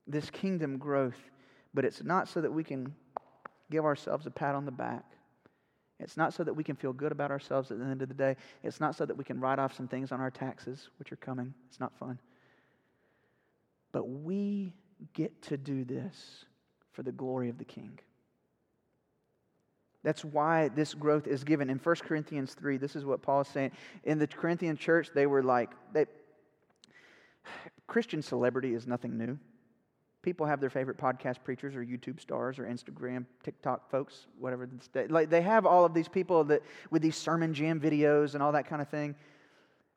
This 0.07 0.31
kingdom 0.31 0.79
growth, 0.79 1.19
but 1.75 1.85
it's 1.85 2.03
not 2.03 2.29
so 2.29 2.41
that 2.41 2.53
we 2.53 2.65
can 2.65 2.95
give 3.71 3.85
ourselves 3.85 4.27
a 4.27 4.31
pat 4.31 4.55
on 4.55 4.65
the 4.65 4.73
back. 4.73 5.05
It's 6.01 6.17
not 6.17 6.33
so 6.33 6.45
that 6.45 6.55
we 6.55 6.63
can 6.63 6.77
feel 6.77 6.93
good 6.93 7.11
about 7.11 7.31
ourselves 7.31 7.71
at 7.71 7.79
the 7.79 7.85
end 7.85 8.03
of 8.03 8.09
the 8.09 8.15
day. 8.15 8.37
It's 8.63 8.81
not 8.81 8.95
so 8.95 9.05
that 9.05 9.17
we 9.17 9.25
can 9.25 9.41
write 9.41 9.59
off 9.59 9.75
some 9.75 9.89
things 9.89 10.13
on 10.13 10.21
our 10.21 10.31
taxes, 10.31 10.89
which 10.99 11.13
are 11.13 11.17
coming. 11.17 11.55
It's 11.69 11.81
not 11.81 11.97
fun. 11.99 12.19
But 13.91 14.09
we 14.09 14.73
get 15.15 15.43
to 15.43 15.57
do 15.57 15.85
this 15.85 16.45
for 16.93 17.03
the 17.03 17.13
glory 17.13 17.49
of 17.49 17.59
the 17.59 17.65
King. 17.65 17.99
That's 20.05 20.25
why 20.25 20.69
this 20.69 20.95
growth 20.95 21.27
is 21.27 21.43
given. 21.43 21.69
In 21.69 21.79
1 21.79 21.97
Corinthians 21.97 22.55
3, 22.55 22.77
this 22.77 22.95
is 22.95 23.05
what 23.05 23.21
Paul 23.21 23.41
is 23.41 23.49
saying. 23.49 23.73
In 24.05 24.19
the 24.19 24.27
Corinthian 24.27 24.77
church, 24.77 25.11
they 25.13 25.27
were 25.27 25.43
like, 25.43 25.71
they, 25.93 26.07
Christian 27.89 28.23
celebrity 28.23 28.75
is 28.75 28.87
nothing 28.87 29.19
new. 29.19 29.39
People 30.29 30.45
have 30.45 30.61
their 30.61 30.69
favorite 30.69 30.99
podcast 30.99 31.37
preachers 31.43 31.75
or 31.75 31.83
YouTube 31.83 32.21
stars 32.21 32.59
or 32.59 32.65
Instagram, 32.65 33.25
TikTok 33.43 33.91
folks, 33.91 34.27
whatever. 34.39 34.69
Like 35.09 35.31
they 35.31 35.41
have 35.41 35.65
all 35.65 35.87
of 35.87 35.95
these 35.95 36.07
people 36.07 36.45
that 36.45 36.61
with 36.91 37.01
these 37.01 37.17
sermon 37.17 37.55
jam 37.55 37.81
videos 37.81 38.35
and 38.35 38.43
all 38.43 38.53
that 38.53 38.69
kind 38.69 38.83
of 38.83 38.89
thing. 38.91 39.15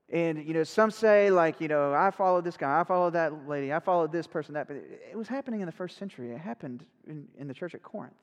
And 0.09 0.47
you 0.47 0.53
know, 0.53 0.63
some 0.63 0.89
say 0.89 1.29
like, 1.29 1.59
you 1.59 1.67
know, 1.67 1.93
I 1.93 2.11
followed 2.11 2.45
this 2.45 2.55
guy, 2.55 2.79
I 2.79 2.85
followed 2.85 3.11
that 3.11 3.45
lady, 3.45 3.73
I 3.73 3.79
followed 3.81 4.13
this 4.13 4.25
person, 4.25 4.53
that. 4.53 4.69
But 4.69 4.77
it 4.77 5.17
was 5.17 5.27
happening 5.27 5.59
in 5.59 5.65
the 5.65 5.73
first 5.73 5.97
century. 5.97 6.31
It 6.31 6.37
happened 6.37 6.85
in, 7.05 7.27
in 7.37 7.49
the 7.49 7.53
church 7.53 7.75
at 7.75 7.83
Corinth. 7.83 8.13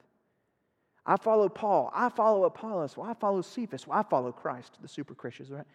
I 1.04 1.16
follow 1.16 1.50
Paul. 1.50 1.90
I 1.94 2.08
follow 2.08 2.44
Apollos. 2.44 2.96
Well, 2.96 3.10
I 3.10 3.12
follow 3.12 3.42
Cephas. 3.42 3.86
Well, 3.86 3.98
I 3.98 4.02
follow 4.02 4.32
Christ, 4.32 4.78
the 4.80 4.88
super 4.88 5.14
Christians, 5.14 5.50
right? 5.50 5.66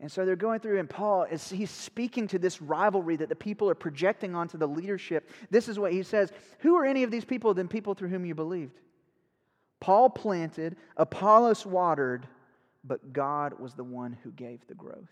And 0.00 0.10
so 0.10 0.24
they're 0.24 0.34
going 0.34 0.60
through, 0.60 0.78
and 0.78 0.88
Paul 0.88 1.24
is 1.24 1.50
he's 1.50 1.70
speaking 1.70 2.26
to 2.28 2.38
this 2.38 2.62
rivalry 2.62 3.16
that 3.16 3.28
the 3.28 3.36
people 3.36 3.68
are 3.68 3.74
projecting 3.74 4.34
onto 4.34 4.56
the 4.56 4.66
leadership. 4.66 5.30
This 5.50 5.68
is 5.68 5.78
what 5.78 5.92
he 5.92 6.02
says: 6.02 6.32
Who 6.60 6.74
are 6.76 6.86
any 6.86 7.02
of 7.02 7.10
these 7.10 7.24
people 7.24 7.52
than 7.52 7.68
people 7.68 7.94
through 7.94 8.08
whom 8.08 8.24
you 8.24 8.34
believed? 8.34 8.78
Paul 9.78 10.08
planted, 10.08 10.76
Apollos 10.96 11.66
watered, 11.66 12.26
but 12.82 13.12
God 13.12 13.58
was 13.58 13.74
the 13.74 13.84
one 13.84 14.16
who 14.22 14.30
gave 14.32 14.66
the 14.66 14.74
growth. 14.74 15.08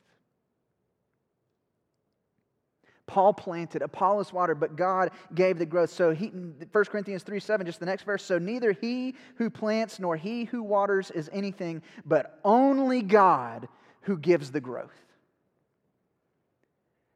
Paul 3.06 3.32
planted, 3.32 3.80
Apollos 3.80 4.34
watered, 4.34 4.60
but 4.60 4.76
God 4.76 5.10
gave 5.34 5.58
the 5.58 5.64
growth. 5.64 5.90
So 5.90 6.12
he, 6.14 6.26
1 6.28 6.84
Corinthians 6.84 7.22
3 7.22 7.40
7, 7.40 7.66
just 7.66 7.80
the 7.80 7.86
next 7.86 8.04
verse. 8.04 8.22
So 8.22 8.38
neither 8.38 8.72
he 8.72 9.16
who 9.36 9.50
plants 9.50 9.98
nor 9.98 10.16
he 10.16 10.44
who 10.44 10.62
waters 10.62 11.10
is 11.10 11.28
anything, 11.32 11.82
but 12.06 12.38
only 12.44 13.02
God 13.02 13.68
who 14.02 14.16
gives 14.16 14.50
the 14.50 14.60
growth. 14.60 14.94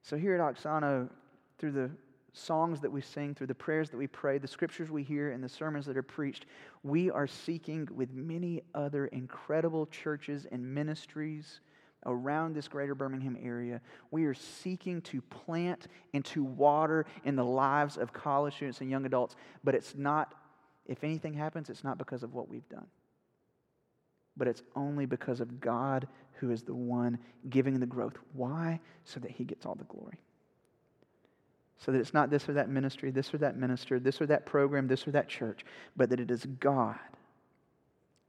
So 0.02 0.16
here 0.16 0.34
at 0.34 0.40
Auxano, 0.40 1.08
through 1.58 1.72
the 1.72 1.90
songs 2.32 2.80
that 2.80 2.90
we 2.90 3.00
sing, 3.00 3.34
through 3.34 3.46
the 3.46 3.54
prayers 3.54 3.90
that 3.90 3.96
we 3.96 4.06
pray, 4.06 4.38
the 4.38 4.48
scriptures 4.48 4.90
we 4.90 5.02
hear, 5.02 5.30
and 5.30 5.44
the 5.44 5.48
sermons 5.48 5.86
that 5.86 5.96
are 5.96 6.02
preached, 6.02 6.46
we 6.82 7.10
are 7.10 7.26
seeking 7.26 7.88
with 7.94 8.12
many 8.12 8.62
other 8.74 9.06
incredible 9.06 9.86
churches 9.86 10.46
and 10.50 10.74
ministries 10.74 11.60
around 12.06 12.54
this 12.54 12.68
greater 12.68 12.94
Birmingham 12.94 13.36
area, 13.42 13.80
we 14.10 14.24
are 14.24 14.34
seeking 14.34 15.00
to 15.02 15.20
plant 15.22 15.86
and 16.14 16.24
to 16.24 16.42
water 16.42 17.06
in 17.24 17.36
the 17.36 17.44
lives 17.44 17.96
of 17.96 18.12
college 18.12 18.54
students 18.54 18.80
and 18.80 18.90
young 18.90 19.06
adults. 19.06 19.36
But 19.62 19.74
it's 19.74 19.94
not, 19.94 20.34
if 20.86 21.04
anything 21.04 21.34
happens, 21.34 21.70
it's 21.70 21.84
not 21.84 21.98
because 21.98 22.22
of 22.22 22.34
what 22.34 22.48
we've 22.48 22.68
done. 22.68 22.86
But 24.36 24.48
it's 24.48 24.62
only 24.74 25.06
because 25.06 25.40
of 25.40 25.60
God 25.60 26.08
who 26.34 26.50
is 26.50 26.62
the 26.62 26.74
one 26.74 27.18
giving 27.50 27.78
the 27.78 27.86
growth. 27.86 28.14
Why? 28.32 28.80
So 29.04 29.20
that 29.20 29.30
He 29.30 29.44
gets 29.44 29.66
all 29.66 29.74
the 29.74 29.84
glory. 29.84 30.18
So 31.78 31.92
that 31.92 31.98
it's 31.98 32.14
not 32.14 32.30
this 32.30 32.48
or 32.48 32.54
that 32.54 32.68
ministry, 32.68 33.10
this 33.10 33.32
or 33.34 33.38
that 33.38 33.56
minister, 33.56 33.98
this 33.98 34.20
or 34.20 34.26
that 34.26 34.46
program, 34.46 34.86
this 34.86 35.06
or 35.06 35.10
that 35.12 35.28
church, 35.28 35.64
but 35.96 36.10
that 36.10 36.20
it 36.20 36.30
is 36.30 36.46
God. 36.60 36.98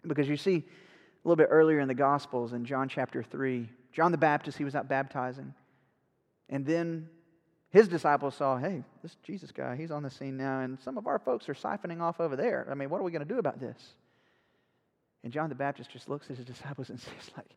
Because 0.05 0.27
you 0.27 0.37
see, 0.37 0.57
a 0.57 1.27
little 1.27 1.35
bit 1.35 1.47
earlier 1.49 1.79
in 1.79 1.87
the 1.87 1.93
Gospels, 1.93 2.53
in 2.53 2.65
John 2.65 2.89
chapter 2.89 3.23
3, 3.23 3.69
John 3.93 4.11
the 4.11 4.17
Baptist, 4.17 4.57
he 4.57 4.63
was 4.63 4.75
out 4.75 4.89
baptizing. 4.89 5.53
And 6.49 6.65
then 6.65 7.07
his 7.69 7.87
disciples 7.87 8.35
saw, 8.35 8.57
hey, 8.57 8.83
this 9.01 9.15
Jesus 9.23 9.51
guy, 9.51 9.75
he's 9.75 9.91
on 9.91 10.03
the 10.03 10.09
scene 10.09 10.35
now, 10.35 10.59
and 10.59 10.79
some 10.79 10.97
of 10.97 11.07
our 11.07 11.17
folks 11.17 11.47
are 11.47 11.53
siphoning 11.53 12.01
off 12.01 12.19
over 12.19 12.35
there. 12.35 12.67
I 12.69 12.75
mean, 12.75 12.89
what 12.89 12.99
are 12.99 13.03
we 13.03 13.11
going 13.11 13.25
to 13.25 13.33
do 13.33 13.39
about 13.39 13.59
this? 13.59 13.77
And 15.23 15.31
John 15.31 15.49
the 15.49 15.55
Baptist 15.55 15.89
just 15.89 16.09
looks 16.09 16.29
at 16.29 16.37
his 16.37 16.45
disciples 16.45 16.89
and 16.89 16.99
says, 16.99 17.31
like, 17.35 17.55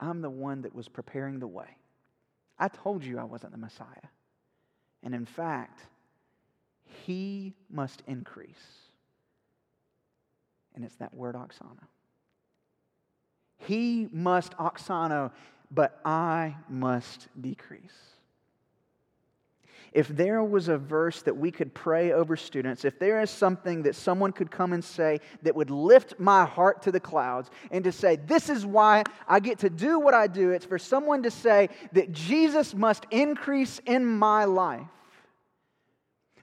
I'm 0.00 0.20
the 0.20 0.30
one 0.30 0.62
that 0.62 0.74
was 0.74 0.88
preparing 0.88 1.38
the 1.38 1.46
way. 1.46 1.76
I 2.58 2.68
told 2.68 3.04
you 3.04 3.18
I 3.18 3.24
wasn't 3.24 3.52
the 3.52 3.58
Messiah. 3.58 3.86
And 5.02 5.14
in 5.14 5.24
fact, 5.24 5.80
he 7.04 7.54
must 7.70 8.02
increase. 8.06 8.88
And 10.74 10.84
it's 10.84 10.96
that 10.96 11.14
word 11.14 11.34
auxano. 11.34 11.86
He 13.58 14.08
must 14.12 14.52
auxano, 14.52 15.32
but 15.70 16.00
I 16.04 16.56
must 16.68 17.28
decrease. 17.40 18.17
If 19.92 20.08
there 20.08 20.42
was 20.42 20.68
a 20.68 20.78
verse 20.78 21.22
that 21.22 21.36
we 21.36 21.50
could 21.50 21.74
pray 21.74 22.12
over 22.12 22.36
students, 22.36 22.84
if 22.84 22.98
there 22.98 23.20
is 23.20 23.30
something 23.30 23.82
that 23.82 23.94
someone 23.94 24.32
could 24.32 24.50
come 24.50 24.72
and 24.72 24.84
say 24.84 25.20
that 25.42 25.54
would 25.54 25.70
lift 25.70 26.18
my 26.18 26.44
heart 26.44 26.82
to 26.82 26.92
the 26.92 27.00
clouds 27.00 27.50
and 27.70 27.84
to 27.84 27.92
say, 27.92 28.16
This 28.16 28.48
is 28.48 28.66
why 28.66 29.04
I 29.26 29.40
get 29.40 29.60
to 29.60 29.70
do 29.70 29.98
what 29.98 30.14
I 30.14 30.26
do, 30.26 30.50
it's 30.50 30.66
for 30.66 30.78
someone 30.78 31.22
to 31.22 31.30
say 31.30 31.68
that 31.92 32.12
Jesus 32.12 32.74
must 32.74 33.06
increase 33.10 33.80
in 33.86 34.04
my 34.04 34.44
life 34.44 34.86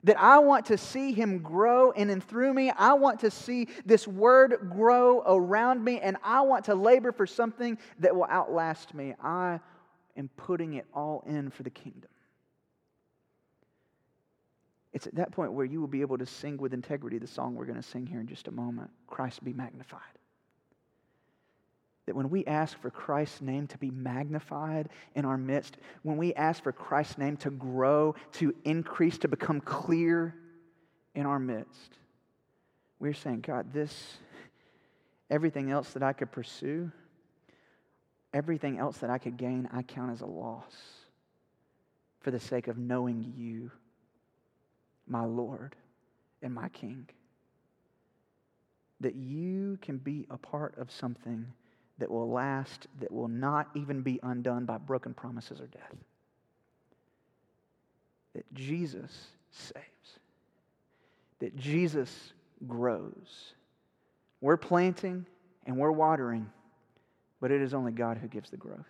that 0.06 0.20
I 0.20 0.38
want 0.38 0.66
to 0.66 0.78
see 0.78 1.12
him 1.12 1.40
grow 1.40 1.90
in 1.90 2.10
and 2.10 2.22
through 2.22 2.54
me. 2.54 2.70
I 2.70 2.92
want 2.92 3.18
to 3.20 3.30
see 3.30 3.66
this 3.84 4.06
word 4.06 4.70
grow 4.70 5.20
around 5.26 5.82
me, 5.82 5.98
and 5.98 6.16
I 6.22 6.42
want 6.42 6.66
to 6.66 6.76
labor 6.76 7.10
for 7.10 7.26
something 7.26 7.76
that 7.98 8.14
will 8.14 8.26
outlast 8.30 8.94
me. 8.94 9.14
I 9.20 9.58
am 10.16 10.30
putting 10.36 10.74
it 10.74 10.86
all 10.94 11.24
in 11.26 11.50
for 11.50 11.64
the 11.64 11.70
kingdom. 11.70 12.08
It's 14.96 15.06
at 15.06 15.16
that 15.16 15.30
point 15.30 15.52
where 15.52 15.66
you 15.66 15.78
will 15.78 15.88
be 15.88 16.00
able 16.00 16.16
to 16.16 16.24
sing 16.24 16.56
with 16.56 16.72
integrity 16.72 17.18
the 17.18 17.26
song 17.26 17.54
we're 17.54 17.66
going 17.66 17.76
to 17.76 17.86
sing 17.86 18.06
here 18.06 18.18
in 18.18 18.26
just 18.26 18.48
a 18.48 18.50
moment 18.50 18.88
Christ 19.06 19.44
be 19.44 19.52
magnified. 19.52 20.00
That 22.06 22.16
when 22.16 22.30
we 22.30 22.46
ask 22.46 22.80
for 22.80 22.88
Christ's 22.88 23.42
name 23.42 23.66
to 23.66 23.76
be 23.76 23.90
magnified 23.90 24.88
in 25.14 25.26
our 25.26 25.36
midst, 25.36 25.76
when 26.02 26.16
we 26.16 26.32
ask 26.32 26.62
for 26.62 26.72
Christ's 26.72 27.18
name 27.18 27.36
to 27.38 27.50
grow, 27.50 28.14
to 28.32 28.54
increase, 28.64 29.18
to 29.18 29.28
become 29.28 29.60
clear 29.60 30.34
in 31.14 31.26
our 31.26 31.38
midst, 31.38 31.98
we're 32.98 33.12
saying, 33.12 33.42
God, 33.42 33.74
this, 33.74 34.16
everything 35.28 35.70
else 35.70 35.90
that 35.90 36.02
I 36.02 36.14
could 36.14 36.32
pursue, 36.32 36.90
everything 38.32 38.78
else 38.78 38.96
that 38.98 39.10
I 39.10 39.18
could 39.18 39.36
gain, 39.36 39.68
I 39.70 39.82
count 39.82 40.10
as 40.10 40.22
a 40.22 40.26
loss 40.26 40.74
for 42.20 42.30
the 42.30 42.40
sake 42.40 42.66
of 42.66 42.78
knowing 42.78 43.34
you, 43.36 43.70
my 45.08 45.24
Lord 45.24 45.76
and 46.42 46.54
my 46.54 46.68
King. 46.68 47.08
That 49.00 49.14
you 49.14 49.78
can 49.82 49.98
be 49.98 50.26
a 50.30 50.38
part 50.38 50.76
of 50.78 50.90
something 50.90 51.46
that 51.98 52.10
will 52.10 52.30
last, 52.30 52.86
that 53.00 53.10
will 53.10 53.28
not 53.28 53.68
even 53.74 54.02
be 54.02 54.20
undone 54.22 54.64
by 54.64 54.78
broken 54.78 55.14
promises 55.14 55.60
or 55.60 55.66
death. 55.66 55.94
That 58.34 58.52
Jesus 58.54 59.28
saves, 59.50 60.18
that 61.40 61.56
Jesus 61.56 62.32
grows. 62.66 63.54
We're 64.40 64.56
planting 64.56 65.26
and 65.66 65.76
we're 65.76 65.90
watering, 65.90 66.50
but 67.40 67.50
it 67.50 67.62
is 67.62 67.72
only 67.74 67.92
God 67.92 68.18
who 68.18 68.28
gives 68.28 68.50
the 68.50 68.56
growth. 68.56 68.86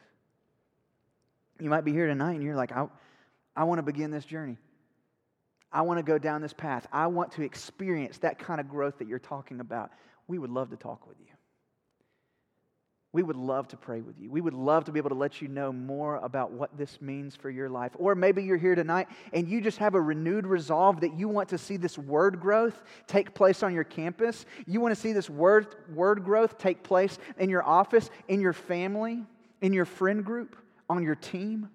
You 1.61 1.71
might 1.71 1.85
be 1.85 1.93
here 1.93 2.07
tonight 2.07 2.35
and 2.35 2.43
you're 2.43 2.57
like, 2.57 2.73
I, 2.73 2.87
I 3.57 3.65
want 3.65 3.79
to 3.79 3.83
begin 3.83 4.11
this 4.11 4.25
journey. 4.25 4.59
I 5.77 5.83
want 5.83 5.99
to 5.99 6.03
go 6.03 6.17
down 6.17 6.41
this 6.41 6.55
path. 6.55 6.87
I 6.91 7.07
want 7.09 7.33
to 7.33 7.43
experience 7.43 8.17
that 8.19 8.39
kind 8.39 8.61
of 8.61 8.67
growth 8.67 8.97
that 8.97 9.07
you're 9.07 9.19
talking 9.19 9.61
about. 9.61 9.91
We 10.27 10.39
would 10.39 10.49
love 10.49 10.71
to 10.71 10.77
talk 10.77 11.07
with 11.07 11.19
you. 11.21 11.27
We 13.13 13.23
would 13.23 13.37
love 13.37 13.69
to 13.69 13.77
pray 13.77 14.01
with 14.01 14.19
you. 14.19 14.31
We 14.31 14.41
would 14.41 14.55
love 14.55 14.87
to 14.87 14.93
be 14.93 14.99
able 14.99 15.11
to 15.11 15.17
let 15.17 15.43
you 15.43 15.49
know 15.49 15.75
more 15.75 16.17
about 16.17 16.51
what 16.51 16.79
this 16.79 17.03
means 17.03 17.37
for 17.37 17.51
your 17.51 17.69
life. 17.69 17.93
Or 17.97 18.15
maybe 18.15 18.43
you're 18.43 18.57
here 18.57 18.75
tonight 18.75 19.09
and 19.35 19.47
you 19.47 19.61
just 19.61 19.77
have 19.77 19.95
a 19.95 20.01
renewed 20.01 20.47
resolve 20.47 21.03
that 21.03 21.13
you 21.13 21.29
want 21.29 21.51
to 21.51 21.59
see 21.59 21.77
this 21.77 21.99
word 21.99 22.41
growth 22.41 22.83
take 23.07 23.35
place 23.35 23.63
on 23.63 23.75
your 23.75 23.85
campus. 23.85 24.47
You 24.67 24.81
want 24.81 24.95
to 24.95 25.01
see 25.01 25.13
this 25.13 25.29
word, 25.29 25.75
word 25.95 26.25
growth 26.25 26.57
take 26.57 26.85
place 26.85 27.19
in 27.39 27.51
your 27.51 27.63
office, 27.63 28.09
in 28.29 28.41
your 28.41 28.55
family, 28.55 29.25
in 29.61 29.75
your 29.75 29.85
friend 29.85 30.25
group, 30.25 30.57
on 30.89 31.03
your 31.03 31.17
team. 31.17 31.69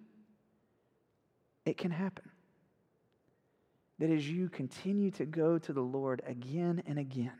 It 1.67 1.77
can 1.77 1.91
happen. 1.91 2.30
That 4.01 4.09
as 4.09 4.27
you 4.27 4.49
continue 4.49 5.11
to 5.11 5.25
go 5.25 5.59
to 5.59 5.71
the 5.71 5.81
Lord 5.81 6.23
again 6.25 6.81
and 6.87 6.97
again, 6.97 7.31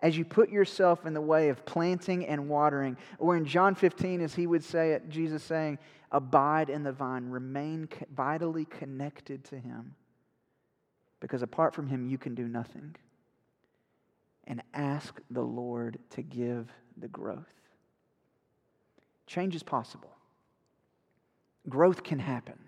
as 0.00 0.16
you 0.16 0.24
put 0.24 0.48
yourself 0.48 1.04
in 1.04 1.12
the 1.12 1.20
way 1.20 1.50
of 1.50 1.66
planting 1.66 2.26
and 2.26 2.48
watering. 2.48 2.96
Or 3.18 3.36
in 3.36 3.44
John 3.44 3.74
15, 3.74 4.22
as 4.22 4.34
he 4.34 4.46
would 4.46 4.64
say 4.64 4.92
it, 4.92 5.10
Jesus 5.10 5.42
saying, 5.42 5.78
Abide 6.10 6.70
in 6.70 6.84
the 6.84 6.92
vine, 6.92 7.28
remain 7.28 7.86
vitally 8.14 8.64
connected 8.64 9.44
to 9.46 9.58
him. 9.58 9.94
Because 11.20 11.42
apart 11.42 11.74
from 11.74 11.86
him, 11.86 12.06
you 12.06 12.16
can 12.16 12.34
do 12.34 12.48
nothing. 12.48 12.96
And 14.44 14.62
ask 14.72 15.20
the 15.30 15.42
Lord 15.42 15.98
to 16.10 16.22
give 16.22 16.72
the 16.96 17.08
growth. 17.08 17.44
Change 19.26 19.54
is 19.54 19.62
possible, 19.62 20.16
growth 21.68 22.02
can 22.02 22.20
happen. 22.20 22.58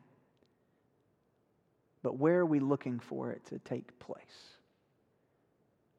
But 2.02 2.18
where 2.18 2.38
are 2.40 2.46
we 2.46 2.60
looking 2.60 2.98
for 2.98 3.30
it 3.30 3.44
to 3.46 3.58
take 3.58 3.98
place? 3.98 4.56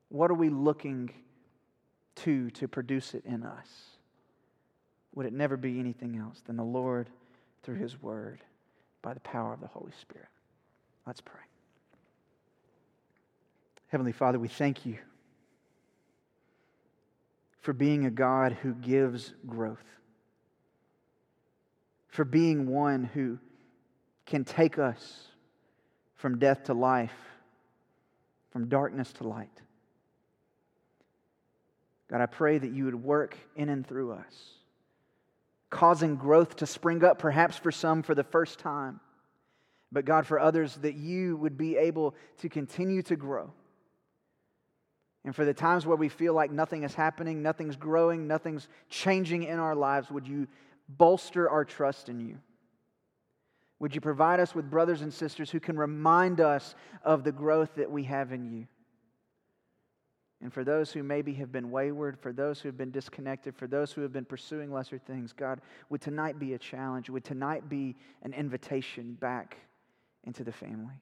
What 0.10 0.32
are 0.32 0.36
we 0.36 0.50
looking 0.50 1.12
to 2.16 2.50
to 2.52 2.68
produce 2.68 3.14
it 3.14 3.26
in 3.26 3.44
us? 3.44 3.68
Would 5.14 5.26
it 5.26 5.34
never 5.34 5.58
be 5.58 5.80
anything 5.80 6.18
else 6.18 6.42
than 6.46 6.56
the 6.56 6.64
Lord 6.64 7.10
through 7.64 7.76
His 7.76 8.02
Word 8.02 8.42
by 9.02 9.14
the 9.14 9.20
power 9.20 9.54
of 9.54 9.62
the 9.62 9.68
Holy 9.68 9.92
Spirit? 10.00 10.30
Let's 11.06 11.22
pray. 11.22 11.42
Heavenly 13.88 14.14
Father, 14.14 14.40
we 14.40 14.48
thank 14.48 14.86
you 14.86 14.98
for 17.62 17.74
being 17.74 18.06
a 18.06 18.12
God 18.12 18.58
who 18.62 18.74
gives 18.74 19.34
growth, 19.46 19.84
for 22.08 22.24
being 22.24 22.68
one 22.68 23.04
who 23.04 23.38
can 24.26 24.44
take 24.44 24.80
us 24.80 25.28
from 26.22 26.38
death 26.38 26.66
to 26.66 26.74
life, 26.74 27.12
from 28.52 28.70
darkness 28.70 29.12
to 29.14 29.28
light. 29.28 29.50
God, 32.12 32.22
I 32.22 32.28
pray 32.28 32.60
that 32.60 32.72
you 32.72 32.86
would 32.86 33.04
work 33.04 33.36
in 33.56 33.70
and 33.70 33.86
through 33.86 34.12
us, 34.12 34.52
causing 35.72 36.18
growth 36.18 36.58
to 36.58 36.68
spring 36.68 37.04
up, 37.04 37.18
perhaps 37.18 37.58
for 37.58 37.72
some 37.72 38.04
for 38.04 38.14
the 38.14 38.24
first 38.24 38.60
time, 38.60 39.00
but 39.92 40.06
God, 40.06 40.28
for 40.28 40.40
others, 40.40 40.76
that 40.78 40.94
you 40.94 41.38
would 41.38 41.58
be 41.58 41.76
able 41.76 42.14
to 42.38 42.50
continue 42.50 43.02
to 43.04 43.16
grow. 43.16 43.52
And 45.26 45.36
for 45.36 45.44
the 45.44 45.54
times 45.56 45.88
where 45.88 45.98
we 45.98 46.08
feel 46.10 46.34
like 46.34 46.52
nothing 46.52 46.84
is 46.84 46.94
happening, 46.94 47.42
nothing's 47.42 47.76
growing, 47.76 48.28
nothing's 48.28 48.68
changing 48.90 49.44
in 49.44 49.58
our 49.58 49.76
lives, 49.76 50.12
would 50.12 50.28
you 50.28 50.48
bolster 50.88 51.50
our 51.50 51.66
trust 51.66 52.10
in 52.10 52.20
you? 52.20 52.38
Would 53.82 53.96
you 53.96 54.00
provide 54.00 54.40
us 54.40 54.54
with 54.54 54.70
brothers 54.70 55.02
and 55.02 55.12
sisters 55.12 55.50
who 55.50 55.60
can 55.60 55.76
remind 55.76 56.40
us 56.40 56.76
of 57.04 57.24
the 57.24 57.32
growth 57.32 57.74
that 57.78 57.90
we 57.90 58.04
have 58.04 58.32
in 58.32 58.46
you? 58.46 58.68
And 60.40 60.54
for 60.54 60.64
those 60.64 60.92
who 60.92 61.02
maybe 61.02 61.34
have 61.34 61.52
been 61.52 61.72
wayward, 61.72 62.20
for 62.20 62.32
those 62.32 62.60
who 62.60 62.68
have 62.68 62.78
been 62.78 62.92
disconnected, 62.92 63.56
for 63.56 63.66
those 63.66 63.92
who 63.92 64.02
have 64.02 64.14
been 64.14 64.24
pursuing 64.24 64.72
lesser 64.72 65.00
things, 65.00 65.34
God, 65.34 65.62
would 65.90 66.00
tonight 66.00 66.38
be 66.38 66.54
a 66.54 66.60
challenge? 66.60 67.10
Would 67.10 67.24
tonight 67.24 67.70
be 67.70 67.96
an 68.22 68.34
invitation 68.34 69.16
back 69.16 69.58
into 70.26 70.44
the 70.44 70.52
family? 70.52 71.02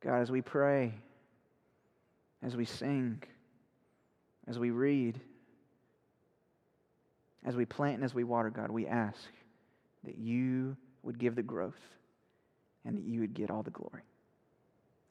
God, 0.00 0.22
as 0.22 0.30
we 0.30 0.40
pray, 0.40 0.94
as 2.42 2.56
we 2.56 2.64
sing, 2.64 3.22
as 4.46 4.58
we 4.58 4.70
read, 4.70 5.20
as 7.44 7.54
we 7.54 7.66
plant 7.66 7.96
and 7.96 8.04
as 8.04 8.14
we 8.14 8.24
water, 8.24 8.48
God, 8.48 8.70
we 8.70 8.86
ask 8.86 9.28
that 10.04 10.18
you 10.18 10.76
would 11.02 11.18
give 11.18 11.34
the 11.34 11.42
growth 11.42 11.80
and 12.84 12.96
that 12.96 13.04
you 13.04 13.20
would 13.20 13.34
get 13.34 13.50
all 13.50 13.62
the 13.62 13.70
glory. 13.70 14.02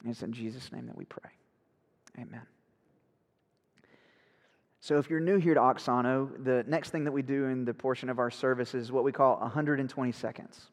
And 0.02 0.10
it's 0.10 0.22
in 0.22 0.32
Jesus' 0.32 0.72
name 0.72 0.86
that 0.86 0.96
we 0.96 1.04
pray. 1.04 1.30
Amen. 2.18 2.42
So, 4.80 4.98
if 4.98 5.10
you're 5.10 5.20
new 5.20 5.38
here 5.38 5.54
to 5.54 5.60
Auxano, 5.60 6.44
the 6.44 6.64
next 6.68 6.90
thing 6.90 7.04
that 7.04 7.12
we 7.12 7.22
do 7.22 7.46
in 7.46 7.64
the 7.64 7.74
portion 7.74 8.08
of 8.08 8.18
our 8.18 8.30
service 8.30 8.74
is 8.74 8.92
what 8.92 9.04
we 9.04 9.12
call 9.12 9.38
120 9.38 10.12
seconds. 10.12 10.68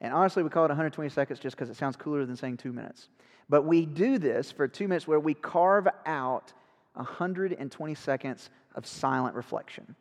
And 0.00 0.12
honestly, 0.12 0.42
we 0.42 0.50
call 0.50 0.64
it 0.64 0.68
120 0.68 1.08
seconds 1.10 1.38
just 1.38 1.56
because 1.56 1.70
it 1.70 1.76
sounds 1.76 1.96
cooler 1.96 2.26
than 2.26 2.36
saying 2.36 2.58
two 2.58 2.72
minutes. 2.72 3.08
But 3.48 3.62
we 3.62 3.86
do 3.86 4.18
this 4.18 4.50
for 4.50 4.66
two 4.66 4.88
minutes 4.88 5.06
where 5.06 5.20
we 5.20 5.32
carve 5.32 5.88
out 6.04 6.52
120 6.94 7.94
seconds 7.94 8.50
of 8.74 8.86
silent 8.86 9.34
reflection. 9.34 9.94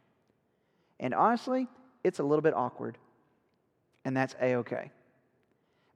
And 0.99 1.14
honestly, 1.14 1.68
it's 2.03 2.20
a 2.20 2.24
little 2.24 2.41
bit 2.41 2.53
awkward, 2.56 2.97
and 4.06 4.16
that's 4.16 4.36
a 4.41 4.56
okay. 4.56 4.91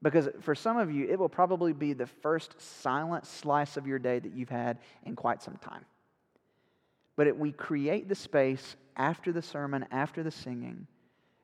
Because 0.02 0.30
for 0.42 0.56
some 0.56 0.78
of 0.78 0.92
you, 0.92 1.08
it 1.08 1.20
will 1.20 1.30
probably 1.30 1.74
be 1.74 1.94
the 1.94 2.08
first 2.08 2.60
silent 2.60 3.26
slice 3.26 3.78
of 3.78 3.86
your 3.86 4.00
day 4.00 4.20
that 4.20 4.34
you've 4.34 4.50
had 4.50 4.80
in 5.06 5.16
quite 5.16 5.42
some 5.42 5.58
time. 5.58 5.86
But 7.16 7.28
it, 7.28 7.38
we 7.38 7.52
create 7.52 8.08
the 8.08 8.16
space 8.16 8.78
after 8.96 9.32
the 9.32 9.42
sermon, 9.42 9.86
after 9.92 10.24
the 10.24 10.32
singing, 10.32 10.88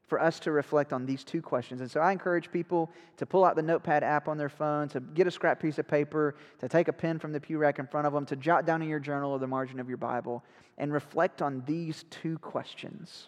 for 0.07 0.21
us 0.21 0.39
to 0.41 0.51
reflect 0.51 0.93
on 0.93 1.05
these 1.05 1.23
two 1.23 1.41
questions. 1.41 1.81
And 1.81 1.91
so 1.91 1.99
I 1.99 2.13
encourage 2.13 2.49
people 2.49 2.89
to 3.17 3.25
pull 3.25 3.43
out 3.43 3.57
the 3.57 3.61
Notepad 3.61 4.03
app 4.03 4.29
on 4.29 4.37
their 4.37 4.49
phone, 4.49 4.87
to 4.89 5.01
get 5.01 5.27
a 5.27 5.31
scrap 5.31 5.61
piece 5.61 5.77
of 5.77 5.87
paper, 5.87 6.35
to 6.59 6.69
take 6.69 6.87
a 6.87 6.93
pen 6.93 7.19
from 7.19 7.33
the 7.33 7.41
pew 7.41 7.57
rack 7.57 7.79
in 7.79 7.87
front 7.87 8.07
of 8.07 8.13
them, 8.13 8.25
to 8.27 8.37
jot 8.37 8.65
down 8.65 8.81
in 8.81 8.87
your 8.87 8.99
journal 8.99 9.31
or 9.31 9.39
the 9.39 9.47
margin 9.47 9.79
of 9.79 9.89
your 9.89 9.97
Bible, 9.97 10.43
and 10.77 10.93
reflect 10.93 11.41
on 11.41 11.63
these 11.65 12.05
two 12.09 12.37
questions 12.37 13.27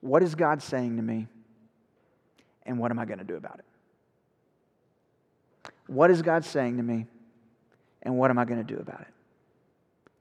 What 0.00 0.22
is 0.22 0.34
God 0.34 0.62
saying 0.62 0.96
to 0.96 1.02
me? 1.02 1.26
And 2.66 2.78
what 2.78 2.90
am 2.90 2.98
I 2.98 3.04
going 3.04 3.18
to 3.18 3.24
do 3.24 3.36
about 3.36 3.58
it? 3.58 3.64
What 5.86 6.10
is 6.10 6.22
God 6.22 6.44
saying 6.44 6.76
to 6.76 6.82
me? 6.82 7.06
And 8.02 8.16
what 8.16 8.30
am 8.30 8.38
I 8.38 8.44
going 8.44 8.64
to 8.64 8.74
do 8.74 8.80
about 8.80 9.00
it? 9.00 9.08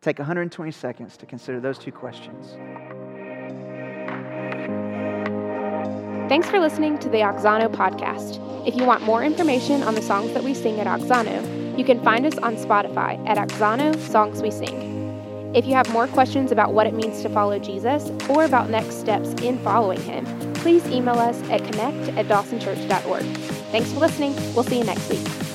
Take 0.02 0.18
120 0.18 0.72
seconds 0.72 1.18
to 1.18 1.26
consider 1.26 1.60
those 1.60 1.78
two 1.78 1.92
questions. 1.92 2.56
Thanks 6.30 6.50
for 6.50 6.60
listening 6.60 7.00
to 7.00 7.10
the 7.10 7.18
Auxano 7.18 7.74
podcast. 7.74 8.68
If 8.68 8.76
you 8.76 8.86
want 8.86 9.02
more 9.04 9.24
information 9.24 9.82
on 9.84 9.96
the 9.96 10.02
songs 10.02 10.34
that 10.34 10.44
we 10.44 10.54
sing 10.54 10.80
at 10.80 10.88
Auxano, 10.88 11.78
you 11.78 11.84
can 11.84 12.04
find 12.04 12.26
us 12.26 12.38
on 12.38 12.56
Spotify 12.56 13.28
at 13.28 13.38
Auxano 13.38 13.98
Songs 13.98 14.42
We 14.42 14.52
Sing. 14.52 15.54
If 15.56 15.66
you 15.66 15.74
have 15.74 15.90
more 15.92 16.08
questions 16.08 16.52
about 16.52 16.74
what 16.74 16.86
it 16.86 16.94
means 16.94 17.24
to 17.24 17.30
follow 17.30 17.58
Jesus 17.58 18.12
or 18.30 18.44
about 18.44 18.70
next 18.70 19.00
steps 19.00 19.30
in 19.42 19.58
following 19.64 20.00
him, 20.02 20.26
please 20.62 20.86
email 20.88 21.18
us 21.18 21.42
at 21.50 21.64
connect 21.64 22.18
at 22.18 22.28
dawsonchurch.org. 22.28 23.24
Thanks 23.72 23.92
for 23.92 24.00
listening. 24.00 24.36
We'll 24.54 24.64
see 24.64 24.80
you 24.80 24.84
next 24.84 25.10
week. 25.10 25.49